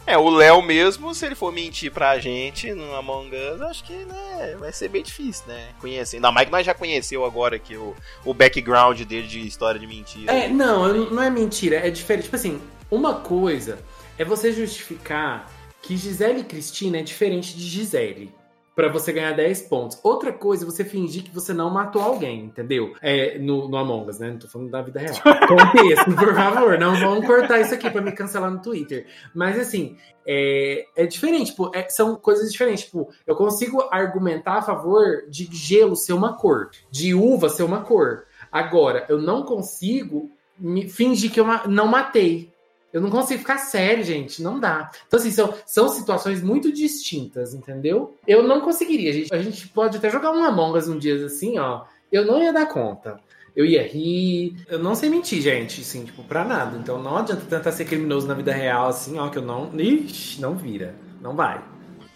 É, 0.07 0.17
o 0.19 0.29
Léo 0.29 0.63
mesmo, 0.63 1.15
se 1.15 1.25
ele 1.27 1.35
for 1.35 1.53
mentir 1.53 1.93
pra 1.93 2.19
gente 2.19 2.73
no 2.73 2.95
Among 2.95 3.31
Us, 3.37 3.61
acho 3.63 3.85
que 3.85 3.93
né, 3.93 4.57
vai 4.59 4.73
ser 4.73 4.89
bem 4.89 5.03
difícil, 5.03 5.45
né? 5.47 5.69
Conhecer. 5.81 6.17
Ainda 6.17 6.33
mais 6.33 6.47
que 6.47 6.53
nós 6.53 6.67
já 6.67 6.75
conheceu 6.75 7.25
agora 7.25 7.57
aqui 7.57 7.77
o, 7.77 7.95
o 8.25 8.35
background 8.35 9.01
dele 9.03 9.27
de 9.27 9.47
história 9.47 9.79
de 9.79 9.87
mentira. 9.87 10.33
É, 10.33 10.49
não, 10.49 10.93
não 11.11 11.23
é 11.23 11.31
mentira, 11.31 11.77
é 11.77 11.91
diferente. 11.91 12.25
Tipo 12.25 12.37
assim, 12.37 12.61
uma 12.91 13.21
coisa 13.21 13.79
é 14.19 14.25
você 14.25 14.53
justificar 14.53 15.51
que 15.83 15.97
Gisele 15.97 16.45
Cristina 16.45 16.99
é 16.99 17.03
diferente 17.03 17.57
de 17.57 17.67
Gisele. 17.67 18.33
Pra 18.75 18.89
você 18.89 19.13
ganhar 19.13 19.33
10 19.33 19.63
pontos. 19.63 19.99
Outra 20.03 20.33
coisa 20.33 20.65
é 20.65 20.67
você 20.67 20.85
fingir 20.85 21.25
que 21.25 21.35
você 21.35 21.53
não 21.53 21.69
matou 21.71 22.01
alguém, 22.01 22.45
entendeu? 22.45 22.95
É, 23.03 23.39
no, 23.39 23.69
no 23.69 23.77
Among 23.77 24.09
Us, 24.09 24.19
né? 24.19 24.31
Não 24.31 24.39
tô 24.39 24.49
falando 24.49 24.71
da 24.71 24.81
vida 24.81 25.01
real. 25.01 25.15
Contexto, 25.47 26.15
por 26.17 26.35
favor, 26.35 26.79
não 26.79 26.95
vamos 26.95 27.27
cortar 27.27 27.61
isso 27.61 27.75
aqui 27.75 27.91
pra 27.91 28.01
me 28.01 28.13
cancelar 28.13 28.51
no 28.51 28.63
Twitter. 28.63 29.07
Mas 29.35 29.59
assim, 29.59 29.97
é, 30.27 30.87
é 30.97 31.07
diferente, 31.07 31.51
tipo, 31.51 31.71
é, 31.75 31.89
são 31.89 32.17
coisas 32.17 32.51
diferentes. 32.51 32.85
Tipo, 32.85 33.09
eu 33.27 33.35
consigo 33.35 33.89
argumentar 33.91 34.59
a 34.59 34.63
favor 34.63 35.25
de 35.29 35.49
gelo 35.53 35.97
ser 35.97 36.13
uma 36.13 36.37
cor, 36.37 36.71
de 36.91 37.15
uva 37.15 37.49
ser 37.49 37.65
uma 37.65 37.81
cor. 37.81 38.25
Agora, 38.51 39.05
eu 39.09 39.21
não 39.21 39.43
consigo 39.43 40.31
me 40.59 40.89
fingir 40.89 41.33
que 41.33 41.41
eu 41.41 41.47
não 41.69 41.87
matei. 41.87 42.50
Eu 42.92 43.00
não 43.00 43.11
consigo 43.11 43.40
ficar 43.40 43.59
sério, 43.59 44.03
gente. 44.03 44.42
Não 44.42 44.59
dá. 44.59 44.90
Então, 45.07 45.18
assim, 45.18 45.31
são, 45.31 45.55
são 45.64 45.88
situações 45.88 46.42
muito 46.42 46.72
distintas, 46.72 47.55
entendeu? 47.55 48.16
Eu 48.26 48.42
não 48.42 48.61
conseguiria, 48.61 49.12
gente. 49.12 49.33
A 49.33 49.40
gente 49.40 49.68
pode 49.68 49.96
até 49.96 50.11
jogar 50.11 50.33
um 50.33 50.44
Among 50.44 50.76
Us 50.76 50.88
um 50.88 50.98
dia 50.98 51.24
assim, 51.24 51.59
ó. 51.59 51.85
Eu 52.11 52.24
não 52.24 52.42
ia 52.42 52.53
dar 52.53 52.66
conta. 52.66 53.20
Eu 53.55 53.64
ia 53.64 53.83
rir. 53.83 54.57
Eu 54.68 54.79
não 54.79 54.94
sei 54.94 55.09
mentir, 55.09 55.40
gente, 55.40 55.81
assim, 55.81 56.05
tipo, 56.05 56.22
pra 56.24 56.44
nada. 56.44 56.76
Então 56.76 57.00
não 57.03 57.16
adianta 57.16 57.44
tentar 57.46 57.72
ser 57.72 57.85
criminoso 57.85 58.26
na 58.26 58.35
vida 58.35 58.53
real, 58.53 58.88
assim, 58.88 59.18
ó, 59.18 59.29
que 59.29 59.38
eu 59.38 59.42
não. 59.42 59.70
Ixi, 59.79 60.40
não 60.40 60.57
vira. 60.57 60.94
Não 61.20 61.37
vai. 61.37 61.62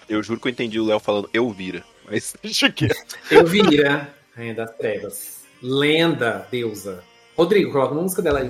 Eu 0.08 0.22
juro 0.22 0.40
que 0.40 0.48
eu 0.48 0.52
entendi 0.52 0.78
o 0.80 0.84
Léo 0.84 0.98
falando 0.98 1.30
eu 1.32 1.48
vira. 1.50 1.84
Mas 2.10 2.34
deixa 2.42 2.70
quieto. 2.70 3.16
Eu 3.30 3.46
vira, 3.46 4.12
Rainha 4.34 4.54
das 4.54 4.72
Trevas. 4.76 5.44
Lenda, 5.62 6.46
deusa. 6.50 7.02
Rodrigo, 7.37 7.72
coloca 7.72 7.94
uma 7.94 8.02
música 8.02 8.22
dela 8.22 8.40
aí. 8.40 8.48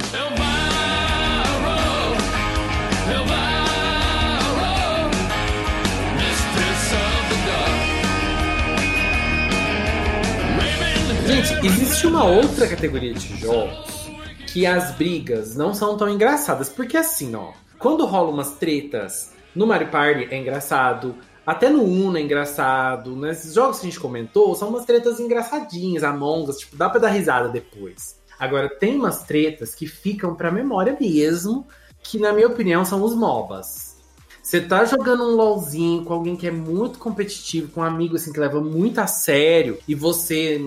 Gente, 11.35 11.67
existe 11.67 12.07
uma 12.07 12.23
outra 12.23 12.69
categoria 12.69 13.13
de 13.13 13.37
jogos 13.41 14.09
que 14.47 14.65
as 14.65 14.95
brigas 14.95 15.57
não 15.57 15.75
são 15.75 15.97
tão 15.97 16.09
engraçadas. 16.09 16.69
Porque 16.69 16.97
assim, 16.97 17.35
ó, 17.35 17.51
quando 17.77 18.07
rola 18.07 18.31
umas 18.31 18.53
tretas 18.53 19.33
no 19.53 19.67
Mario 19.67 19.89
Party 19.89 20.29
é 20.31 20.39
engraçado, 20.39 21.17
até 21.45 21.69
no 21.69 21.83
Uno 21.83 22.17
é 22.17 22.21
engraçado, 22.21 23.17
nesses 23.17 23.53
jogos 23.55 23.81
que 23.81 23.87
a 23.89 23.91
gente 23.91 23.99
comentou, 23.99 24.55
são 24.55 24.69
umas 24.69 24.85
tretas 24.85 25.19
engraçadinhas, 25.19 26.05
Among 26.05 26.49
Us, 26.49 26.59
tipo, 26.59 26.77
dá 26.77 26.89
pra 26.89 27.01
dar 27.01 27.11
risada 27.11 27.49
depois. 27.49 28.17
Agora, 28.39 28.69
tem 28.69 28.95
umas 28.95 29.25
tretas 29.25 29.75
que 29.75 29.89
ficam 29.89 30.37
pra 30.37 30.53
memória 30.53 30.97
mesmo, 31.01 31.67
que 32.01 32.17
na 32.17 32.33
minha 32.33 32.47
opinião 32.47 32.85
são 32.85 33.03
os 33.03 33.13
MOBAs. 33.13 33.97
Você 34.41 34.61
tá 34.61 34.85
jogando 34.85 35.25
um 35.25 35.35
LOLzinho 35.35 36.05
com 36.05 36.15
alguém 36.15 36.37
que 36.37 36.47
é 36.47 36.53
muito 36.53 37.01
competitivo, 37.01 37.73
com 37.73 37.81
um 37.81 37.85
amigo 37.85 38.15
assim 38.15 38.33
que 38.33 38.39
leva 38.39 38.61
muito 38.61 39.01
a 39.01 39.09
sério, 39.09 39.79
e 39.89 39.97
você 39.97 40.65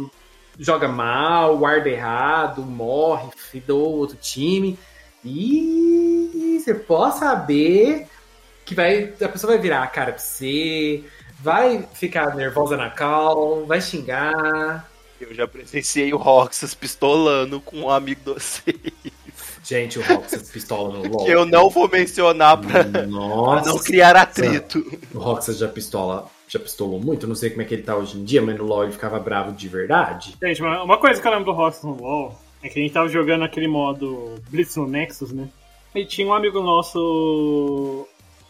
joga 0.59 0.87
mal, 0.87 1.57
guarda 1.57 1.89
errado, 1.89 2.61
morre, 2.61 3.29
do 3.65 3.77
outro 3.77 4.17
time. 4.17 4.77
E 5.23 6.59
você 6.59 6.73
pode 6.73 7.19
saber 7.19 8.07
que 8.65 8.75
vai, 8.75 9.13
a 9.21 9.29
pessoa 9.29 9.53
vai 9.53 9.61
virar 9.61 9.83
a 9.83 9.87
cara 9.87 10.11
pra 10.11 10.21
você, 10.21 11.03
vai 11.39 11.87
ficar 11.93 12.35
nervosa 12.35 12.75
na 12.75 12.89
cal, 12.89 13.65
vai 13.65 13.81
xingar. 13.81 14.89
Eu 15.19 15.33
já 15.33 15.47
presenciei 15.47 16.13
o 16.13 16.17
Roxas 16.17 16.75
pistolando 16.75 17.59
com 17.59 17.77
um 17.77 17.89
amigo 17.89 18.33
vocês. 18.33 18.75
Gente, 19.63 19.99
o 19.99 20.01
Roxas 20.01 20.49
pistola 20.49 20.97
no 20.97 21.09
LoL. 21.09 21.25
Que 21.25 21.31
eu 21.31 21.45
não 21.45 21.69
vou 21.69 21.89
mencionar 21.89 22.57
pra, 22.57 22.85
pra 22.85 23.05
não 23.05 23.77
criar 23.79 24.15
atrito. 24.15 24.79
o 25.13 25.19
Roxas 25.19 25.57
já 25.57 25.67
pistola, 25.67 26.29
já 26.47 26.59
pistolou 26.59 26.99
muito. 26.99 27.27
Não 27.27 27.35
sei 27.35 27.49
como 27.49 27.61
é 27.61 27.65
que 27.65 27.73
ele 27.73 27.83
tá 27.83 27.95
hoje 27.95 28.17
em 28.17 28.23
dia, 28.23 28.41
mas 28.41 28.57
no 28.57 28.65
LoL 28.65 28.83
ele 28.83 28.93
ficava 28.93 29.19
bravo 29.19 29.51
de 29.51 29.67
verdade. 29.67 30.35
Gente, 30.41 30.63
uma 30.63 30.97
coisa 30.97 31.21
que 31.21 31.27
eu 31.27 31.31
lembro 31.31 31.45
do 31.45 31.51
Rox 31.51 31.83
no 31.83 31.95
LoL 32.01 32.39
é 32.63 32.69
que 32.69 32.79
a 32.79 32.81
gente 32.81 32.93
tava 32.93 33.09
jogando 33.09 33.43
aquele 33.43 33.67
modo 33.67 34.35
Blitz 34.49 34.75
no 34.75 34.87
Nexus, 34.87 35.31
né? 35.31 35.49
E 35.93 36.05
tinha 36.05 36.27
um 36.27 36.33
amigo 36.33 36.61
nosso. 36.61 38.07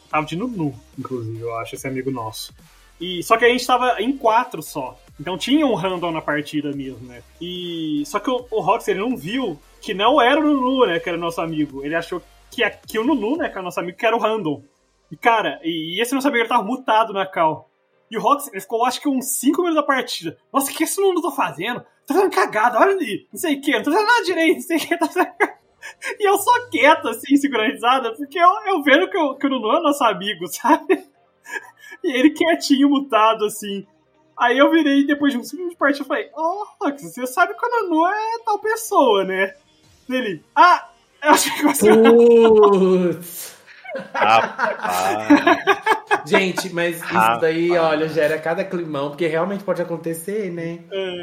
Tava 0.09 0.25
de 0.25 0.35
Nunu, 0.35 0.73
inclusive, 0.97 1.41
eu 1.41 1.55
acho, 1.57 1.75
esse 1.75 1.87
amigo 1.87 2.11
nosso. 2.11 2.53
E, 2.99 3.21
só 3.23 3.37
que 3.37 3.45
a 3.45 3.49
gente 3.49 3.65
tava 3.65 4.01
em 4.01 4.17
quatro 4.17 4.61
só. 4.61 4.97
Então 5.19 5.37
tinha 5.37 5.65
um 5.65 5.75
random 5.75 6.11
na 6.11 6.21
partida 6.21 6.71
mesmo, 6.71 7.07
né? 7.07 7.21
E. 7.41 8.03
Só 8.05 8.19
que 8.19 8.29
o, 8.29 8.45
o 8.49 8.61
Rox, 8.61 8.87
ele 8.87 8.99
não 8.99 9.15
viu 9.15 9.59
que 9.81 9.93
não 9.93 10.21
era 10.21 10.39
o 10.39 10.43
Nunu, 10.43 10.85
né? 10.85 10.99
Que 10.99 11.09
era 11.09 11.17
o 11.17 11.21
nosso 11.21 11.41
amigo. 11.41 11.83
Ele 11.83 11.95
achou 11.95 12.21
que, 12.51 12.67
que 12.87 12.99
o 12.99 13.03
Nunu, 13.03 13.37
né? 13.37 13.47
Que 13.49 13.53
era 13.53 13.61
o 13.61 13.65
nosso 13.65 13.79
amigo, 13.79 13.97
que 13.97 14.05
era 14.05 14.15
o 14.15 14.19
random. 14.19 14.63
E, 15.11 15.15
cara, 15.15 15.59
e, 15.63 16.01
esse 16.01 16.13
nosso 16.13 16.27
amigo 16.27 16.43
ele 16.43 16.49
tava 16.49 16.63
mutado 16.63 17.13
na 17.13 17.25
cal. 17.25 17.69
E 18.09 18.17
o 18.17 18.21
Rox, 18.21 18.47
ele 18.47 18.61
ficou, 18.61 18.85
acho 18.85 19.01
que 19.01 19.09
uns 19.09 19.25
5 19.39 19.61
minutos 19.61 19.75
da 19.75 19.83
partida. 19.83 20.37
Nossa, 20.51 20.71
o 20.71 20.73
que 20.73 20.83
esse 20.83 20.99
Nunu 21.01 21.21
tá 21.21 21.31
fazendo? 21.31 21.81
Tá 22.05 22.13
fazendo 22.13 22.31
cagada, 22.31 22.79
olha 22.79 22.93
ali. 22.93 23.27
Não 23.31 23.39
sei 23.39 23.55
o 23.55 23.61
que, 23.61 23.71
não 23.71 23.83
tá 23.83 23.91
fazendo 23.91 24.07
nada 24.07 24.23
direito, 24.23 24.55
não 24.55 24.61
sei 24.61 24.77
o 24.77 24.79
que. 24.79 24.97
Tá 24.97 25.07
fazendo... 25.07 25.33
E 26.19 26.27
eu 26.27 26.37
só 26.37 26.69
quieto, 26.69 27.07
assim, 27.07 27.37
segurando 27.37 27.69
a 27.69 27.73
risada, 27.73 28.13
porque 28.13 28.37
eu, 28.37 28.49
eu 28.65 28.83
vendo 28.83 29.09
que 29.09 29.17
o, 29.17 29.35
que 29.35 29.47
o 29.47 29.49
Nunu 29.49 29.77
é 29.77 29.81
nosso 29.81 30.03
amigo, 30.03 30.45
sabe? 30.51 31.05
E 32.03 32.11
ele 32.11 32.31
quietinho, 32.31 32.89
mutado, 32.89 33.45
assim. 33.45 33.87
Aí 34.37 34.57
eu 34.57 34.69
virei, 34.69 35.05
depois 35.05 35.31
de 35.31 35.39
uns 35.39 35.49
5 35.49 35.55
minutos 35.57 35.75
de 35.75 35.79
partida, 35.79 36.03
eu 36.03 36.07
falei, 36.07 36.29
ó, 36.33 36.65
Rox, 36.81 37.01
você 37.01 37.25
sabe 37.25 37.53
que 37.53 37.65
o 37.65 37.69
Nunu 37.69 38.05
é 38.05 38.39
tal 38.43 38.59
pessoa, 38.59 39.23
né? 39.23 39.55
Ele, 40.09 40.43
ah, 40.55 40.89
eu 41.23 41.31
achei 41.31 41.51
que 41.53 41.63
você... 41.63 41.89
Putz! 41.95 43.57
Rapaz. 44.13 46.06
Gente, 46.25 46.73
mas 46.73 46.97
isso 46.97 47.39
daí, 47.41 47.71
olha, 47.71 48.07
gera 48.07 48.37
cada 48.37 48.63
climão, 48.63 49.09
porque 49.09 49.27
realmente 49.27 49.63
pode 49.63 49.81
acontecer, 49.81 50.51
né? 50.51 50.79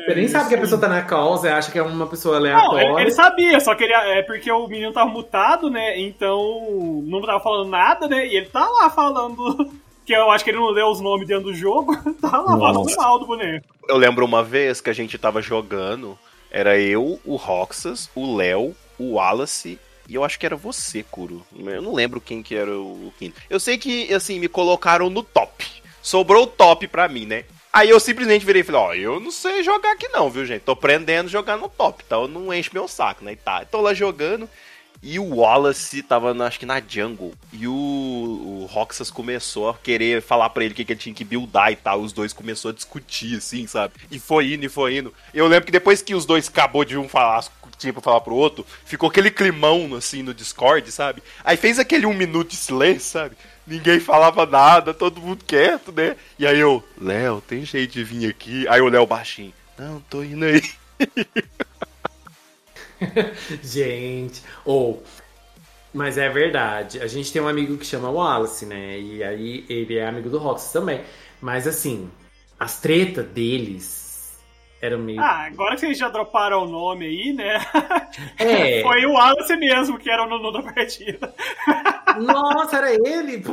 Você 0.07 0.15
nem 0.15 0.29
sabe 0.29 0.49
que 0.49 0.55
a 0.55 0.61
pessoa 0.61 0.81
tá 0.81 0.89
na 0.89 1.03
você 1.05 1.49
acha 1.49 1.71
que 1.71 1.79
é 1.79 1.83
uma 1.83 2.07
pessoa 2.07 2.39
Não, 2.39 2.47
aleatória. 2.47 2.89
ele, 2.89 3.01
ele 3.03 3.11
sabia, 3.11 3.61
só 3.61 3.75
que 3.75 3.85
ele, 3.85 3.93
é 3.93 4.23
porque 4.23 4.51
o 4.51 4.67
menino 4.67 4.93
tava 4.93 5.11
mutado, 5.11 5.71
né? 5.71 5.99
Então 6.01 7.03
não 7.05 7.21
tava 7.21 7.41
falando 7.41 7.71
nada, 7.71 8.09
né? 8.09 8.27
E 8.27 8.37
ele 8.37 8.47
tá 8.47 8.67
lá 8.69 8.91
falando. 8.91 9.71
Que 10.05 10.13
eu 10.15 10.31
acho 10.31 10.45
que 10.45 10.51
ele 10.51 10.59
não 10.59 10.69
leu 10.69 10.89
os 10.89 11.01
nomes 11.01 11.27
dentro 11.27 11.45
do 11.45 11.55
jogo. 11.55 11.97
Tá 12.21 12.39
lá 12.39 12.59
falando 12.59 12.97
mal 12.97 13.19
do 13.19 13.27
boneco. 13.27 13.67
Eu 13.89 13.97
lembro 13.97 14.25
uma 14.25 14.43
vez 14.43 14.81
que 14.81 14.91
a 14.91 14.93
gente 14.93 15.17
tava 15.17 15.41
jogando, 15.41 16.19
era 16.51 16.79
eu, 16.79 17.19
o 17.25 17.37
Roxas, 17.37 18.11
o 18.15 18.37
Léo, 18.37 18.75
o 18.99 19.15
Wallace 19.15 19.79
e 20.09 20.15
eu 20.15 20.25
acho 20.25 20.39
que 20.39 20.47
era 20.47 20.57
você, 20.57 21.03
Kuro. 21.03 21.45
Eu 21.57 21.83
não 21.83 21.95
lembro 21.95 22.21
quem 22.21 22.43
que 22.43 22.55
era 22.55 22.77
o 22.77 23.13
quinto. 23.19 23.41
Eu 23.49 23.59
sei 23.59 23.79
que, 23.79 24.13
assim, 24.13 24.39
me 24.39 24.49
colocaram 24.49 25.09
no 25.09 25.23
top. 25.23 25.67
Sobrou 26.03 26.45
o 26.45 26.47
top 26.47 26.87
pra 26.89 27.09
mim, 27.09 27.27
né? 27.27 27.45
Aí 27.73 27.91
eu 27.91 27.99
simplesmente 27.99 28.47
virei 28.47 28.61
e 28.61 28.65
falei, 28.65 28.81
ó, 28.81 28.95
eu 28.95 29.19
não 29.19 29.31
sei 29.31 29.63
jogar 29.63 29.93
aqui 29.93 30.07
não, 30.09 30.31
viu, 30.31 30.47
gente? 30.47 30.63
Tô 30.63 30.73
aprendendo 30.73 31.27
a 31.27 31.31
jogar 31.31 31.57
no 31.57 31.69
top, 31.69 32.05
então 32.07 32.29
não 32.29 32.55
enche 32.55 32.71
meu 32.73 32.87
saco, 32.87 33.25
né? 33.25 33.33
E 33.33 33.37
tá, 33.37 33.65
tô 33.65 33.81
lá 33.81 33.93
jogando 33.93 34.49
e 35.07 35.19
o 35.19 35.37
Wallace 35.37 36.03
tava, 36.03 36.33
acho 36.47 36.59
que 36.59 36.65
na 36.65 36.81
jungle. 36.81 37.35
E 37.53 37.69
o, 37.69 37.73
o 37.73 38.67
Roxas 38.71 39.11
começou 39.11 39.69
a 39.69 39.75
querer 39.75 40.23
falar 40.23 40.49
pra 40.49 40.65
ele 40.65 40.73
o 40.73 40.77
que, 40.77 40.83
que 40.83 40.93
ele 40.95 41.01
tinha 41.01 41.15
que 41.15 41.25
buildar 41.25 41.71
e 41.71 41.77
tal. 41.77 42.01
Os 42.01 42.11
dois 42.11 42.33
começou 42.33 42.71
a 42.71 42.75
discutir, 42.75 43.37
assim, 43.37 43.67
sabe? 43.67 43.93
E 44.11 44.19
foi 44.19 44.55
indo, 44.55 44.65
e 44.65 44.69
foi 44.69 44.97
indo. 44.97 45.13
Eu 45.35 45.47
lembro 45.47 45.67
que 45.67 45.73
depois 45.73 46.01
que 46.01 46.15
os 46.15 46.25
dois 46.25 46.49
acabou 46.49 46.87
de 46.87 46.97
um 46.97 47.07
falar 47.07 47.45
tinha 47.85 47.93
pra 47.93 48.03
falar 48.03 48.21
pro 48.21 48.35
outro, 48.35 48.65
ficou 48.85 49.09
aquele 49.09 49.31
climão, 49.31 49.95
assim, 49.95 50.23
no 50.23 50.33
Discord, 50.33 50.91
sabe? 50.91 51.23
Aí 51.45 51.57
fez 51.57 51.79
aquele 51.79 52.07
um 52.07 52.15
minuto 52.15 52.51
de 52.51 52.57
silêncio, 52.57 53.11
sabe? 53.11 53.37
Ninguém 53.67 54.01
falava 54.01 54.47
nada, 54.47 54.95
todo 54.95 55.21
mundo 55.21 55.45
quieto, 55.45 55.93
né? 55.93 56.17
E 56.39 56.47
aí 56.47 56.59
eu, 56.59 56.83
Léo, 57.01 57.43
tem 57.47 57.65
jeito 57.65 57.93
de 57.93 58.05
vir 58.05 58.29
aqui? 58.29 58.67
Aí 58.69 58.81
o 58.81 58.89
Léo 58.89 59.07
baixinho, 59.07 59.53
não, 59.79 60.01
tô 60.01 60.23
indo 60.23 60.45
aí. 60.45 60.63
Gente, 63.63 64.43
ou. 64.65 65.03
mas 65.93 66.17
é 66.17 66.29
verdade. 66.29 67.01
A 67.01 67.07
gente 67.07 67.33
tem 67.33 67.43
um 67.43 67.49
amigo 67.49 67.77
que 67.77 67.85
chama 67.85 68.11
Wallace, 68.11 68.65
né? 68.65 68.99
E 68.99 69.23
aí 69.23 69.67
ele 69.69 69.99
é 69.99 70.07
amigo 70.07 70.31
do 70.31 70.39
Rox 70.39 70.71
também. 70.73 71.03
Mas 71.41 71.67
assim, 71.67 72.11
as 72.59 72.81
tretas 72.81 73.27
deles 73.27 74.04
Era 74.85 74.99
meio. 74.99 75.19
Ah, 75.19 75.47
agora 75.47 75.77
que 75.77 75.81
vocês 75.81 75.97
já 75.97 76.11
droparam 76.11 76.65
o 76.65 76.69
nome 76.69 77.07
aí, 77.07 77.33
né? 77.33 77.59
É. 78.39 78.83
Foi 78.85 79.07
o 79.07 79.13
Wallace 79.13 79.57
mesmo 79.57 79.99
que 79.99 80.11
era 80.11 80.23
o 80.23 80.29
nono 80.29 80.53
da 80.53 80.63
partida. 80.63 81.35
Nossa, 82.21 82.77
era 82.77 82.93
ele? 82.93 83.43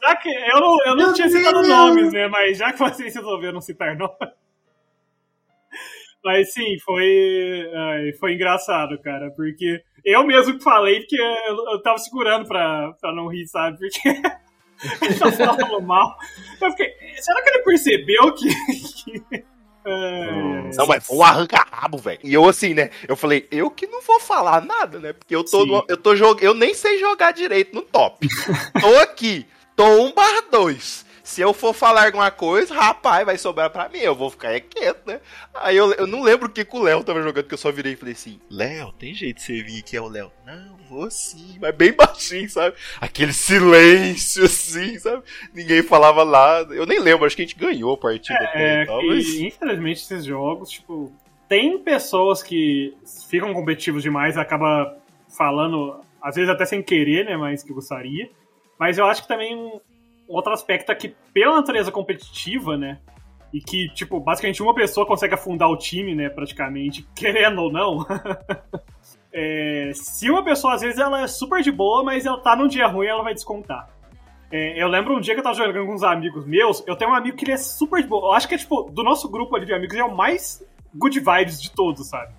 Já 0.00 0.14
que 0.14 0.28
eu 0.28 0.60
não, 0.60 0.76
eu 0.84 0.94
não 0.94 1.06
Meu 1.06 1.14
tinha 1.14 1.28
citado 1.30 1.62
Deus! 1.62 1.68
nomes, 1.68 2.12
né? 2.12 2.28
Mas 2.28 2.58
já 2.58 2.72
que 2.72 2.78
vocês 2.78 3.12
resolveram 3.14 3.60
citar 3.60 3.96
nomes. 3.96 4.16
Mas 6.22 6.52
sim, 6.52 6.78
foi, 6.84 7.68
ai, 7.74 8.12
foi 8.12 8.34
engraçado, 8.34 8.96
cara, 9.00 9.30
porque 9.32 9.82
eu 10.04 10.24
mesmo 10.24 10.56
que 10.56 10.62
falei, 10.62 11.00
porque 11.00 11.20
eu, 11.20 11.72
eu 11.72 11.82
tava 11.82 11.98
segurando 11.98 12.46
pra, 12.46 12.92
pra 13.00 13.12
não 13.12 13.26
rir, 13.26 13.48
sabe? 13.48 13.78
Porque 13.78 14.22
ele 15.02 15.14
tava 15.14 15.32
falando 15.32 15.80
mal. 15.82 16.16
Eu 16.60 16.70
fiquei, 16.70 16.94
será 17.20 17.42
que 17.42 17.48
ele 17.50 17.62
percebeu 17.62 18.32
que. 18.34 18.48
que- 18.48 19.44
ai, 19.84 20.70
Não, 20.76 20.86
mas 20.86 21.06
foi 21.06 21.16
um 21.16 21.22
arranca-rabo, 21.22 21.98
velho. 21.98 22.20
E 22.22 22.32
eu 22.34 22.48
assim, 22.48 22.74
né? 22.74 22.90
Eu 23.06 23.16
falei, 23.16 23.46
eu 23.50 23.70
que 23.70 23.86
não 23.86 24.02
vou 24.02 24.20
falar 24.20 24.60
nada, 24.60 24.98
né? 24.98 25.12
Porque 25.12 25.34
eu 25.34 25.44
tô, 25.44 25.64
no- 25.64 25.84
eu 25.88 25.96
tô 25.96 26.14
jogando, 26.14 26.42
eu 26.44 26.54
nem 26.54 26.74
sei 26.74 26.98
jogar 26.98 27.32
direito 27.32 27.74
no 27.74 27.82
top. 27.82 28.26
tô 28.80 28.96
aqui, 28.98 29.46
tô 29.74 29.84
1 30.04 30.12
barra 30.12 30.42
2. 30.50 31.06
Se 31.28 31.42
eu 31.42 31.52
for 31.52 31.74
falar 31.74 32.06
alguma 32.06 32.30
coisa, 32.30 32.72
rapaz, 32.72 33.26
vai 33.26 33.36
sobrar 33.36 33.68
pra 33.68 33.86
mim. 33.90 33.98
Eu 33.98 34.14
vou 34.14 34.30
ficar 34.30 34.50
é 34.50 34.60
quieto, 34.60 35.06
né? 35.06 35.20
Aí 35.52 35.76
eu, 35.76 35.92
eu 35.92 36.06
não 36.06 36.22
lembro 36.22 36.48
o 36.48 36.50
que, 36.50 36.64
que 36.64 36.74
o 36.74 36.82
Léo 36.82 37.04
tava 37.04 37.20
jogando, 37.20 37.46
que 37.46 37.52
eu 37.52 37.58
só 37.58 37.70
virei 37.70 37.92
e 37.92 37.96
falei 37.96 38.14
assim: 38.14 38.40
Léo, 38.50 38.92
tem 38.92 39.12
jeito 39.12 39.36
de 39.36 39.42
você 39.42 39.62
vir 39.62 39.80
aqui, 39.80 39.94
é 39.94 40.00
o 40.00 40.08
Léo. 40.08 40.32
Não, 40.46 40.78
vou 40.88 41.10
sim, 41.10 41.58
mas 41.60 41.74
bem 41.76 41.92
baixinho, 41.92 42.48
sabe? 42.48 42.74
Aquele 42.98 43.34
silêncio 43.34 44.46
assim, 44.46 44.98
sabe? 44.98 45.22
Ninguém 45.52 45.82
falava 45.82 46.24
nada. 46.24 46.74
Eu 46.74 46.86
nem 46.86 46.98
lembro, 46.98 47.26
acho 47.26 47.36
que 47.36 47.42
a 47.42 47.44
gente 47.44 47.58
ganhou 47.58 47.92
a 47.92 47.98
partida. 47.98 48.50
É, 48.54 48.84
e 48.84 48.86
tal, 48.86 48.98
que, 48.98 49.08
mas- 49.08 49.34
infelizmente 49.34 50.00
esses 50.00 50.24
jogos, 50.24 50.70
tipo, 50.70 51.12
tem 51.46 51.78
pessoas 51.78 52.42
que 52.42 52.96
ficam 53.28 53.52
competitivos 53.52 54.02
demais 54.02 54.38
acaba 54.38 54.96
falando, 55.36 56.00
às 56.22 56.36
vezes 56.36 56.48
até 56.48 56.64
sem 56.64 56.82
querer, 56.82 57.26
né, 57.26 57.36
mais 57.36 57.62
que 57.62 57.70
gostaria. 57.70 58.30
Mas 58.78 58.96
eu 58.96 59.04
acho 59.04 59.20
que 59.20 59.28
também 59.28 59.78
outro 60.28 60.52
aspecto 60.52 60.92
é 60.92 60.94
que 60.94 61.14
pela 61.32 61.56
natureza 61.56 61.90
competitiva, 61.90 62.76
né, 62.76 62.98
e 63.52 63.60
que, 63.60 63.88
tipo, 63.94 64.20
basicamente 64.20 64.62
uma 64.62 64.74
pessoa 64.74 65.06
consegue 65.06 65.34
afundar 65.34 65.70
o 65.70 65.76
time, 65.76 66.14
né, 66.14 66.28
praticamente, 66.28 67.08
querendo 67.16 67.62
ou 67.62 67.72
não. 67.72 68.06
é, 69.32 69.90
se 69.94 70.30
uma 70.30 70.44
pessoa, 70.44 70.74
às 70.74 70.82
vezes, 70.82 70.98
ela 70.98 71.22
é 71.22 71.26
super 71.26 71.62
de 71.62 71.72
boa, 71.72 72.02
mas 72.04 72.26
ela 72.26 72.38
tá 72.40 72.54
num 72.54 72.68
dia 72.68 72.86
ruim, 72.86 73.06
ela 73.06 73.22
vai 73.22 73.34
descontar. 73.34 73.88
É, 74.50 74.82
eu 74.82 74.88
lembro 74.88 75.14
um 75.16 75.20
dia 75.20 75.34
que 75.34 75.40
eu 75.40 75.44
tava 75.44 75.56
jogando 75.56 75.86
com 75.86 75.94
uns 75.94 76.02
amigos 76.02 76.46
meus, 76.46 76.82
eu 76.86 76.96
tenho 76.96 77.10
um 77.10 77.14
amigo 77.14 77.36
que 77.36 77.44
ele 77.44 77.52
é 77.52 77.56
super 77.58 78.02
de 78.02 78.08
boa. 78.08 78.28
Eu 78.28 78.32
acho 78.32 78.48
que 78.48 78.54
é, 78.54 78.58
tipo, 78.58 78.90
do 78.90 79.02
nosso 79.02 79.28
grupo 79.28 79.54
ali 79.56 79.66
de 79.66 79.74
amigos, 79.74 79.94
ele 79.94 80.02
é 80.02 80.06
o 80.06 80.14
mais 80.14 80.66
good 80.94 81.20
vibes 81.20 81.60
de 81.60 81.70
todos, 81.70 82.08
sabe? 82.08 82.32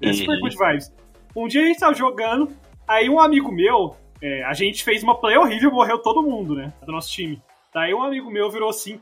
Ele 0.00 0.10
é 0.10 0.14
super 0.14 0.34
Uhum. 0.34 0.40
good 0.40 0.56
vibes. 0.56 0.92
Um 1.34 1.48
dia 1.48 1.62
a 1.62 1.66
gente 1.66 1.80
tava 1.80 1.94
jogando, 1.94 2.50
aí 2.86 3.08
um 3.10 3.18
amigo 3.20 3.50
meu, 3.52 3.96
é, 4.22 4.42
a 4.44 4.52
gente 4.52 4.82
fez 4.84 5.02
uma 5.02 5.14
play 5.18 5.36
horrível, 5.36 5.70
morreu 5.70 5.98
todo 5.98 6.22
mundo, 6.22 6.54
né? 6.54 6.72
Do 6.84 6.92
nosso 6.92 7.10
time. 7.10 7.40
Daí 7.72 7.92
um 7.94 8.02
amigo 8.02 8.30
meu 8.30 8.50
virou 8.50 8.70
assim. 8.70 9.00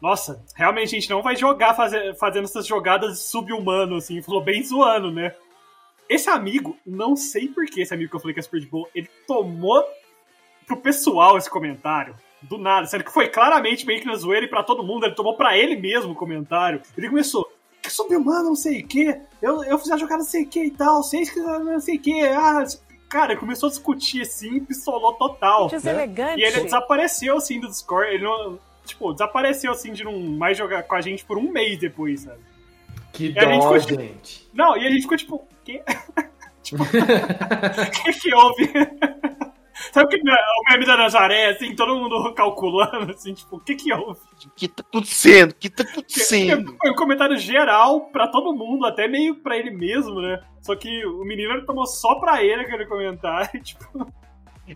Nossa, 0.00 0.42
realmente 0.54 0.88
a 0.94 1.00
gente 1.00 1.10
não 1.10 1.22
vai 1.22 1.36
jogar 1.36 1.74
faze- 1.74 2.14
fazendo 2.14 2.44
essas 2.44 2.66
jogadas 2.66 3.20
sub-humano, 3.20 3.96
assim, 3.96 4.20
falou 4.22 4.42
bem 4.42 4.62
zoando, 4.62 5.10
né? 5.10 5.34
Esse 6.08 6.28
amigo, 6.30 6.76
não 6.86 7.16
sei 7.16 7.48
por 7.48 7.64
que 7.66 7.80
esse 7.80 7.92
amigo 7.92 8.10
que 8.10 8.16
eu 8.16 8.20
falei 8.20 8.34
que 8.34 8.40
é 8.40 8.42
super 8.42 8.60
de 8.60 8.66
boa, 8.66 8.88
ele 8.94 9.08
tomou 9.26 9.84
pro 10.66 10.76
pessoal 10.76 11.36
esse 11.36 11.50
comentário. 11.50 12.14
Do 12.42 12.58
nada, 12.58 12.86
sendo 12.86 13.02
que 13.02 13.10
foi 13.12 13.28
claramente 13.28 13.86
meio 13.86 14.00
que 14.00 14.06
na 14.06 14.14
zoeira 14.14 14.44
e 14.46 14.48
pra 14.48 14.62
todo 14.62 14.84
mundo, 14.84 15.06
ele 15.06 15.14
tomou 15.14 15.36
pra 15.36 15.56
ele 15.56 15.74
mesmo 15.74 16.12
o 16.12 16.14
comentário. 16.14 16.80
Ele 16.96 17.08
começou, 17.08 17.50
que 17.82 17.90
sub-humano, 17.90 18.50
não 18.50 18.54
sei 18.54 18.82
o 18.82 18.86
que, 18.86 19.18
eu, 19.40 19.64
eu 19.64 19.78
fiz 19.78 19.90
a 19.90 19.96
jogada 19.96 20.18
não 20.22 20.28
sei 20.28 20.44
o 20.44 20.46
que 20.46 20.64
e 20.64 20.70
tal, 20.70 21.02
vocês 21.02 21.30
que 21.30 21.40
não 21.40 21.80
sei 21.80 21.96
o 21.96 22.00
que, 22.00 22.20
ah, 22.20 22.64
cara, 23.16 23.32
ele 23.32 23.40
começou 23.40 23.68
a 23.68 23.70
discutir 23.70 24.20
assim, 24.20 24.60
pistolou 24.60 25.14
total. 25.14 25.68
Deselegante. 25.68 26.38
E 26.38 26.44
ele 26.44 26.64
desapareceu 26.64 27.38
assim 27.38 27.58
do 27.58 27.66
Discord, 27.66 28.12
ele 28.12 28.24
não, 28.24 28.58
tipo, 28.84 29.10
desapareceu 29.12 29.72
assim 29.72 29.94
de 29.94 30.04
não 30.04 30.20
mais 30.20 30.58
jogar 30.58 30.82
com 30.82 30.94
a 30.94 31.00
gente 31.00 31.24
por 31.24 31.38
um 31.38 31.50
mês 31.50 31.78
depois, 31.78 32.20
sabe? 32.20 32.40
Que 33.14 33.32
E 33.32 33.38
a 33.38 33.44
gente 33.44 33.62
dó, 33.62 33.72
ficou, 33.72 33.80
tipo, 33.80 34.02
gente. 34.02 34.48
Não, 34.52 34.76
e 34.76 34.86
a 34.86 34.90
gente 34.90 35.02
ficou 35.02 35.16
tipo, 35.16 35.48
quê? 35.64 35.82
tipo, 36.62 36.82
o 36.84 37.90
que 38.04 38.12
que 38.20 38.34
houve? 38.34 38.70
Sabe 39.96 40.10
que 40.10 40.30
o 40.30 40.70
meme 40.70 40.84
da 40.84 40.94
Nazaré, 40.94 41.46
assim, 41.46 41.74
todo 41.74 41.96
mundo 41.96 42.30
calculando, 42.34 43.12
assim, 43.12 43.32
tipo, 43.32 43.56
o 43.56 43.60
que 43.60 43.74
que 43.74 43.90
houve? 43.94 44.20
O 44.44 44.50
que 44.54 44.68
tá 44.68 44.84
acontecendo? 44.86 45.52
O 45.52 45.54
que 45.54 45.70
tá 45.70 45.84
acontecendo? 45.84 46.76
Foi 46.78 46.90
um 46.90 46.94
comentário 46.94 47.38
geral 47.38 48.02
pra 48.10 48.28
todo 48.28 48.54
mundo, 48.54 48.84
até 48.84 49.08
meio 49.08 49.36
pra 49.36 49.56
ele 49.56 49.70
mesmo, 49.70 50.20
né? 50.20 50.38
Só 50.60 50.76
que 50.76 51.06
o 51.06 51.24
menino 51.24 51.64
tomou 51.64 51.86
só 51.86 52.16
pra 52.16 52.44
ele 52.44 52.60
aquele 52.60 52.84
comentário, 52.84 53.48
tipo, 53.64 54.06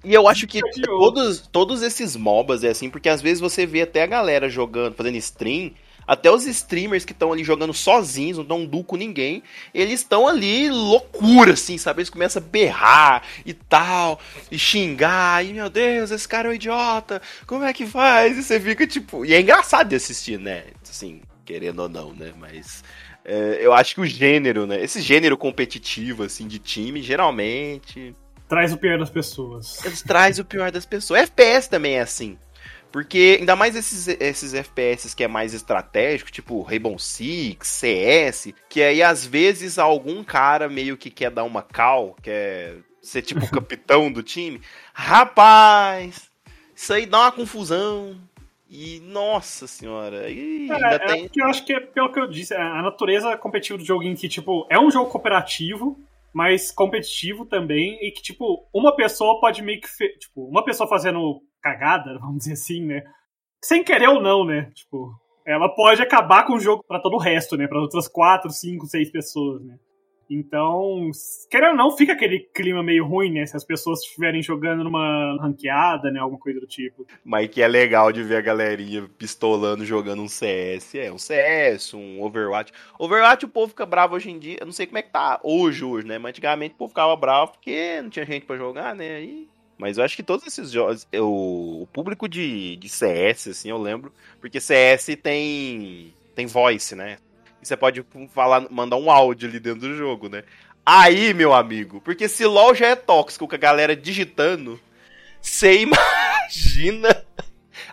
E 0.02 0.14
eu 0.14 0.26
acho 0.26 0.46
que 0.46 0.60
todos, 0.86 1.46
todos 1.48 1.82
esses 1.82 2.16
MOBAs 2.16 2.64
é 2.64 2.70
assim, 2.70 2.88
porque 2.88 3.10
às 3.10 3.20
vezes 3.20 3.40
você 3.40 3.66
vê 3.66 3.82
até 3.82 4.02
a 4.02 4.06
galera 4.06 4.48
jogando, 4.48 4.94
fazendo 4.94 5.16
stream, 5.16 5.72
até 6.06 6.30
os 6.30 6.46
streamers 6.46 7.04
que 7.04 7.12
estão 7.12 7.32
ali 7.32 7.44
jogando 7.44 7.72
sozinhos, 7.72 8.38
não 8.38 8.44
dão 8.44 8.66
duco 8.66 8.90
com 8.90 8.96
ninguém, 8.96 9.42
eles 9.72 10.00
estão 10.00 10.26
ali 10.26 10.68
loucura, 10.70 11.52
assim, 11.52 11.78
sabe? 11.78 12.00
Eles 12.00 12.10
começam 12.10 12.42
a 12.42 12.44
berrar 12.46 13.22
e 13.44 13.54
tal, 13.54 14.20
e 14.50 14.58
xingar, 14.58 15.44
e 15.44 15.52
meu 15.52 15.70
Deus, 15.70 16.10
esse 16.10 16.26
cara 16.26 16.48
é 16.48 16.50
um 16.50 16.54
idiota, 16.54 17.22
como 17.46 17.64
é 17.64 17.72
que 17.72 17.86
faz? 17.86 18.36
E 18.36 18.42
você 18.42 18.58
fica 18.58 18.86
tipo. 18.86 19.24
E 19.24 19.34
é 19.34 19.40
engraçado 19.40 19.88
de 19.88 19.96
assistir, 19.96 20.38
né? 20.38 20.64
Assim, 20.88 21.20
querendo 21.44 21.80
ou 21.80 21.88
não, 21.88 22.12
né? 22.12 22.32
Mas. 22.38 22.82
é, 23.24 23.58
eu 23.60 23.72
acho 23.72 23.94
que 23.94 24.00
o 24.00 24.06
gênero, 24.06 24.66
né? 24.66 24.82
Esse 24.82 25.00
gênero 25.00 25.36
competitivo, 25.36 26.24
assim, 26.24 26.48
de 26.48 26.58
time, 26.58 27.02
geralmente 27.02 28.14
traz 28.50 28.72
o 28.72 28.76
pior 28.76 28.98
das 28.98 29.08
pessoas. 29.08 29.76
traz 30.04 30.40
o 30.40 30.44
pior 30.44 30.72
das 30.72 30.84
pessoas. 30.84 31.20
FPS 31.20 31.68
também 31.68 31.94
é 31.94 32.00
assim. 32.00 32.36
Porque 32.92 33.36
ainda 33.40 33.54
mais 33.54 33.76
esses, 33.76 34.08
esses 34.08 34.52
FPS 34.52 35.14
que 35.14 35.22
é 35.24 35.28
mais 35.28 35.54
estratégico, 35.54 36.30
tipo 36.32 36.60
Rainbow 36.62 36.98
Six, 36.98 37.68
CS, 37.68 38.52
que 38.68 38.82
aí 38.82 39.02
às 39.02 39.24
vezes 39.24 39.78
algum 39.78 40.24
cara 40.24 40.68
meio 40.68 40.96
que 40.96 41.08
quer 41.10 41.30
dar 41.30 41.44
uma 41.44 41.62
cal, 41.62 42.16
quer 42.22 42.78
ser 43.00 43.22
tipo 43.22 43.44
o 43.44 43.50
capitão 43.50 44.10
do 44.10 44.22
time. 44.22 44.60
Rapaz, 44.92 46.30
isso 46.74 46.92
aí 46.92 47.06
dá 47.06 47.20
uma 47.20 47.32
confusão. 47.32 48.16
E 48.72 49.00
nossa 49.00 49.66
senhora, 49.66 50.30
e 50.30 50.68
É, 50.70 50.74
ainda 50.74 50.94
é 50.94 50.98
tem. 51.00 51.22
porque 51.24 51.42
eu 51.42 51.46
acho 51.46 51.64
que 51.64 51.72
é 51.72 51.80
pelo 51.80 52.12
que 52.12 52.20
eu 52.20 52.28
disse, 52.28 52.54
a 52.54 52.80
natureza 52.82 53.36
competitiva 53.36 53.76
do 53.78 53.84
jogo 53.84 54.04
em 54.04 54.14
que, 54.14 54.28
tipo, 54.28 54.64
é 54.70 54.78
um 54.78 54.88
jogo 54.92 55.10
cooperativo, 55.10 55.98
mas 56.32 56.70
competitivo 56.70 57.44
também, 57.46 57.98
e 58.02 58.10
que, 58.10 58.22
tipo, 58.22 58.68
uma 58.72 58.94
pessoa 58.94 59.40
pode 59.40 59.62
meio 59.62 59.80
que. 59.80 59.88
Tipo, 60.18 60.48
uma 60.48 60.64
pessoa 60.64 60.88
fazendo 60.88 61.40
cagada, 61.62 62.18
vamos 62.20 62.38
dizer 62.38 62.52
assim, 62.52 62.84
né? 62.84 63.02
Sem 63.62 63.84
querer 63.84 64.08
ou 64.08 64.22
não, 64.22 64.44
né? 64.44 64.70
Tipo, 64.74 65.12
ela 65.46 65.68
pode 65.68 66.00
acabar 66.00 66.46
com 66.46 66.54
o 66.54 66.60
jogo 66.60 66.84
pra 66.86 67.00
todo 67.00 67.14
o 67.14 67.20
resto, 67.20 67.56
né? 67.56 67.66
Pra 67.66 67.80
outras 67.80 68.08
quatro, 68.08 68.50
cinco, 68.50 68.86
seis 68.86 69.10
pessoas, 69.10 69.62
né? 69.64 69.76
Então, 70.30 71.10
querendo 71.50 71.72
ou 71.72 71.76
não, 71.76 71.96
fica 71.96 72.12
aquele 72.12 72.38
clima 72.54 72.84
meio 72.84 73.04
ruim, 73.04 73.32
né? 73.32 73.44
Se 73.44 73.56
as 73.56 73.64
pessoas 73.64 73.98
estiverem 73.98 74.40
jogando 74.40 74.84
numa 74.84 75.36
ranqueada, 75.40 76.08
né? 76.08 76.20
Alguma 76.20 76.40
coisa 76.40 76.60
do 76.60 76.68
tipo. 76.68 77.04
Mas 77.24 77.48
que 77.48 77.60
é 77.60 77.66
legal 77.66 78.12
de 78.12 78.22
ver 78.22 78.36
a 78.36 78.40
galerinha 78.40 79.10
pistolando 79.18 79.84
jogando 79.84 80.22
um 80.22 80.28
CS. 80.28 80.94
É, 80.94 81.12
um 81.12 81.18
CS, 81.18 81.94
um 81.94 82.22
Overwatch. 82.22 82.72
Overwatch 82.96 83.44
o 83.44 83.48
povo 83.48 83.70
fica 83.70 83.84
bravo 83.84 84.14
hoje 84.14 84.30
em 84.30 84.38
dia. 84.38 84.58
Eu 84.60 84.66
não 84.66 84.72
sei 84.72 84.86
como 84.86 84.98
é 84.98 85.02
que 85.02 85.10
tá 85.10 85.40
hoje, 85.42 85.84
hoje, 85.84 86.06
né? 86.06 86.16
Mas 86.16 86.30
antigamente 86.30 86.74
o 86.74 86.78
povo 86.78 86.90
ficava 86.90 87.16
bravo 87.16 87.52
porque 87.52 88.00
não 88.00 88.08
tinha 88.08 88.24
gente 88.24 88.46
pra 88.46 88.56
jogar, 88.56 88.94
né? 88.94 89.16
Aí... 89.16 89.48
Mas 89.76 89.98
eu 89.98 90.04
acho 90.04 90.14
que 90.14 90.22
todos 90.22 90.46
esses 90.46 90.70
jogos. 90.70 91.08
o 91.12 91.88
público 91.92 92.28
de, 92.28 92.76
de 92.76 92.88
CS, 92.88 93.48
assim, 93.48 93.70
eu 93.70 93.78
lembro. 93.78 94.12
Porque 94.38 94.60
CS 94.60 95.16
tem. 95.20 96.14
tem 96.36 96.46
voice, 96.46 96.94
né? 96.94 97.16
E 97.62 97.66
você 97.66 97.76
pode 97.76 98.04
falar, 98.34 98.66
mandar 98.70 98.96
um 98.96 99.10
áudio 99.10 99.48
ali 99.48 99.60
dentro 99.60 99.80
do 99.80 99.96
jogo, 99.96 100.28
né? 100.28 100.44
Aí, 100.84 101.34
meu 101.34 101.52
amigo, 101.52 102.00
porque 102.00 102.28
se 102.28 102.44
LOL 102.44 102.74
já 102.74 102.88
é 102.88 102.96
tóxico 102.96 103.46
com 103.46 103.54
a 103.54 103.58
galera 103.58 103.94
digitando, 103.94 104.80
você 105.40 105.82
imagina 105.82 107.24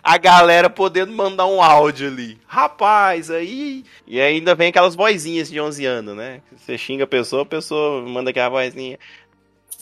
a 0.02 0.16
galera 0.16 0.70
podendo 0.70 1.12
mandar 1.12 1.46
um 1.46 1.62
áudio 1.62 2.08
ali. 2.08 2.38
Rapaz, 2.46 3.30
aí. 3.30 3.84
E 4.06 4.20
ainda 4.20 4.54
vem 4.54 4.68
aquelas 4.68 4.94
vozinhas 4.94 5.50
de 5.50 5.60
11 5.60 5.84
anos, 5.84 6.16
né? 6.16 6.40
Você 6.56 6.78
xinga 6.78 7.04
a 7.04 7.06
pessoa, 7.06 7.42
a 7.42 7.46
pessoa 7.46 8.02
manda 8.02 8.30
aquela 8.30 8.48
vozinha. 8.48 8.98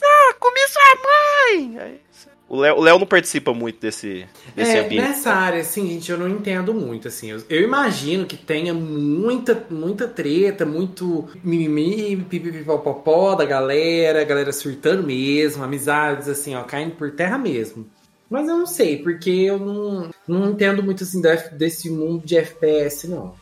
Ah, 0.02 0.34
comi 0.38 0.60
sua 0.68 0.82
mãe! 1.02 1.78
Aí, 1.78 2.00
o 2.48 2.56
Léo 2.60 2.76
o 2.76 2.80
Léo 2.82 2.98
não 2.98 3.06
participa 3.06 3.52
muito 3.54 3.80
desse, 3.80 4.26
desse 4.54 4.76
É, 4.76 4.78
ambiente. 4.78 5.12
nessa 5.12 5.32
área, 5.34 5.60
assim, 5.60 5.86
gente, 5.88 6.10
eu 6.10 6.16
não 6.18 6.28
entendo 6.28 6.72
muito, 6.72 7.08
assim. 7.08 7.30
Eu, 7.30 7.42
eu 7.48 7.62
imagino 7.62 8.26
que 8.26 8.36
tenha 8.36 8.72
muita, 8.72 9.66
muita 9.70 10.08
treta, 10.08 10.64
muito 10.64 11.28
mimimi, 11.44 12.16
pipipipopopó 12.24 13.34
da 13.34 13.44
galera, 13.44 14.24
galera 14.24 14.52
surtando 14.52 15.02
mesmo, 15.06 15.62
amizades, 15.62 16.28
assim, 16.28 16.54
ó, 16.54 16.62
caindo 16.64 16.96
por 16.96 17.10
terra 17.14 17.36
mesmo. 17.36 17.86
Mas 18.30 18.48
eu 18.48 18.56
não 18.56 18.66
sei, 18.66 19.02
porque 19.02 19.30
eu 19.30 19.58
não, 19.58 20.10
não 20.26 20.50
entendo 20.50 20.82
muito, 20.82 21.04
assim, 21.04 21.20
desse 21.52 21.90
mundo 21.90 22.24
de 22.24 22.36
FPS, 22.38 23.06
não. 23.08 23.34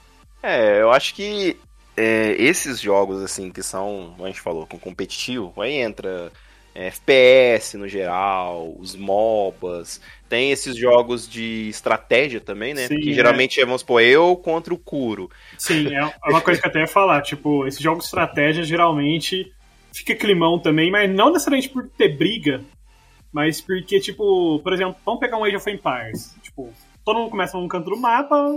É, 0.42 0.80
eu 0.82 0.90
acho 0.90 1.14
que 1.14 1.56
é, 1.96 2.32
esses 2.42 2.80
jogos, 2.80 3.22
assim, 3.22 3.50
que 3.50 3.62
são, 3.62 4.12
como 4.12 4.24
a 4.24 4.28
gente 4.28 4.40
falou, 4.40 4.66
com 4.66 4.78
competitivo, 4.78 5.52
aí 5.60 5.74
entra 5.74 6.30
é, 6.74 6.88
FPS 6.88 7.76
no 7.76 7.86
geral, 7.86 8.74
os 8.78 8.96
MOBAs, 8.96 10.00
tem 10.28 10.50
esses 10.50 10.76
jogos 10.76 11.28
de 11.28 11.68
estratégia 11.68 12.40
também, 12.40 12.74
né? 12.74 12.88
Sim, 12.88 12.98
que 12.98 13.10
é. 13.10 13.14
geralmente 13.14 13.60
é, 13.60 13.64
vamos 13.64 13.82
supor, 13.82 14.02
eu 14.02 14.36
contra 14.36 14.74
o 14.74 14.78
Kuro. 14.78 15.30
Sim, 15.56 15.94
é 15.94 16.02
uma 16.28 16.40
coisa 16.40 16.60
que 16.60 16.66
eu 16.66 16.70
até 16.70 16.80
ia 16.80 16.88
falar. 16.88 17.22
Tipo, 17.22 17.66
esses 17.66 17.80
jogos 17.80 18.04
de 18.04 18.08
estratégia 18.08 18.64
geralmente 18.64 19.52
fica 19.94 20.16
climão 20.16 20.58
também, 20.58 20.90
mas 20.90 21.08
não 21.08 21.32
necessariamente 21.32 21.68
por 21.68 21.88
ter 21.88 22.16
briga, 22.16 22.64
mas 23.32 23.60
porque, 23.60 24.00
tipo, 24.00 24.58
por 24.58 24.72
exemplo, 24.72 24.96
vamos 25.06 25.20
pegar 25.20 25.38
um 25.38 25.44
Age 25.44 25.56
of 25.56 25.70
Empires. 25.70 26.34
Tipo, 26.42 26.72
todo 27.04 27.20
mundo 27.20 27.30
começa 27.30 27.56
num 27.56 27.68
canto 27.68 27.90
do 27.90 27.96
mapa, 27.96 28.50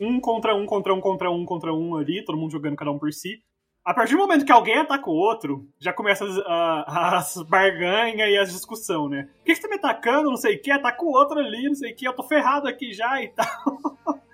um 0.00 0.20
contra 0.20 0.54
um, 0.54 0.66
contra 0.66 0.92
um, 0.92 1.00
contra 1.00 1.30
um, 1.30 1.44
contra 1.44 1.72
um 1.72 1.96
ali, 1.96 2.24
todo 2.24 2.36
mundo 2.36 2.50
jogando 2.50 2.76
cada 2.76 2.90
um 2.90 2.98
por 2.98 3.12
si. 3.12 3.40
A 3.86 3.94
partir 3.94 4.14
do 4.14 4.18
momento 4.18 4.44
que 4.44 4.50
alguém 4.50 4.76
ataca 4.78 5.08
o 5.08 5.14
outro, 5.14 5.68
já 5.78 5.92
começa 5.92 6.24
as, 6.24 6.36
a- 6.38 7.16
as 7.18 7.36
barganhas 7.42 8.28
e 8.28 8.36
as 8.36 8.52
discussão, 8.52 9.08
né? 9.08 9.28
Por 9.38 9.44
que 9.44 9.52
que 9.52 9.56
você 9.56 9.62
tá 9.62 9.68
me 9.68 9.76
atacando? 9.76 10.28
Não 10.28 10.36
sei 10.36 10.56
o 10.56 10.60
que, 10.60 10.72
ataca 10.72 11.04
o 11.04 11.12
outro 11.12 11.38
ali, 11.38 11.68
não 11.68 11.74
sei 11.76 11.92
o 11.92 11.94
que, 11.96 12.06
eu 12.06 12.12
tô 12.12 12.24
ferrado 12.24 12.66
aqui 12.66 12.92
já 12.92 13.22
e 13.22 13.28
tal. 13.28 13.46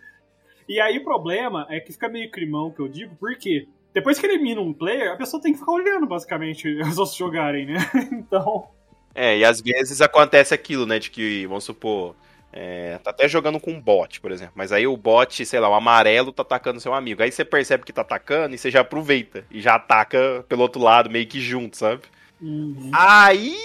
E 0.68 0.80
aí 0.80 0.96
o 0.98 1.04
problema 1.04 1.66
é 1.68 1.80
que 1.80 1.92
fica 1.92 2.08
meio 2.08 2.30
climão 2.30 2.70
que 2.70 2.80
eu 2.80 2.88
digo, 2.88 3.14
porque 3.16 3.66
depois 3.92 4.18
que 4.18 4.24
elimina 4.26 4.60
um 4.60 4.72
player, 4.72 5.12
a 5.12 5.16
pessoa 5.16 5.42
tem 5.42 5.52
que 5.52 5.58
ficar 5.58 5.72
olhando, 5.72 6.06
basicamente, 6.06 6.68
os 6.80 6.98
outros 6.98 7.16
jogarem, 7.16 7.66
né? 7.66 7.78
Então. 8.12 8.68
É, 9.14 9.36
e 9.38 9.44
às 9.44 9.60
vezes 9.60 10.00
acontece 10.00 10.54
aquilo, 10.54 10.86
né? 10.86 10.98
De 10.98 11.10
que, 11.10 11.46
vamos 11.46 11.64
supor, 11.64 12.14
é, 12.52 12.98
tá 12.98 13.10
até 13.10 13.26
jogando 13.26 13.58
com 13.58 13.72
um 13.72 13.80
bot, 13.80 14.20
por 14.20 14.30
exemplo. 14.30 14.52
Mas 14.54 14.72
aí 14.72 14.86
o 14.86 14.96
bot, 14.96 15.44
sei 15.44 15.58
lá, 15.58 15.70
o 15.70 15.74
amarelo 15.74 16.32
tá 16.32 16.42
atacando 16.42 16.80
seu 16.80 16.92
amigo. 16.92 17.22
Aí 17.22 17.32
você 17.32 17.44
percebe 17.44 17.84
que 17.84 17.92
tá 17.92 18.02
atacando 18.02 18.54
e 18.54 18.58
você 18.58 18.70
já 18.70 18.82
aproveita. 18.82 19.46
E 19.50 19.60
já 19.60 19.76
ataca 19.76 20.44
pelo 20.48 20.62
outro 20.62 20.82
lado, 20.82 21.10
meio 21.10 21.26
que 21.26 21.40
junto, 21.40 21.76
sabe? 21.76 22.02
uhum. 22.40 22.90
Aí, 22.92 23.56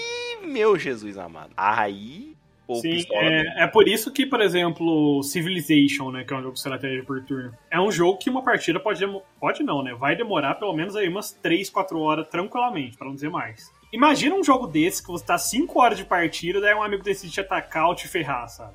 meu 0.43 0.79
Jesus 0.79 1.17
amado. 1.17 1.51
Aí. 1.57 2.35
Pô, 2.65 2.75
Sim, 2.75 3.01
é, 3.13 3.63
é 3.63 3.67
por 3.67 3.87
isso 3.87 4.11
que, 4.11 4.25
por 4.25 4.41
exemplo, 4.41 5.23
Civilization, 5.23 6.11
né, 6.11 6.25
que 6.25 6.33
é 6.33 6.35
um 6.35 6.41
jogo 6.41 6.53
de 6.53 6.59
estratégia 6.59 7.01
por 7.01 7.23
turno, 7.23 7.53
é 7.71 7.79
um 7.79 7.89
jogo 7.89 8.17
que 8.17 8.29
uma 8.29 8.43
partida 8.43 8.77
pode, 8.77 9.05
pode 9.39 9.63
não, 9.63 9.81
né, 9.81 9.95
vai 9.95 10.17
demorar 10.17 10.55
pelo 10.55 10.73
menos 10.73 10.93
aí 10.93 11.07
umas 11.07 11.31
3, 11.31 11.69
4 11.69 11.97
horas 11.97 12.27
tranquilamente, 12.27 12.97
pra 12.97 13.07
não 13.07 13.15
dizer 13.15 13.29
mais. 13.29 13.71
Imagina 13.91 14.35
um 14.35 14.43
jogo 14.43 14.67
desse 14.67 15.01
que 15.01 15.07
você 15.07 15.25
tá 15.25 15.37
5 15.37 15.79
horas 15.79 15.97
de 15.97 16.05
partida, 16.05 16.59
daí 16.59 16.73
um 16.75 16.83
amigo 16.83 17.03
decide 17.03 17.33
te 17.33 17.41
atacar 17.41 17.87
ou 17.87 17.95
te 17.95 18.07
ferrar, 18.07 18.47
sabe? 18.49 18.73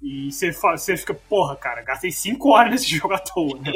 E 0.00 0.30
você, 0.32 0.96
fica, 0.96 1.14
porra, 1.14 1.56
cara, 1.56 1.82
gastei 1.82 2.10
5 2.10 2.48
horas 2.48 2.70
nesse 2.70 2.90
jogo 2.96 3.14
à 3.14 3.18
toa, 3.18 3.58
né. 3.58 3.72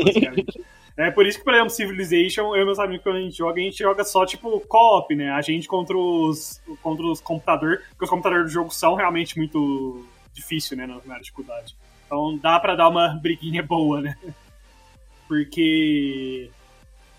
É 0.97 1.11
por 1.11 1.27
isso 1.27 1.39
que, 1.39 1.45
por 1.45 1.53
exemplo, 1.53 1.71
Civilization, 1.71 2.57
eu 2.57 2.63
e 2.63 2.65
meus 2.65 2.79
amigos, 2.79 3.03
quando 3.03 3.17
a 3.17 3.21
gente 3.21 3.37
joga, 3.37 3.61
a 3.61 3.63
gente 3.63 3.77
joga 3.77 4.03
só, 4.03 4.25
tipo, 4.25 4.61
co-op, 4.61 5.15
né? 5.15 5.31
A 5.31 5.43
gente 5.43 5.69
contra 5.69 5.97
os, 5.97 6.61
contra 6.83 7.05
os 7.05 7.21
computadores, 7.21 7.85
porque 7.91 8.05
os 8.05 8.11
computadores 8.11 8.47
do 8.47 8.51
jogo 8.51 8.71
são 8.73 8.95
realmente 8.95 9.37
muito 9.37 10.07
difícil, 10.33 10.75
né, 10.77 10.87
na 10.87 10.99
primeira 10.99 11.23
dificuldade. 11.23 11.77
Então 12.07 12.39
dá 12.39 12.59
pra 12.59 12.75
dar 12.75 12.89
uma 12.89 13.09
briguinha 13.09 13.63
boa, 13.63 14.01
né? 14.01 14.17
Porque, 15.29 16.51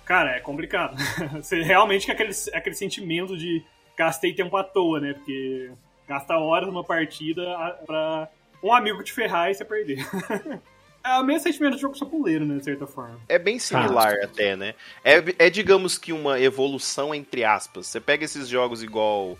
cara, 0.07 0.37
é 0.37 0.39
complicado. 0.39 0.95
Você 1.35 1.61
realmente 1.61 2.05
quer 2.05 2.13
aquele, 2.13 2.31
aquele 2.53 2.75
sentimento 2.75 3.37
de 3.37 3.63
gastei 3.97 4.33
tempo 4.33 4.55
à 4.55 4.63
toa, 4.63 4.99
né? 4.99 5.13
Porque 5.13 5.71
gasta 6.07 6.37
horas 6.37 6.67
numa 6.67 6.83
partida 6.83 7.43
pra 7.85 8.29
um 8.63 8.73
amigo 8.73 9.03
te 9.03 9.11
ferrar 9.11 9.51
e 9.51 9.53
você 9.53 9.65
perder. 9.65 9.99
É 11.03 11.21
o 11.21 11.23
mesmo 11.23 11.43
sentimento 11.43 11.75
de 11.75 11.81
jogo 11.81 11.97
chapuleiro, 11.97 12.45
né, 12.45 12.57
de 12.57 12.65
certa 12.65 12.85
forma. 12.85 13.17
É 13.29 13.39
bem 13.39 13.57
similar 13.59 14.13
até, 14.21 14.57
né? 14.57 14.75
É, 15.05 15.23
é, 15.39 15.49
digamos 15.49 15.97
que 15.97 16.11
uma 16.11 16.37
evolução 16.37 17.15
entre 17.15 17.45
aspas. 17.45 17.87
Você 17.87 18.01
pega 18.01 18.25
esses 18.25 18.49
jogos 18.49 18.83
igual 18.83 19.37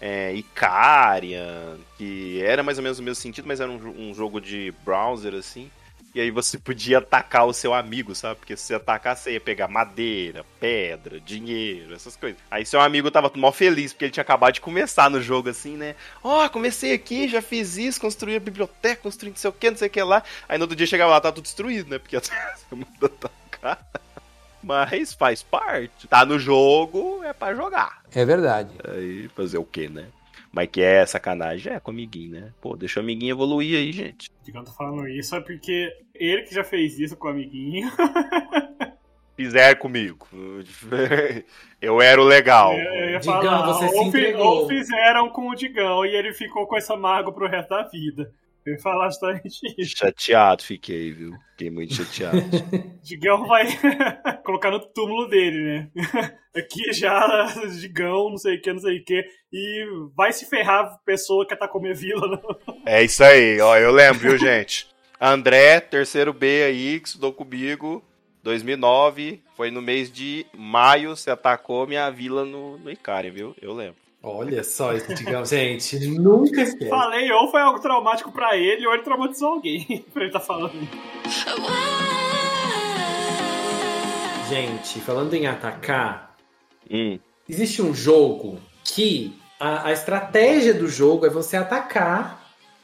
é, 0.00 0.32
Icarian, 0.34 1.76
que 1.96 2.40
era 2.42 2.62
mais 2.62 2.78
ou 2.78 2.84
menos 2.84 3.00
o 3.00 3.02
mesmo 3.02 3.20
sentido, 3.20 3.48
mas 3.48 3.58
era 3.58 3.68
um, 3.68 4.10
um 4.10 4.14
jogo 4.14 4.40
de 4.40 4.72
browser, 4.84 5.34
assim. 5.34 5.68
E 6.18 6.20
aí 6.20 6.32
você 6.32 6.58
podia 6.58 6.98
atacar 6.98 7.46
o 7.46 7.52
seu 7.52 7.72
amigo, 7.72 8.12
sabe? 8.12 8.40
Porque 8.40 8.56
se 8.56 8.64
você 8.64 8.74
atacar, 8.74 9.16
você 9.16 9.34
ia 9.34 9.40
pegar 9.40 9.68
madeira, 9.68 10.44
pedra, 10.58 11.20
dinheiro, 11.20 11.94
essas 11.94 12.16
coisas. 12.16 12.40
Aí 12.50 12.66
seu 12.66 12.80
amigo 12.80 13.08
tava 13.08 13.30
mó 13.36 13.52
feliz, 13.52 13.92
porque 13.92 14.06
ele 14.06 14.10
tinha 14.10 14.22
acabado 14.22 14.54
de 14.54 14.60
começar 14.60 15.08
no 15.08 15.22
jogo, 15.22 15.48
assim, 15.48 15.76
né? 15.76 15.94
Ó, 16.20 16.48
comecei 16.48 16.92
aqui, 16.92 17.28
já 17.28 17.40
fiz 17.40 17.76
isso, 17.76 18.00
construí 18.00 18.34
a 18.34 18.40
biblioteca, 18.40 19.00
construí 19.00 19.30
não 19.30 19.36
sei 19.36 19.48
o 19.48 19.52
que, 19.52 19.70
não 19.70 19.76
sei 19.76 19.86
o 19.86 19.90
que 19.92 20.02
lá. 20.02 20.24
Aí 20.48 20.58
no 20.58 20.64
outro 20.64 20.74
dia 20.74 20.88
chegava 20.88 21.12
lá, 21.12 21.20
tá 21.20 21.30
tudo 21.30 21.44
destruído, 21.44 21.88
né? 21.88 22.00
Porque 22.00 22.18
você 22.18 22.32
mandou 22.72 23.12
atacar. 23.22 23.86
Mas 24.60 25.14
faz 25.14 25.44
parte. 25.44 26.08
Tá 26.08 26.26
no 26.26 26.36
jogo, 26.36 27.22
é 27.22 27.32
pra 27.32 27.54
jogar. 27.54 28.02
É 28.12 28.24
verdade. 28.24 28.74
Aí 28.88 29.28
fazer 29.36 29.58
o 29.58 29.64
quê, 29.64 29.88
né? 29.88 30.08
Mas 30.50 30.68
que 30.70 30.80
é 30.80 31.04
sacanagem, 31.04 31.72
é 31.72 31.80
com 31.80 31.90
o 31.90 31.94
amiguinho, 31.94 32.32
né? 32.32 32.52
Pô, 32.60 32.76
deixa 32.76 33.00
o 33.00 33.02
amiguinho 33.02 33.32
evoluir 33.32 33.76
aí, 33.78 33.92
gente. 33.92 34.30
Eu 34.52 34.64
tô 34.64 34.72
falando 34.72 35.06
isso 35.08 35.36
é 35.36 35.40
porque 35.40 35.92
ele 36.14 36.42
que 36.42 36.54
já 36.54 36.64
fez 36.64 36.98
isso 36.98 37.16
com 37.16 37.28
o 37.28 37.30
amiguinho. 37.30 37.88
Fizer 39.36 39.74
comigo. 39.76 40.26
Eu 41.80 42.02
era 42.02 42.20
o 42.20 42.24
legal. 42.24 42.72
Eu 42.74 43.20
Digão, 43.20 43.66
você 43.66 43.88
se 43.88 43.94
ou, 43.94 44.02
fi- 44.10 44.18
entregou. 44.18 44.46
ou 44.62 44.68
fizeram 44.68 45.28
com 45.30 45.48
o 45.48 45.54
Digão 45.54 46.04
e 46.04 46.08
ele 46.16 46.32
ficou 46.32 46.66
com 46.66 46.76
essa 46.76 46.96
mágoa 46.96 47.32
pro 47.32 47.46
resto 47.48 47.68
da 47.68 47.84
vida. 47.84 48.32
Eu 48.68 48.74
ia 48.74 48.78
falar 48.80 49.08
justamente 49.08 49.58
isso. 49.78 49.96
Chateado 49.96 50.62
fiquei, 50.62 51.10
viu? 51.10 51.32
Fiquei 51.52 51.70
muito 51.70 51.94
chateado. 51.94 52.38
Digão 53.02 53.46
vai 53.46 53.66
colocar 54.44 54.70
no 54.70 54.80
túmulo 54.92 55.26
dele, 55.26 55.58
né? 55.58 55.90
Aqui 56.54 56.92
já, 56.92 57.46
Digão, 57.80 58.30
não 58.30 58.36
sei 58.36 58.56
o 58.56 58.60
que, 58.60 58.72
não 58.72 58.80
sei 58.80 58.98
o 58.98 59.04
que. 59.04 59.24
E 59.50 59.86
vai 60.14 60.32
se 60.32 60.44
ferrar 60.44 60.84
a 60.84 60.98
pessoa 60.98 61.46
que 61.46 61.54
atacou 61.54 61.80
minha 61.80 61.94
vila. 61.94 62.28
né? 62.28 62.74
é 62.84 63.02
isso 63.02 63.24
aí, 63.24 63.58
ó. 63.60 63.76
Eu 63.78 63.90
lembro, 63.92 64.18
viu, 64.18 64.36
gente? 64.36 64.86
André, 65.18 65.80
terceiro 65.80 66.32
B 66.34 66.64
aí, 66.64 67.00
que 67.00 67.08
estudou 67.08 67.32
comigo. 67.32 68.04
2009, 68.42 69.42
foi 69.56 69.70
no 69.70 69.80
mês 69.80 70.12
de 70.12 70.44
maio, 70.56 71.16
você 71.16 71.30
atacou 71.30 71.86
minha 71.86 72.10
vila 72.10 72.44
no, 72.44 72.76
no 72.78 72.90
Icari, 72.90 73.30
viu? 73.30 73.54
Eu 73.60 73.72
lembro. 73.72 74.07
Olha 74.28 74.62
só 74.62 74.92
isso, 74.94 75.14
digamos, 75.14 75.48
gente. 75.48 75.98
Nunca 76.06 76.60
esquece. 76.60 76.90
Falei, 76.90 77.30
ou 77.32 77.50
foi 77.50 77.60
algo 77.62 77.80
traumático 77.80 78.30
pra 78.30 78.56
ele, 78.56 78.86
ou 78.86 78.92
ele 78.92 79.02
traumatizou 79.02 79.48
alguém. 79.54 80.04
pra 80.12 80.24
ele 80.24 80.32
tá 80.32 80.40
falando. 80.40 80.72
Gente, 84.48 85.00
falando 85.00 85.34
em 85.34 85.46
atacar, 85.46 86.34
Hum. 86.90 87.18
existe 87.48 87.82
um 87.82 87.94
jogo 87.94 88.58
que 88.82 89.38
a, 89.60 89.88
a 89.88 89.92
estratégia 89.92 90.72
do 90.72 90.88
jogo 90.88 91.26
é 91.26 91.30
você 91.30 91.56
atacar 91.56 92.42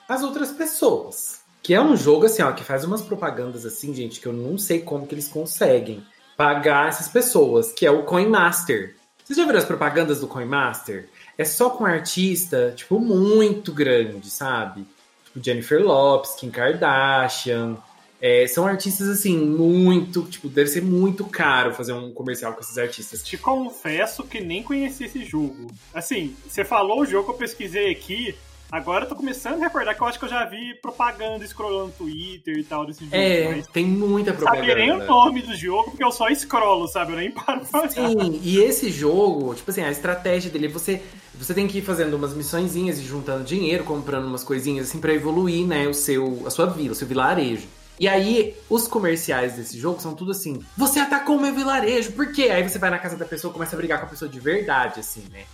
as 0.09 0.23
outras 0.23 0.51
pessoas. 0.53 1.43
Que 1.63 1.73
é 1.73 1.81
um 1.81 1.97
jogo 1.97 2.27
assim, 2.27 2.43
ó, 2.43 2.53
que 2.53 2.63
faz 2.63 2.85
umas 2.85 3.01
propagandas 3.01 3.65
assim, 3.65 3.95
gente, 3.95 4.21
que 4.21 4.27
eu 4.27 4.33
não 4.35 4.59
sei 4.59 4.81
como 4.83 5.07
que 5.07 5.15
eles 5.15 5.29
conseguem 5.29 6.05
pagar 6.37 6.89
essas 6.89 7.09
pessoas, 7.09 7.73
que 7.73 7.87
é 7.87 7.91
o 7.91 8.03
Coin 8.03 8.29
Master. 8.29 8.95
Vocês 9.25 9.39
já 9.39 9.47
viram 9.47 9.59
as 9.59 9.65
propagandas 9.65 10.21
do 10.21 10.29
Coin 10.29 10.45
Master? 10.45 11.09
É 11.37 11.45
só 11.45 11.71
com 11.71 11.85
artista, 11.85 12.73
tipo, 12.77 12.99
muito 13.01 13.73
grande, 13.73 14.31
sabe? 14.31 14.87
Tipo, 15.25 15.45
Jennifer 15.45 15.83
Lopes, 15.83 16.35
Kim 16.35 16.51
Kardashian. 16.51 17.77
É, 18.21 18.47
são 18.47 18.67
artistas, 18.67 19.09
assim, 19.09 19.37
muito. 19.37 20.23
Tipo, 20.23 20.49
deve 20.49 20.71
ser 20.71 20.83
muito 20.83 21.25
caro 21.25 21.75
fazer 21.75 21.93
um 21.93 22.13
comercial 22.13 22.55
com 22.55 22.61
esses 22.61 22.79
artistas. 22.79 23.23
Te 23.23 23.37
confesso 23.37 24.23
que 24.25 24.41
nem 24.41 24.63
conheci 24.63 25.05
esse 25.05 25.25
jogo. 25.25 25.67
Assim, 25.93 26.35
você 26.49 26.65
falou 26.65 27.01
o 27.01 27.07
jogo, 27.07 27.33
eu 27.33 27.37
pesquisei 27.37 27.91
aqui. 27.91 28.35
Agora 28.73 29.05
eu 29.05 29.09
tô 29.09 29.15
começando 29.15 29.61
a 29.61 29.65
recordar 29.67 29.95
que 29.95 30.01
eu 30.01 30.07
acho 30.07 30.19
que 30.19 30.25
eu 30.25 30.29
já 30.29 30.45
vi 30.47 30.75
propaganda 30.81 31.47
scrollando 31.47 31.89
no 31.89 31.93
Twitter 31.93 32.59
e 32.59 32.65
tal 32.65 32.87
desse 32.87 33.05
jogo. 33.05 33.15
É, 33.15 33.63
tem 33.73 33.85
muita 33.85 34.37
sabia 34.37 34.75
nem 34.75 34.91
o 34.91 34.97
propaganda. 34.97 35.07
nome 35.07 35.43
do 35.43 35.55
jogo, 35.55 35.91
porque 35.91 36.03
eu 36.03 36.11
só 36.11 36.33
scrollo, 36.35 36.89
sabe? 36.89 37.13
Eu 37.13 37.19
nem 37.19 37.31
paro 37.31 37.65
pra. 37.67 37.89
Sim, 37.89 38.41
e 38.43 38.59
esse 38.59 38.91
jogo, 38.91 39.55
tipo 39.55 39.71
assim, 39.71 39.83
a 39.83 39.91
estratégia 39.91 40.51
dele, 40.51 40.67
você, 40.67 41.03
você 41.39 41.53
tem 41.53 41.67
que 41.67 41.79
ir 41.79 41.83
fazendo 41.83 42.15
umas 42.15 42.35
missõezinhas 42.35 42.99
e 42.99 43.03
juntando 43.03 43.45
dinheiro, 43.45 43.85
comprando 43.85 44.27
umas 44.27 44.45
coisinhas 44.45 44.89
assim 44.89 44.99
pra 44.99 45.13
evoluir, 45.13 45.67
né, 45.67 45.89
o 45.89 45.95
seu, 45.95 46.43
a 46.47 46.51
sua 46.51 46.67
vila, 46.67 46.93
o 46.93 46.95
seu 46.95 47.07
vilarejo. 47.07 47.67
E 47.99 48.09
aí, 48.09 48.57
os 48.69 48.89
comerciais 48.89 49.55
desse 49.55 49.79
jogo 49.79 50.01
são 50.01 50.15
tudo 50.15 50.33
assim: 50.33 50.65
você 50.77 50.99
atacou 50.99 51.39
meu 51.39 51.55
vilarejo, 51.55 52.13
por 52.13 52.33
quê? 52.33 52.45
Aí 52.45 52.69
você 52.69 52.79
vai 52.79 52.91
na 52.91 52.99
casa 52.99 53.17
da 53.17 53.25
pessoa 53.25 53.51
e 53.51 53.55
começa 53.55 53.77
a 53.77 53.79
brigar 53.79 54.01
com 54.01 54.07
a 54.07 54.09
pessoa 54.09 54.29
de 54.29 54.41
verdade, 54.41 55.01
assim, 55.01 55.25
né? 55.31 55.45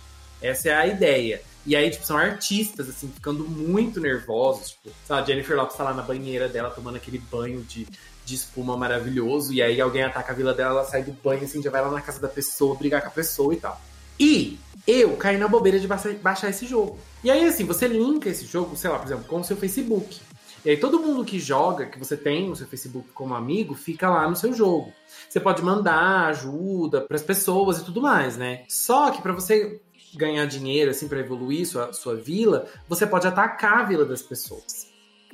Essa 0.41 0.69
é 0.69 0.73
a 0.73 0.87
ideia. 0.87 1.41
E 1.63 1.75
aí, 1.75 1.91
tipo, 1.91 2.03
são 2.03 2.17
artistas, 2.17 2.89
assim, 2.89 3.07
ficando 3.09 3.43
muito 3.47 3.99
nervosos. 3.99 4.71
Tipo, 4.71 4.89
sabe, 5.07 5.21
a 5.21 5.25
Jennifer 5.25 5.55
Lopes 5.55 5.77
tá 5.77 5.83
lá 5.83 5.93
na 5.93 6.01
banheira 6.01 6.49
dela 6.49 6.71
tomando 6.71 6.95
aquele 6.95 7.19
banho 7.19 7.61
de, 7.61 7.87
de 8.25 8.35
espuma 8.35 8.75
maravilhoso. 8.75 9.53
E 9.53 9.61
aí 9.61 9.79
alguém 9.79 10.01
ataca 10.01 10.31
a 10.31 10.35
vila 10.35 10.53
dela, 10.53 10.79
ela 10.79 10.85
sai 10.85 11.03
do 11.03 11.11
banho, 11.11 11.43
assim, 11.43 11.61
já 11.61 11.69
vai 11.69 11.81
lá 11.81 11.91
na 11.91 12.01
casa 12.01 12.19
da 12.19 12.27
pessoa, 12.27 12.75
brigar 12.75 13.01
com 13.03 13.09
a 13.09 13.11
pessoa 13.11 13.53
e 13.53 13.57
tal. 13.57 13.79
E 14.19 14.57
eu 14.87 15.15
caí 15.17 15.37
na 15.37 15.47
bobeira 15.47 15.79
de 15.79 15.87
baixa- 15.87 16.15
baixar 16.21 16.49
esse 16.49 16.65
jogo. 16.65 16.97
E 17.23 17.29
aí, 17.29 17.45
assim, 17.45 17.65
você 17.65 17.87
linka 17.87 18.29
esse 18.29 18.45
jogo, 18.45 18.75
sei 18.75 18.89
lá, 18.89 18.97
por 18.97 19.07
exemplo, 19.07 19.25
com 19.25 19.39
o 19.39 19.43
seu 19.43 19.55
Facebook. 19.55 20.19
E 20.63 20.69
aí 20.69 20.77
todo 20.77 20.99
mundo 20.99 21.25
que 21.25 21.39
joga, 21.39 21.87
que 21.87 21.97
você 21.97 22.15
tem 22.15 22.47
no 22.47 22.55
seu 22.55 22.67
Facebook 22.67 23.09
como 23.13 23.33
amigo, 23.33 23.73
fica 23.73 24.09
lá 24.09 24.29
no 24.29 24.35
seu 24.35 24.53
jogo. 24.53 24.93
Você 25.27 25.39
pode 25.39 25.63
mandar 25.63 26.27
ajuda 26.27 27.01
para 27.01 27.15
as 27.15 27.23
pessoas 27.23 27.79
e 27.79 27.85
tudo 27.85 28.01
mais, 28.01 28.37
né? 28.37 28.63
Só 28.67 29.09
que 29.09 29.21
para 29.21 29.33
você 29.33 29.81
ganhar 30.13 30.45
dinheiro, 30.45 30.91
assim, 30.91 31.07
para 31.07 31.19
evoluir 31.19 31.67
sua, 31.67 31.93
sua 31.93 32.15
vila, 32.15 32.67
você 32.87 33.07
pode 33.07 33.25
atacar 33.25 33.79
a 33.79 33.83
vila 33.83 34.05
das 34.05 34.21
pessoas. 34.21 34.87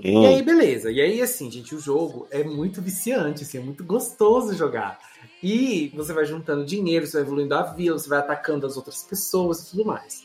Hum. 0.04 0.24
E 0.24 0.26
aí, 0.28 0.42
beleza. 0.42 0.92
E 0.92 1.02
aí, 1.02 1.22
assim, 1.22 1.52
gente, 1.52 1.76
o 1.76 1.80
jogo 1.80 2.28
é 2.32 2.44
muito 2.44 2.82
viciante, 2.82 3.44
assim, 3.44 3.58
é 3.58 3.62
muito 3.62 3.84
gostoso 3.84 4.56
jogar. 4.56 5.00
E 5.42 5.92
você 5.96 6.14
vai 6.14 6.26
juntando 6.26 6.66
dinheiro, 6.66 7.06
você 7.06 7.18
vai 7.18 7.22
evoluindo 7.22 7.56
a 7.56 7.64
vila, 7.64 7.98
você 7.98 8.10
vai 8.10 8.20
atacando 8.20 8.66
as 8.66 8.76
outras 8.76 9.04
pessoas 9.04 9.60
e 9.60 9.72
tudo 9.72 9.86
mais. 9.86 10.24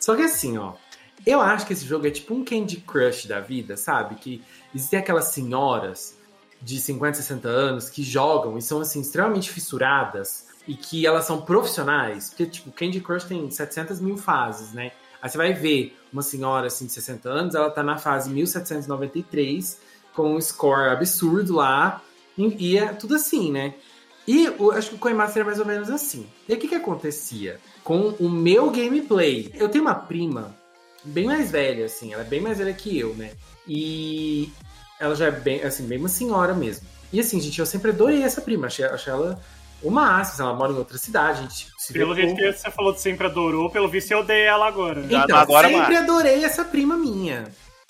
Só 0.00 0.16
que 0.16 0.22
assim, 0.22 0.58
ó, 0.58 0.74
eu 1.26 1.40
acho 1.40 1.66
que 1.66 1.72
esse 1.72 1.84
jogo 1.84 2.06
é 2.06 2.10
tipo 2.10 2.34
um 2.34 2.44
Candy 2.44 2.78
Crush 2.78 3.26
da 3.26 3.40
vida, 3.40 3.76
sabe? 3.76 4.16
Que 4.16 4.42
existem 4.74 4.98
aquelas 4.98 5.26
senhoras 5.26 6.16
de 6.60 6.80
50, 6.80 7.18
60 7.18 7.48
anos 7.48 7.88
que 7.88 8.02
jogam 8.02 8.58
e 8.58 8.62
são, 8.62 8.80
assim, 8.80 9.00
extremamente 9.00 9.50
fissuradas 9.50 10.48
e 10.66 10.74
que 10.74 11.06
elas 11.06 11.24
são 11.24 11.40
profissionais. 11.40 12.30
Porque, 12.30 12.46
tipo, 12.46 12.72
Candy 12.72 13.00
Crush 13.00 13.24
tem 13.24 13.50
700 13.50 14.00
mil 14.00 14.16
fases, 14.16 14.72
né? 14.72 14.92
Aí 15.20 15.28
você 15.28 15.36
vai 15.36 15.52
ver 15.52 15.96
uma 16.12 16.22
senhora, 16.22 16.66
assim, 16.66 16.86
de 16.86 16.92
60 16.92 17.28
anos, 17.28 17.54
ela 17.54 17.70
tá 17.70 17.82
na 17.82 17.96
fase 17.98 18.30
1793, 18.30 19.80
com 20.14 20.34
um 20.34 20.40
score 20.40 20.90
absurdo 20.90 21.54
lá, 21.54 22.02
e, 22.36 22.78
é 22.78 22.92
tudo 22.92 23.16
assim, 23.16 23.50
né? 23.50 23.74
E 24.28 24.44
eu 24.44 24.72
acho 24.72 24.90
que 24.90 24.96
o 24.96 24.98
Coinmaster 24.98 25.40
é 25.40 25.44
mais 25.46 25.58
ou 25.58 25.64
menos 25.64 25.88
assim. 25.88 26.26
E 26.46 26.52
aí, 26.52 26.58
o 26.58 26.60
que 26.60 26.68
que 26.68 26.74
acontecia? 26.74 27.58
Com 27.82 28.14
o 28.20 28.28
meu 28.28 28.70
gameplay, 28.70 29.50
eu 29.54 29.70
tenho 29.70 29.82
uma 29.82 29.94
prima 29.94 30.54
bem 31.02 31.24
mais 31.24 31.50
velha, 31.50 31.86
assim, 31.86 32.12
ela 32.12 32.20
é 32.20 32.26
bem 32.26 32.38
mais 32.38 32.58
velha 32.58 32.74
que 32.74 32.98
eu, 32.98 33.14
né? 33.14 33.30
E 33.66 34.52
ela 35.00 35.14
já 35.14 35.28
é 35.28 35.30
bem, 35.30 35.62
assim, 35.62 35.86
bem 35.86 35.98
uma 35.98 36.10
senhora 36.10 36.52
mesmo. 36.52 36.86
E 37.10 37.18
assim, 37.18 37.40
gente, 37.40 37.58
eu 37.58 37.64
sempre 37.64 37.90
adorei 37.90 38.22
essa 38.22 38.42
prima, 38.42 38.66
achei, 38.66 38.84
achei 38.84 39.10
ela 39.10 39.40
o 39.82 39.90
máximo, 39.90 40.46
ela 40.46 40.54
mora 40.54 40.72
em 40.72 40.76
outra 40.76 40.98
cidade, 40.98 41.38
a 41.38 41.42
gente 41.44 41.70
se 41.78 41.94
Pelo 41.94 42.14
jeito 42.14 42.36
que 42.36 42.52
você 42.52 42.70
falou 42.70 42.92
que 42.92 43.00
sempre 43.00 43.28
adorou, 43.28 43.70
pelo 43.70 43.88
visto 43.88 44.10
eu 44.10 44.18
odeio 44.18 44.46
ela 44.46 44.68
agora. 44.68 45.08
Já 45.08 45.24
Então, 45.24 45.38
agora 45.38 45.68
sempre 45.68 45.94
mais. 45.94 46.02
adorei 46.02 46.44
essa 46.44 46.66
prima 46.66 46.98
minha. 46.98 47.46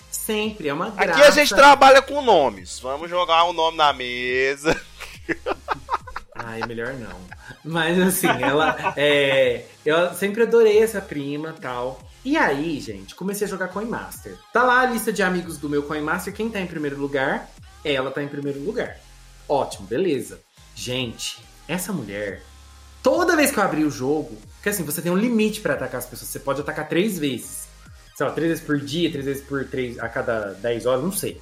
Sempre, 0.09 0.69
é 0.69 0.73
uma 0.73 0.89
graça. 0.89 1.11
Aqui 1.11 1.21
a 1.21 1.31
gente 1.31 1.53
trabalha 1.53 2.01
com 2.01 2.21
nomes. 2.21 2.79
Vamos 2.79 3.09
jogar 3.09 3.43
um 3.43 3.51
nome 3.51 3.75
na 3.75 3.91
mesa. 3.91 4.79
Ai, 6.49 6.61
melhor 6.67 6.95
não. 6.95 7.15
Mas 7.63 7.99
assim, 7.99 8.27
ela. 8.41 8.93
É, 8.97 9.65
eu 9.85 10.13
sempre 10.15 10.43
adorei 10.43 10.81
essa 10.81 10.99
prima 10.99 11.53
tal. 11.53 12.01
E 12.25 12.35
aí, 12.35 12.79
gente, 12.79 13.13
comecei 13.13 13.45
a 13.45 13.49
jogar 13.49 13.67
Coinmaster. 13.67 14.35
Tá 14.51 14.63
lá 14.63 14.81
a 14.81 14.85
lista 14.87 15.13
de 15.13 15.21
amigos 15.21 15.57
do 15.59 15.69
meu 15.69 15.83
Coinmaster. 15.83 16.33
Quem 16.33 16.49
tá 16.49 16.59
em 16.59 16.65
primeiro 16.65 16.99
lugar? 16.99 17.49
Ela 17.85 18.09
tá 18.09 18.23
em 18.23 18.27
primeiro 18.27 18.59
lugar. 18.59 18.97
Ótimo, 19.47 19.87
beleza. 19.87 20.39
Gente, 20.75 21.37
essa 21.67 21.93
mulher. 21.93 22.41
Toda 23.03 23.35
vez 23.35 23.51
que 23.51 23.59
eu 23.59 23.63
abri 23.63 23.85
o 23.85 23.91
jogo, 23.91 24.35
porque 24.55 24.69
assim, 24.69 24.83
você 24.83 25.01
tem 25.01 25.11
um 25.11 25.17
limite 25.17 25.61
pra 25.61 25.75
atacar 25.75 25.99
as 25.99 26.05
pessoas. 26.07 26.29
Você 26.29 26.39
pode 26.39 26.61
atacar 26.61 26.89
três 26.89 27.19
vezes. 27.19 27.67
Sei 28.15 28.25
lá, 28.25 28.33
três 28.33 28.49
vezes 28.49 28.63
por 28.63 28.79
dia, 28.79 29.11
três 29.11 29.25
vezes 29.25 29.43
por 29.43 29.65
três 29.65 29.99
a 29.99 30.09
cada 30.09 30.53
10 30.55 30.85
horas, 30.87 31.03
não 31.03 31.11
sei. 31.11 31.39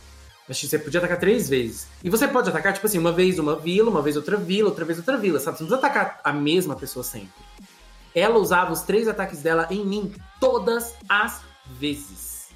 Que 0.48 0.54
você 0.54 0.80
podia 0.80 1.00
atacar 1.00 1.20
três 1.20 1.50
vezes. 1.50 1.88
E 2.02 2.10
você 2.10 2.28
pode 2.28 2.50
atacar, 2.50 2.74
tipo 2.74 2.88
assim, 2.88 2.98
uma 2.98 3.12
vez 3.12 3.38
uma 3.38 3.56
vila, 3.56 3.89
uma 3.89 4.02
vez 4.02 4.16
outra 4.16 4.38
vila, 4.38 4.70
outra 4.70 4.86
vez 4.86 4.98
outra 4.98 5.18
vila, 5.18 5.39
sabe? 5.39 5.58
Você 5.58 5.64
não 5.64 5.70
precisa 5.70 5.88
atacar 5.88 6.22
a 6.24 6.32
mesma 6.32 6.76
pessoa 6.76 7.04
sempre. 7.04 7.30
Ela 8.16 8.38
usava 8.38 8.72
os 8.72 8.82
três 8.82 9.08
ataques 9.08 9.41
dela 9.41 9.68
em 9.70 9.86
mim 9.86 10.14
todas 10.39 10.95
as 11.10 11.41
vezes. 11.66 12.48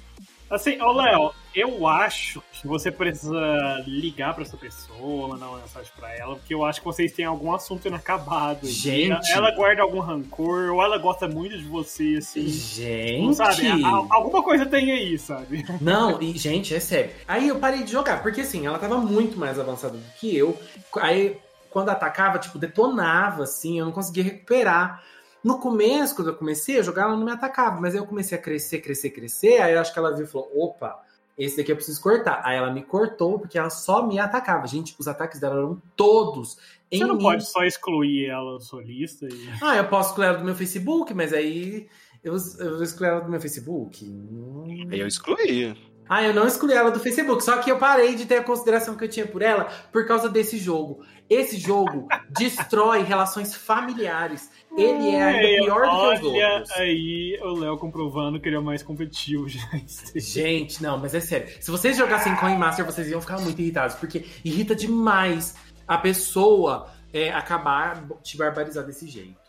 Assim, 0.50 0.80
ô 0.80 0.92
Léo, 0.92 1.32
eu 1.54 1.86
acho 1.86 2.42
que 2.52 2.66
você 2.66 2.90
precisa 2.90 3.82
ligar 3.86 4.34
pra 4.34 4.42
essa 4.42 4.56
pessoa, 4.56 5.28
mandar 5.28 5.48
uma 5.48 5.58
mensagem 5.58 5.90
pra 5.96 6.14
ela, 6.16 6.36
porque 6.36 6.54
eu 6.54 6.64
acho 6.64 6.80
que 6.80 6.86
vocês 6.86 7.12
têm 7.12 7.24
algum 7.24 7.52
assunto 7.52 7.86
inacabado. 7.86 8.66
Gente. 8.66 9.30
Ela 9.32 9.50
guarda 9.50 9.82
algum 9.82 10.00
rancor, 10.00 10.72
ou 10.72 10.82
ela 10.82 10.98
gosta 10.98 11.28
muito 11.28 11.56
de 11.58 11.64
você, 11.64 12.16
assim. 12.18 12.48
Gente! 12.48 13.34
Sabe? 13.36 13.68
Alguma 14.10 14.42
coisa 14.42 14.64
tem 14.64 14.90
aí, 14.90 15.18
sabe? 15.18 15.64
Não, 15.80 16.20
e 16.22 16.36
gente, 16.36 16.74
é 16.74 16.80
sério. 16.80 17.10
Aí 17.26 17.48
eu 17.48 17.58
parei 17.58 17.82
de 17.82 17.92
jogar, 17.92 18.22
porque 18.22 18.40
assim, 18.40 18.66
ela 18.66 18.78
tava 18.78 18.98
muito 18.98 19.38
mais 19.38 19.58
avançada 19.58 19.96
do 19.96 20.12
que 20.18 20.36
eu. 20.36 20.58
Aí, 21.00 21.36
quando 21.70 21.90
atacava, 21.90 22.38
tipo, 22.38 22.58
detonava, 22.58 23.42
assim, 23.42 23.78
eu 23.78 23.84
não 23.84 23.92
conseguia 23.92 24.24
recuperar. 24.24 25.02
No 25.42 25.58
começo, 25.58 26.14
quando 26.14 26.28
eu 26.28 26.36
comecei 26.36 26.78
a 26.78 26.82
jogar, 26.82 27.02
ela 27.02 27.16
não 27.16 27.24
me 27.24 27.32
atacava, 27.32 27.80
mas 27.80 27.94
aí 27.94 28.00
eu 28.00 28.06
comecei 28.06 28.38
a 28.38 28.40
crescer, 28.40 28.78
crescer, 28.78 29.10
crescer. 29.10 29.60
Aí 29.60 29.74
eu 29.74 29.80
acho 29.80 29.92
que 29.92 29.98
ela 29.98 30.14
viu 30.14 30.24
e 30.24 30.28
falou: 30.28 30.48
opa, 30.54 31.02
esse 31.36 31.56
daqui 31.56 31.72
eu 31.72 31.76
preciso 31.76 32.00
cortar. 32.02 32.42
Aí 32.44 32.56
ela 32.56 32.72
me 32.72 32.82
cortou, 32.82 33.38
porque 33.38 33.58
ela 33.58 33.70
só 33.70 34.06
me 34.06 34.18
atacava. 34.18 34.66
Gente, 34.66 34.94
os 34.98 35.08
ataques 35.08 35.40
dela 35.40 35.56
eram 35.56 35.82
todos 35.96 36.58
em 36.90 36.98
Você 36.98 37.04
não 37.06 37.16
mim. 37.16 37.22
pode 37.22 37.46
só 37.46 37.64
excluir 37.64 38.26
ela 38.26 38.54
da 38.54 38.60
sua 38.60 38.82
lista 38.82 39.26
e. 39.26 39.48
Ah, 39.62 39.76
eu 39.76 39.88
posso 39.88 40.10
excluir 40.10 40.26
ela 40.26 40.38
do 40.38 40.44
meu 40.44 40.54
Facebook, 40.54 41.14
mas 41.14 41.32
aí 41.32 41.88
eu, 42.22 42.36
eu 42.58 42.74
vou 42.74 42.82
excluir 42.82 43.08
ela 43.08 43.20
do 43.20 43.30
meu 43.30 43.40
Facebook. 43.40 44.04
Hum. 44.04 44.88
Eu 44.90 45.06
excluí. 45.06 45.74
Ah, 46.14 46.22
eu 46.22 46.34
não 46.34 46.46
excluí 46.46 46.74
ela 46.74 46.90
do 46.90 47.00
Facebook, 47.00 47.42
só 47.42 47.56
que 47.56 47.70
eu 47.70 47.78
parei 47.78 48.14
de 48.14 48.26
ter 48.26 48.36
a 48.36 48.44
consideração 48.44 48.94
que 48.94 49.02
eu 49.02 49.08
tinha 49.08 49.26
por 49.26 49.40
ela 49.40 49.70
por 49.90 50.06
causa 50.06 50.28
desse 50.28 50.58
jogo. 50.58 51.02
Esse 51.26 51.56
jogo 51.58 52.06
destrói 52.28 53.02
relações 53.02 53.54
familiares. 53.54 54.50
Ele 54.76 55.08
é 55.08 55.22
ainda 55.22 55.64
pior 55.64 55.86
do 55.86 56.20
que 56.20 56.26
os 56.26 56.34
outros. 56.34 56.70
aí 56.72 57.40
o 57.40 57.54
Léo 57.54 57.78
comprovando 57.78 58.38
que 58.38 58.46
ele 58.46 58.56
é 58.56 58.58
o 58.58 58.62
mais 58.62 58.82
competitivo 58.82 59.48
já. 59.48 59.66
Gente, 60.14 60.82
não, 60.82 60.98
mas 60.98 61.14
é 61.14 61.20
sério. 61.20 61.48
Se 61.58 61.70
vocês 61.70 61.96
jogassem 61.96 62.36
Coin 62.36 62.58
Master, 62.58 62.84
vocês 62.84 63.08
iam 63.08 63.18
ficar 63.22 63.40
muito 63.40 63.58
irritados, 63.62 63.96
porque 63.96 64.26
irrita 64.44 64.74
demais 64.74 65.54
a 65.88 65.96
pessoa 65.96 66.90
é, 67.10 67.32
acabar 67.32 68.06
te 68.22 68.36
barbarizar 68.36 68.84
desse 68.84 69.08
jeito. 69.08 69.40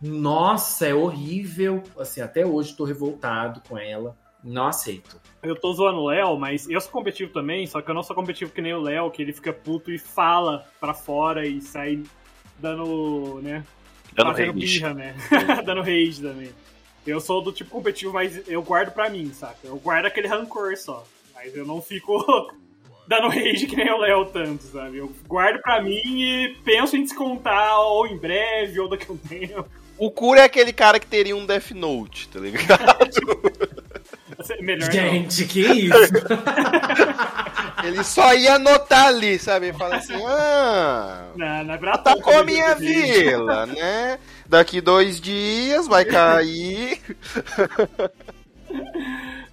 Nossa, 0.00 0.86
é 0.86 0.94
horrível. 0.94 1.82
Assim, 1.98 2.20
até 2.20 2.46
hoje 2.46 2.76
tô 2.76 2.84
revoltado 2.84 3.60
com 3.68 3.76
ela. 3.76 4.21
Não 4.42 4.66
aceito. 4.66 5.20
Eu 5.42 5.56
tô 5.56 5.72
zoando 5.72 5.98
o 5.98 6.06
Léo, 6.06 6.36
mas 6.38 6.68
eu 6.68 6.80
sou 6.80 6.90
competitivo 6.90 7.32
também, 7.32 7.66
só 7.66 7.80
que 7.80 7.90
eu 7.90 7.94
não 7.94 8.02
sou 8.02 8.14
competitivo 8.14 8.52
que 8.52 8.62
nem 8.62 8.74
o 8.74 8.80
Léo, 8.80 9.10
que 9.10 9.22
ele 9.22 9.32
fica 9.32 9.52
puto 9.52 9.90
e 9.90 9.98
fala 9.98 10.66
pra 10.80 10.94
fora 10.94 11.46
e 11.46 11.60
sai 11.60 12.02
dando, 12.58 13.40
né? 13.42 13.64
Dando 14.14 14.30
fazendo 14.30 14.52
rage. 14.54 14.78
birra, 14.78 14.94
né? 14.94 15.16
dando 15.64 15.80
rage 15.80 16.20
também. 16.22 16.50
Eu 17.06 17.20
sou 17.20 17.42
do 17.42 17.52
tipo 17.52 17.70
competitivo, 17.70 18.12
mas 18.12 18.48
eu 18.48 18.62
guardo 18.62 18.92
pra 18.92 19.10
mim, 19.10 19.32
saca? 19.32 19.58
Eu 19.64 19.76
guardo 19.76 20.06
aquele 20.06 20.28
rancor 20.28 20.76
só. 20.76 21.04
Mas 21.34 21.56
eu 21.56 21.66
não 21.66 21.82
fico 21.82 22.52
dando 23.08 23.28
rage 23.28 23.66
que 23.66 23.76
nem 23.76 23.90
o 23.92 23.98
Léo 23.98 24.26
tanto, 24.26 24.62
sabe? 24.64 24.98
Eu 24.98 25.12
guardo 25.26 25.60
pra 25.60 25.82
mim 25.82 26.00
e 26.22 26.56
penso 26.64 26.96
em 26.96 27.02
descontar 27.02 27.80
ou 27.80 28.06
em 28.06 28.16
breve 28.16 28.78
ou 28.78 28.88
daqui 28.88 29.06
a 29.08 29.12
um 29.12 29.16
tempo. 29.28 29.68
O 29.98 30.10
Kuro 30.10 30.38
é 30.38 30.44
aquele 30.44 30.72
cara 30.72 31.00
que 31.00 31.06
teria 31.06 31.36
um 31.36 31.44
Death 31.44 31.72
Note, 31.72 32.28
tá 32.28 32.38
ligado? 32.38 33.81
Melhor 34.60 34.86
não. 34.86 34.92
Gente, 34.92 35.44
que 35.46 35.60
isso? 35.60 35.94
Ele 37.84 38.04
só 38.04 38.32
ia 38.34 38.54
anotar 38.54 39.06
ali, 39.08 39.38
sabe? 39.38 39.72
Fala 39.72 39.96
assim, 39.96 40.14
ah... 40.24 41.26
Na, 41.34 41.64
na 41.64 41.76
verdade, 41.76 41.98
Atacou 41.98 42.38
a 42.38 42.44
minha 42.44 42.74
vila, 42.76 43.66
né? 43.66 44.18
Daqui 44.46 44.80
dois 44.80 45.20
dias 45.20 45.88
vai 45.88 46.04
cair. 46.04 47.00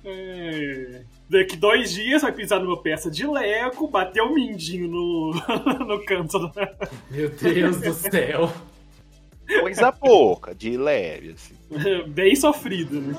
É. 0.05 1.01
Daqui 1.29 1.55
dois 1.55 1.91
dias 1.93 2.21
vai 2.21 2.31
pisar 2.31 2.59
numa 2.59 2.81
peça 2.81 3.09
de 3.09 3.25
Lego, 3.25 3.87
bater 3.87 4.21
o 4.21 4.33
mindinho 4.33 4.87
no, 4.87 5.31
no 5.85 6.03
canto. 6.05 6.39
do- 6.39 6.51
Meu 7.09 7.29
Deus 7.29 7.77
do 7.81 7.93
céu. 7.93 8.51
Coisa 9.61 9.91
pouca, 9.91 10.53
de 10.53 10.77
leve, 10.77 11.33
assim. 11.33 11.55
Bem 12.09 12.35
sofrido, 12.35 13.01
né? 13.01 13.15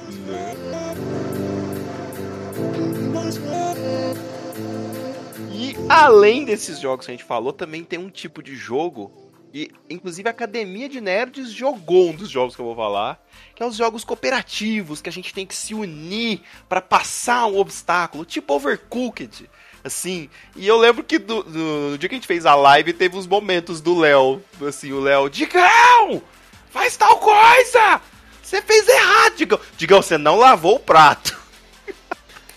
E 5.52 5.76
além 5.88 6.44
desses 6.44 6.78
jogos 6.80 7.06
que 7.06 7.12
a 7.12 7.14
gente 7.14 7.24
falou, 7.24 7.52
também 7.52 7.84
tem 7.84 7.98
um 7.98 8.08
tipo 8.10 8.42
de 8.42 8.54
jogo. 8.56 9.12
E 9.52 9.70
inclusive 9.88 10.28
a 10.28 10.30
Academia 10.30 10.88
de 10.88 11.00
Nerds 11.00 11.50
jogou 11.52 12.10
um 12.10 12.14
dos 12.14 12.30
jogos 12.30 12.54
que 12.54 12.62
eu 12.62 12.66
vou 12.66 12.76
falar, 12.76 13.20
que 13.54 13.62
é 13.62 13.66
os 13.66 13.74
jogos 13.76 14.04
cooperativos, 14.04 15.02
que 15.02 15.08
a 15.08 15.12
gente 15.12 15.34
tem 15.34 15.44
que 15.44 15.56
se 15.56 15.74
unir 15.74 16.40
pra 16.68 16.80
passar 16.80 17.46
um 17.46 17.58
obstáculo, 17.58 18.24
tipo 18.24 18.54
Overcooked. 18.54 19.50
Assim, 19.82 20.28
e 20.54 20.66
eu 20.68 20.76
lembro 20.76 21.02
que 21.02 21.18
do- 21.18 21.42
do- 21.42 21.90
no 21.90 21.98
dia 21.98 22.08
que 22.08 22.14
a 22.14 22.18
gente 22.18 22.26
fez 22.28 22.46
a 22.46 22.54
live, 22.54 22.92
teve 22.92 23.16
uns 23.16 23.26
momentos 23.26 23.80
do 23.80 23.98
Léo, 23.98 24.40
assim, 24.68 24.92
o 24.92 25.00
Léo, 25.00 25.28
Digão, 25.28 26.22
faz 26.70 26.96
tal 26.96 27.18
coisa! 27.18 28.00
Você 28.42 28.60
fez 28.62 28.86
errado, 28.88 29.36
Digão. 29.36 29.58
Digão, 29.76 30.02
você 30.02 30.18
não 30.18 30.36
lavou 30.36 30.76
o 30.76 30.80
prato. 30.80 31.39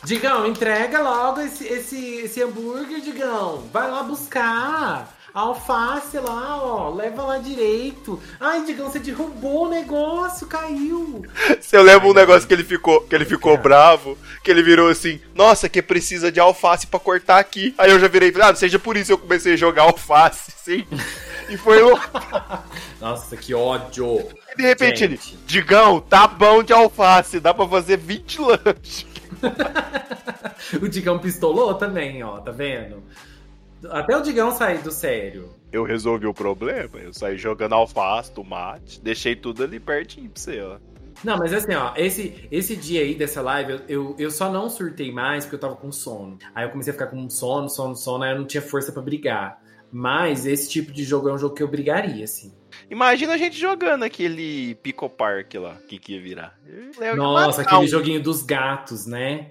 Digão, 0.04 0.46
entrega 0.46 1.02
logo 1.02 1.40
esse, 1.40 1.66
esse, 1.66 2.16
esse 2.18 2.42
hambúrguer, 2.42 3.00
Digão. 3.00 3.64
Vai 3.72 3.90
lá 3.90 4.04
buscar. 4.04 5.14
A 5.34 5.40
alface 5.40 6.20
lá, 6.20 6.64
ó, 6.64 6.94
leva 6.94 7.24
lá 7.24 7.40
direito. 7.40 8.22
Ai, 8.40 8.64
Digão, 8.66 8.92
você 8.92 9.00
derrubou 9.00 9.66
o 9.66 9.70
negócio, 9.70 10.46
caiu. 10.46 11.26
Você 11.60 11.82
lembra 11.82 12.08
um 12.08 12.14
negócio 12.14 12.48
que 12.48 12.54
ele 12.54 12.64
ficou, 12.64 13.02
que 13.02 13.16
ele 13.16 13.26
ficou 13.26 13.58
bravo, 13.58 14.16
que 14.44 14.52
ele 14.52 14.62
virou 14.62 14.90
assim, 14.90 15.20
nossa, 15.34 15.68
que 15.68 15.82
precisa 15.82 16.32
de 16.32 16.40
alface 16.40 16.86
pra 16.86 17.00
cortar 17.00 17.40
aqui. 17.40 17.74
Aí 17.80 17.90
eu 17.90 18.00
já 18.00 18.08
virei, 18.08 18.32
ah, 18.44 18.54
seja 18.54 18.78
por 18.78 18.96
isso 18.96 19.12
eu 19.12 19.18
comecei 19.18 19.54
a 19.54 19.58
jogar 19.58 19.84
alface, 19.84 20.52
sim. 20.64 20.86
E 21.50 21.58
foi 21.58 21.82
louco. 21.82 22.04
Nossa, 23.02 23.36
que 23.36 23.56
ódio. 23.56 24.28
E 24.54 24.58
de 24.58 24.64
repente 24.64 25.00
Gente. 25.00 25.34
ele, 25.34 25.40
Digão, 25.48 26.00
tá 26.00 26.28
bom 26.28 26.62
de 26.62 26.74
alface, 26.74 27.40
dá 27.40 27.56
pra 27.56 27.68
fazer 27.68 27.98
20 27.98 28.40
lanches. 28.40 29.13
O 30.82 30.88
Digão 30.88 31.20
pistolou 31.20 31.74
também, 31.76 32.24
ó, 32.24 32.40
tá 32.40 32.52
vendo? 32.52 33.04
Até 33.90 34.16
o 34.16 34.22
Digão 34.22 34.52
sair 34.52 34.82
do 34.82 34.92
sério. 34.92 35.50
Eu 35.72 35.84
resolvi 35.84 36.26
o 36.26 36.34
problema, 36.34 37.00
eu 37.00 37.14
saí 37.14 37.38
jogando 37.38 37.74
alface, 37.74 38.32
tomate, 38.32 39.02
deixei 39.02 39.36
tudo 39.36 39.64
ali 39.64 39.80
pertinho 39.80 40.30
pra 40.30 40.42
você, 40.42 40.62
ó. 40.62 40.78
Não, 41.24 41.38
mas 41.38 41.54
assim, 41.54 41.74
ó, 41.74 41.94
esse, 41.96 42.48
esse 42.52 42.76
dia 42.76 43.02
aí 43.02 43.16
dessa 43.16 43.42
live, 43.42 43.74
eu, 43.74 43.82
eu, 43.88 44.16
eu 44.20 44.32
só 44.32 44.52
não 44.52 44.70
surtei 44.70 45.12
mais 45.12 45.46
porque 45.46 45.56
eu 45.56 45.60
tava 45.60 45.76
com 45.76 45.92
sono. 45.92 46.38
Aí 46.54 46.66
eu 46.66 46.70
comecei 46.70 46.92
a 46.92 46.94
ficar 46.94 47.08
com 47.08 47.30
sono, 47.30 47.70
sono, 47.70 47.96
sono, 47.96 48.24
aí 48.24 48.32
eu 48.32 48.40
não 48.40 48.46
tinha 48.46 48.62
força 48.62 48.92
pra 48.92 49.02
brigar. 49.02 49.62
Mas 49.92 50.46
esse 50.46 50.70
tipo 50.70 50.92
de 50.92 51.04
jogo 51.04 51.30
é 51.30 51.34
um 51.34 51.38
jogo 51.38 51.56
que 51.56 51.64
eu 51.64 51.68
brigaria, 51.68 52.24
assim. 52.26 52.52
Imagina 52.94 53.34
a 53.34 53.38
gente 53.38 53.60
jogando 53.60 54.04
aquele 54.04 54.76
Pico 54.76 55.10
Park 55.10 55.56
lá, 55.56 55.72
o 55.84 55.88
que, 55.88 55.98
que 55.98 56.14
ia 56.14 56.22
virar. 56.22 56.56
Ia 57.02 57.16
Nossa, 57.16 57.62
matar 57.64 57.74
aquele 57.76 57.88
joguinho 57.88 58.22
dos 58.22 58.44
gatos, 58.44 59.08
né? 59.08 59.48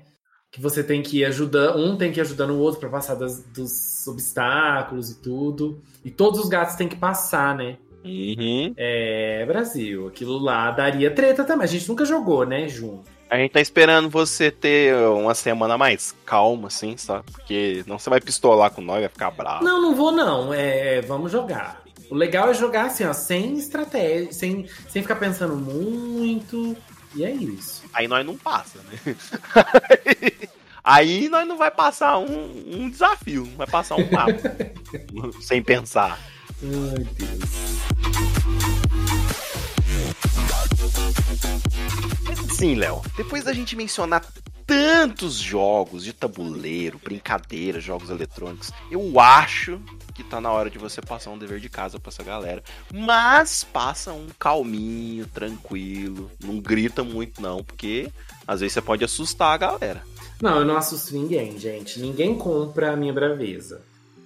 Que 0.53 0.61
você 0.61 0.85
tem 0.85 1.03
que 1.03 1.19
ir 1.19 1.25
ajudando, 1.25 1.77
um 1.79 1.97
tem 1.97 2.13
que 2.13 2.21
ir 2.21 2.23
ajudando 2.23 2.51
o 2.51 2.59
outro 2.61 2.79
pra 2.79 2.89
passar 2.89 3.17
das- 3.17 3.43
dos 3.47 4.07
obstáculos 4.07 5.11
e 5.11 5.21
tudo. 5.21 5.83
E 6.05 6.11
todos 6.11 6.39
os 6.39 6.49
gatos 6.49 6.77
têm 6.77 6.87
que 6.87 6.95
passar, 6.95 7.57
né? 7.57 7.79
Uhum. 8.05 8.73
É, 8.77 9.45
Brasil, 9.45 10.07
aquilo 10.07 10.39
lá 10.39 10.71
daria 10.71 11.11
treta 11.11 11.43
também. 11.43 11.65
A 11.65 11.69
gente 11.69 11.89
nunca 11.89 12.05
jogou, 12.05 12.47
né, 12.47 12.69
junto. 12.69 13.11
A 13.29 13.37
gente 13.39 13.51
tá 13.53 13.61
esperando 13.61 14.09
você 14.09 14.51
ter 14.53 14.95
uma 14.95 15.35
semana 15.35 15.77
mais 15.77 16.15
calma, 16.25 16.69
assim, 16.69 16.97
sabe? 16.97 17.25
Porque 17.33 17.83
não 17.89 17.99
você 17.99 18.09
vai 18.11 18.21
pistolar 18.21 18.71
com 18.71 18.83
nós, 18.83 19.01
vai 19.01 19.09
ficar 19.09 19.31
bravo. 19.33 19.65
Não, 19.65 19.81
não 19.83 19.95
vou 19.97 20.13
não. 20.13 20.53
É, 20.55 21.01
vamos 21.01 21.33
jogar. 21.33 21.82
O 22.13 22.15
legal 22.15 22.51
é 22.51 22.55
jogar 22.55 22.89
assim, 22.89 23.05
ó, 23.07 23.13
sem 23.15 23.57
estratégia, 23.57 24.31
sem, 24.35 24.69
sem 24.87 25.01
ficar 25.01 25.17
pensando 25.17 25.57
muito. 25.57 26.77
E 27.15 27.25
é 27.25 27.31
isso. 27.31 27.85
Aí 27.91 28.07
nós 28.07 28.27
não 28.27 28.37
passa, 28.37 28.81
né? 28.81 29.17
Aí 30.85 31.31
nós 31.31 31.49
não 31.49 31.57
vai 31.57 31.71
passar 31.71 32.19
um, 32.19 32.83
um 32.83 32.91
desafio, 32.91 33.47
não 33.47 33.57
vai 33.57 33.67
passar 33.67 33.97
um 33.97 34.07
papo. 34.09 34.43
sem 35.41 35.63
pensar. 35.63 36.19
Ai, 36.63 37.07
Deus. 37.17 37.51
Sim, 42.55 42.75
Léo. 42.75 43.01
Depois 43.17 43.45
da 43.45 43.55
gente 43.55 43.75
mencionar 43.75 44.23
tantos 44.73 45.35
jogos 45.35 46.03
de 46.03 46.15
tabuleiro, 46.15 46.99
brincadeira, 46.99 47.79
jogos 47.79 48.09
eletrônicos, 48.09 48.73
eu 48.91 49.21
acho 49.21 49.79
que 50.15 50.25
tá 50.25 50.41
na 50.41 50.51
hora 50.51 50.71
de 50.71 50.79
você 50.79 51.03
passar 51.03 51.31
um 51.31 51.37
dever 51.37 51.61
de 51.61 51.69
casa 51.69 52.01
pra 52.01 52.09
essa 52.09 52.23
galera. 52.23 52.63
Mas 52.91 53.63
passa 53.65 54.15
um 54.15 54.29
calminho, 54.39 55.27
tranquilo. 55.27 56.31
Não 56.43 56.59
grita 56.59 57.05
muito, 57.05 57.43
não, 57.43 57.63
porque 57.63 58.11
às 58.47 58.61
vezes 58.61 58.73
você 58.73 58.81
pode 58.81 59.05
assustar 59.05 59.53
a 59.53 59.59
galera. 59.59 60.03
Não, 60.41 60.61
eu 60.61 60.65
não 60.65 60.79
assusto 60.79 61.13
ninguém, 61.13 61.59
gente. 61.59 62.01
Ninguém 62.01 62.35
compra 62.39 62.93
a 62.93 62.97
minha 62.97 63.13
braveza. 63.13 63.83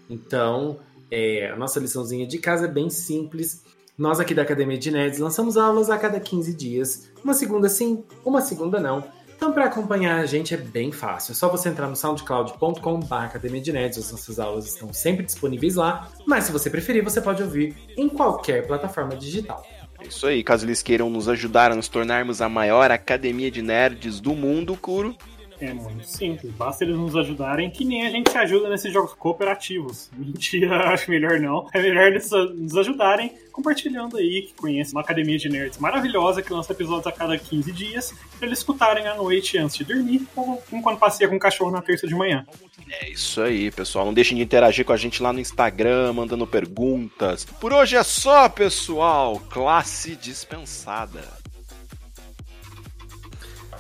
Então, 0.09 0.79
é, 1.11 1.51
a 1.51 1.57
nossa 1.57 1.81
liçãozinha 1.81 2.25
de 2.25 2.39
casa 2.39 2.67
é 2.67 2.69
bem 2.69 2.89
simples. 2.89 3.65
Nós 3.99 4.21
aqui 4.21 4.33
da 4.33 4.43
Academia 4.43 4.79
de 4.79 4.93
Nerds 4.93 5.19
lançamos 5.19 5.57
aulas 5.57 5.91
a 5.91 5.99
cada 5.99 6.21
15 6.21 6.55
dias. 6.55 7.11
Uma 7.25 7.35
segunda 7.35 7.69
sim, 7.69 8.05
uma 8.25 8.41
segunda 8.41 8.79
não. 8.79 9.03
Então, 9.37 9.53
para 9.53 9.67
acompanhar 9.67 10.19
a 10.19 10.27
gente 10.27 10.55
é 10.55 10.57
bem 10.57 10.91
fácil. 10.91 11.33
É 11.33 11.35
só 11.35 11.49
você 11.49 11.69
entrar 11.69 11.87
no 11.89 11.95
soundcloud.com.br 11.95 13.15
Academia 13.15 13.61
de 13.61 13.71
Nerds. 13.71 13.99
As 13.99 14.11
nossas 14.11 14.39
aulas 14.39 14.67
estão 14.67 14.93
sempre 14.93 15.27
disponíveis 15.27 15.77
lá. 15.77 16.09
Mas 16.27 16.45
se 16.45 16.53
você 16.53 16.71
preferir, 16.71 17.05
você 17.05 17.21
pode 17.21 17.43
ouvir 17.43 17.77
em 17.97 18.09
qualquer 18.09 18.67
plataforma 18.67 19.15
digital. 19.15 19.65
É 20.01 20.07
isso 20.07 20.27
aí, 20.27 20.43
caso 20.43 20.65
eles 20.65 20.83
queiram 20.83 21.11
nos 21.11 21.29
ajudar 21.29 21.71
a 21.71 21.77
nos 21.77 21.89
tornarmos 21.89 22.41
a 22.41 22.49
maior 22.49 22.91
academia 22.91 23.51
de 23.51 23.63
nerds 23.63 24.21
do 24.21 24.35
mundo, 24.35 24.77
Kuro. 24.77 25.17
É 25.61 25.73
muito 25.73 26.07
simples, 26.07 26.53
basta 26.53 26.85
eles 26.85 26.97
nos 26.97 27.17
ajudarem, 27.17 27.71
que 27.71 27.85
nem 27.85 28.07
a 28.07 28.11
gente 28.11 28.31
se 28.31 28.37
ajuda 28.37 28.69
nesses 28.69 28.93
jogos 28.93 29.15
cooperativos. 29.15 30.11
Mentira, 30.17 30.91
acho 30.91 31.11
melhor 31.11 31.41
não. 31.41 31.69
É 31.73 31.81
melhor 31.81 32.09
eles 32.09 32.31
nos 32.31 32.77
ajudarem 32.77 33.33
compartilhando 33.57 34.19
aí, 34.19 34.43
que 34.43 34.53
conhece 34.53 34.93
uma 34.93 35.01
academia 35.01 35.39
de 35.39 35.49
nerds 35.49 35.79
maravilhosa 35.79 36.43
que 36.43 36.53
lança 36.53 36.73
episódios 36.73 37.07
a 37.07 37.13
cada 37.13 37.39
15 37.39 37.73
dias, 37.73 38.15
pra 38.37 38.47
eles 38.47 38.59
escutarem 38.59 39.07
à 39.07 39.15
noite 39.15 39.57
antes 39.57 39.77
de 39.77 39.85
dormir, 39.85 40.27
ou 40.37 40.63
enquanto 40.71 40.99
passeia 40.99 41.27
com 41.27 41.37
o 41.37 41.39
cachorro 41.39 41.71
na 41.71 41.81
terça 41.81 42.07
de 42.07 42.15
manhã. 42.15 42.47
É 42.91 43.09
isso 43.09 43.41
aí, 43.41 43.71
pessoal. 43.71 44.05
Não 44.05 44.13
deixem 44.13 44.37
de 44.37 44.43
interagir 44.43 44.85
com 44.85 44.93
a 44.93 44.97
gente 44.97 45.23
lá 45.23 45.33
no 45.33 45.41
Instagram, 45.41 46.13
mandando 46.13 46.47
perguntas. 46.47 47.47
Por 47.47 47.73
hoje 47.73 47.97
é 47.97 48.03
só, 48.03 48.47
pessoal. 48.49 49.41
Classe 49.49 50.15
dispensada. 50.17 51.25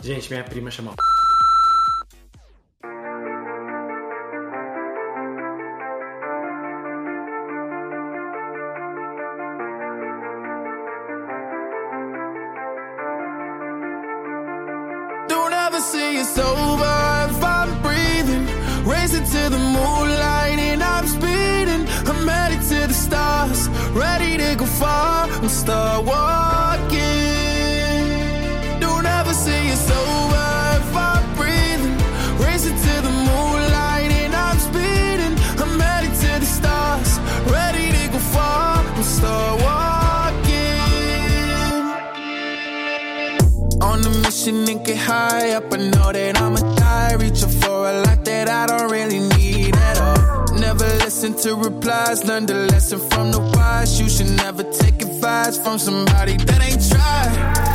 Gente, 0.02 0.30
minha 0.30 0.42
prima 0.42 0.70
chamou. 0.70 0.94
Far 24.66 25.28
and 25.30 25.50
start 25.50 26.04
walking. 26.04 26.98
Don't 28.80 29.06
ever 29.06 29.32
say 29.32 29.68
it's 29.68 29.90
over 29.90 30.46
if 30.80 30.96
I'm 30.96 31.34
breathing. 31.36 31.96
Racing 32.44 32.76
to 32.76 33.00
the 33.06 33.10
moonlight 33.10 34.10
and 34.22 34.34
I'm 34.34 34.58
speeding. 34.58 35.34
I'm 35.62 35.80
headed 35.80 36.14
to 36.22 36.40
the 36.40 36.46
stars, 36.46 37.18
ready 37.50 37.92
to 37.92 38.08
go 38.12 38.18
far 38.18 38.84
and 38.84 39.04
start 39.04 39.60
walking. 39.62 39.86
On 43.82 44.04
a 44.04 44.10
mission 44.22 44.68
and 44.68 44.84
get 44.84 44.98
high 44.98 45.50
up. 45.52 45.72
I 45.72 45.76
know 45.76 46.12
that 46.12 46.40
I'ma 46.40 46.60
die. 46.76 47.14
Reaching 47.14 47.48
for 47.60 47.88
a 47.88 48.02
lot 48.02 48.24
that 48.24 48.48
I 48.48 48.66
don't 48.66 48.90
really 48.90 49.20
need 49.36 49.76
at 49.76 50.00
all. 50.00 50.54
Never 50.58 50.86
listen 51.04 51.34
to 51.42 51.54
replies. 51.54 52.24
Learn 52.24 52.46
the 52.46 52.54
lesson 52.72 52.98
from 53.10 53.30
the 53.32 53.40
wise. 53.76 54.00
You 54.00 54.08
should 54.08 54.30
never 54.36 54.62
take 54.62 55.02
advice 55.02 55.58
from 55.58 55.78
somebody 55.78 56.36
that 56.36 56.60
ain't 56.62 56.88
tried. 56.90 57.65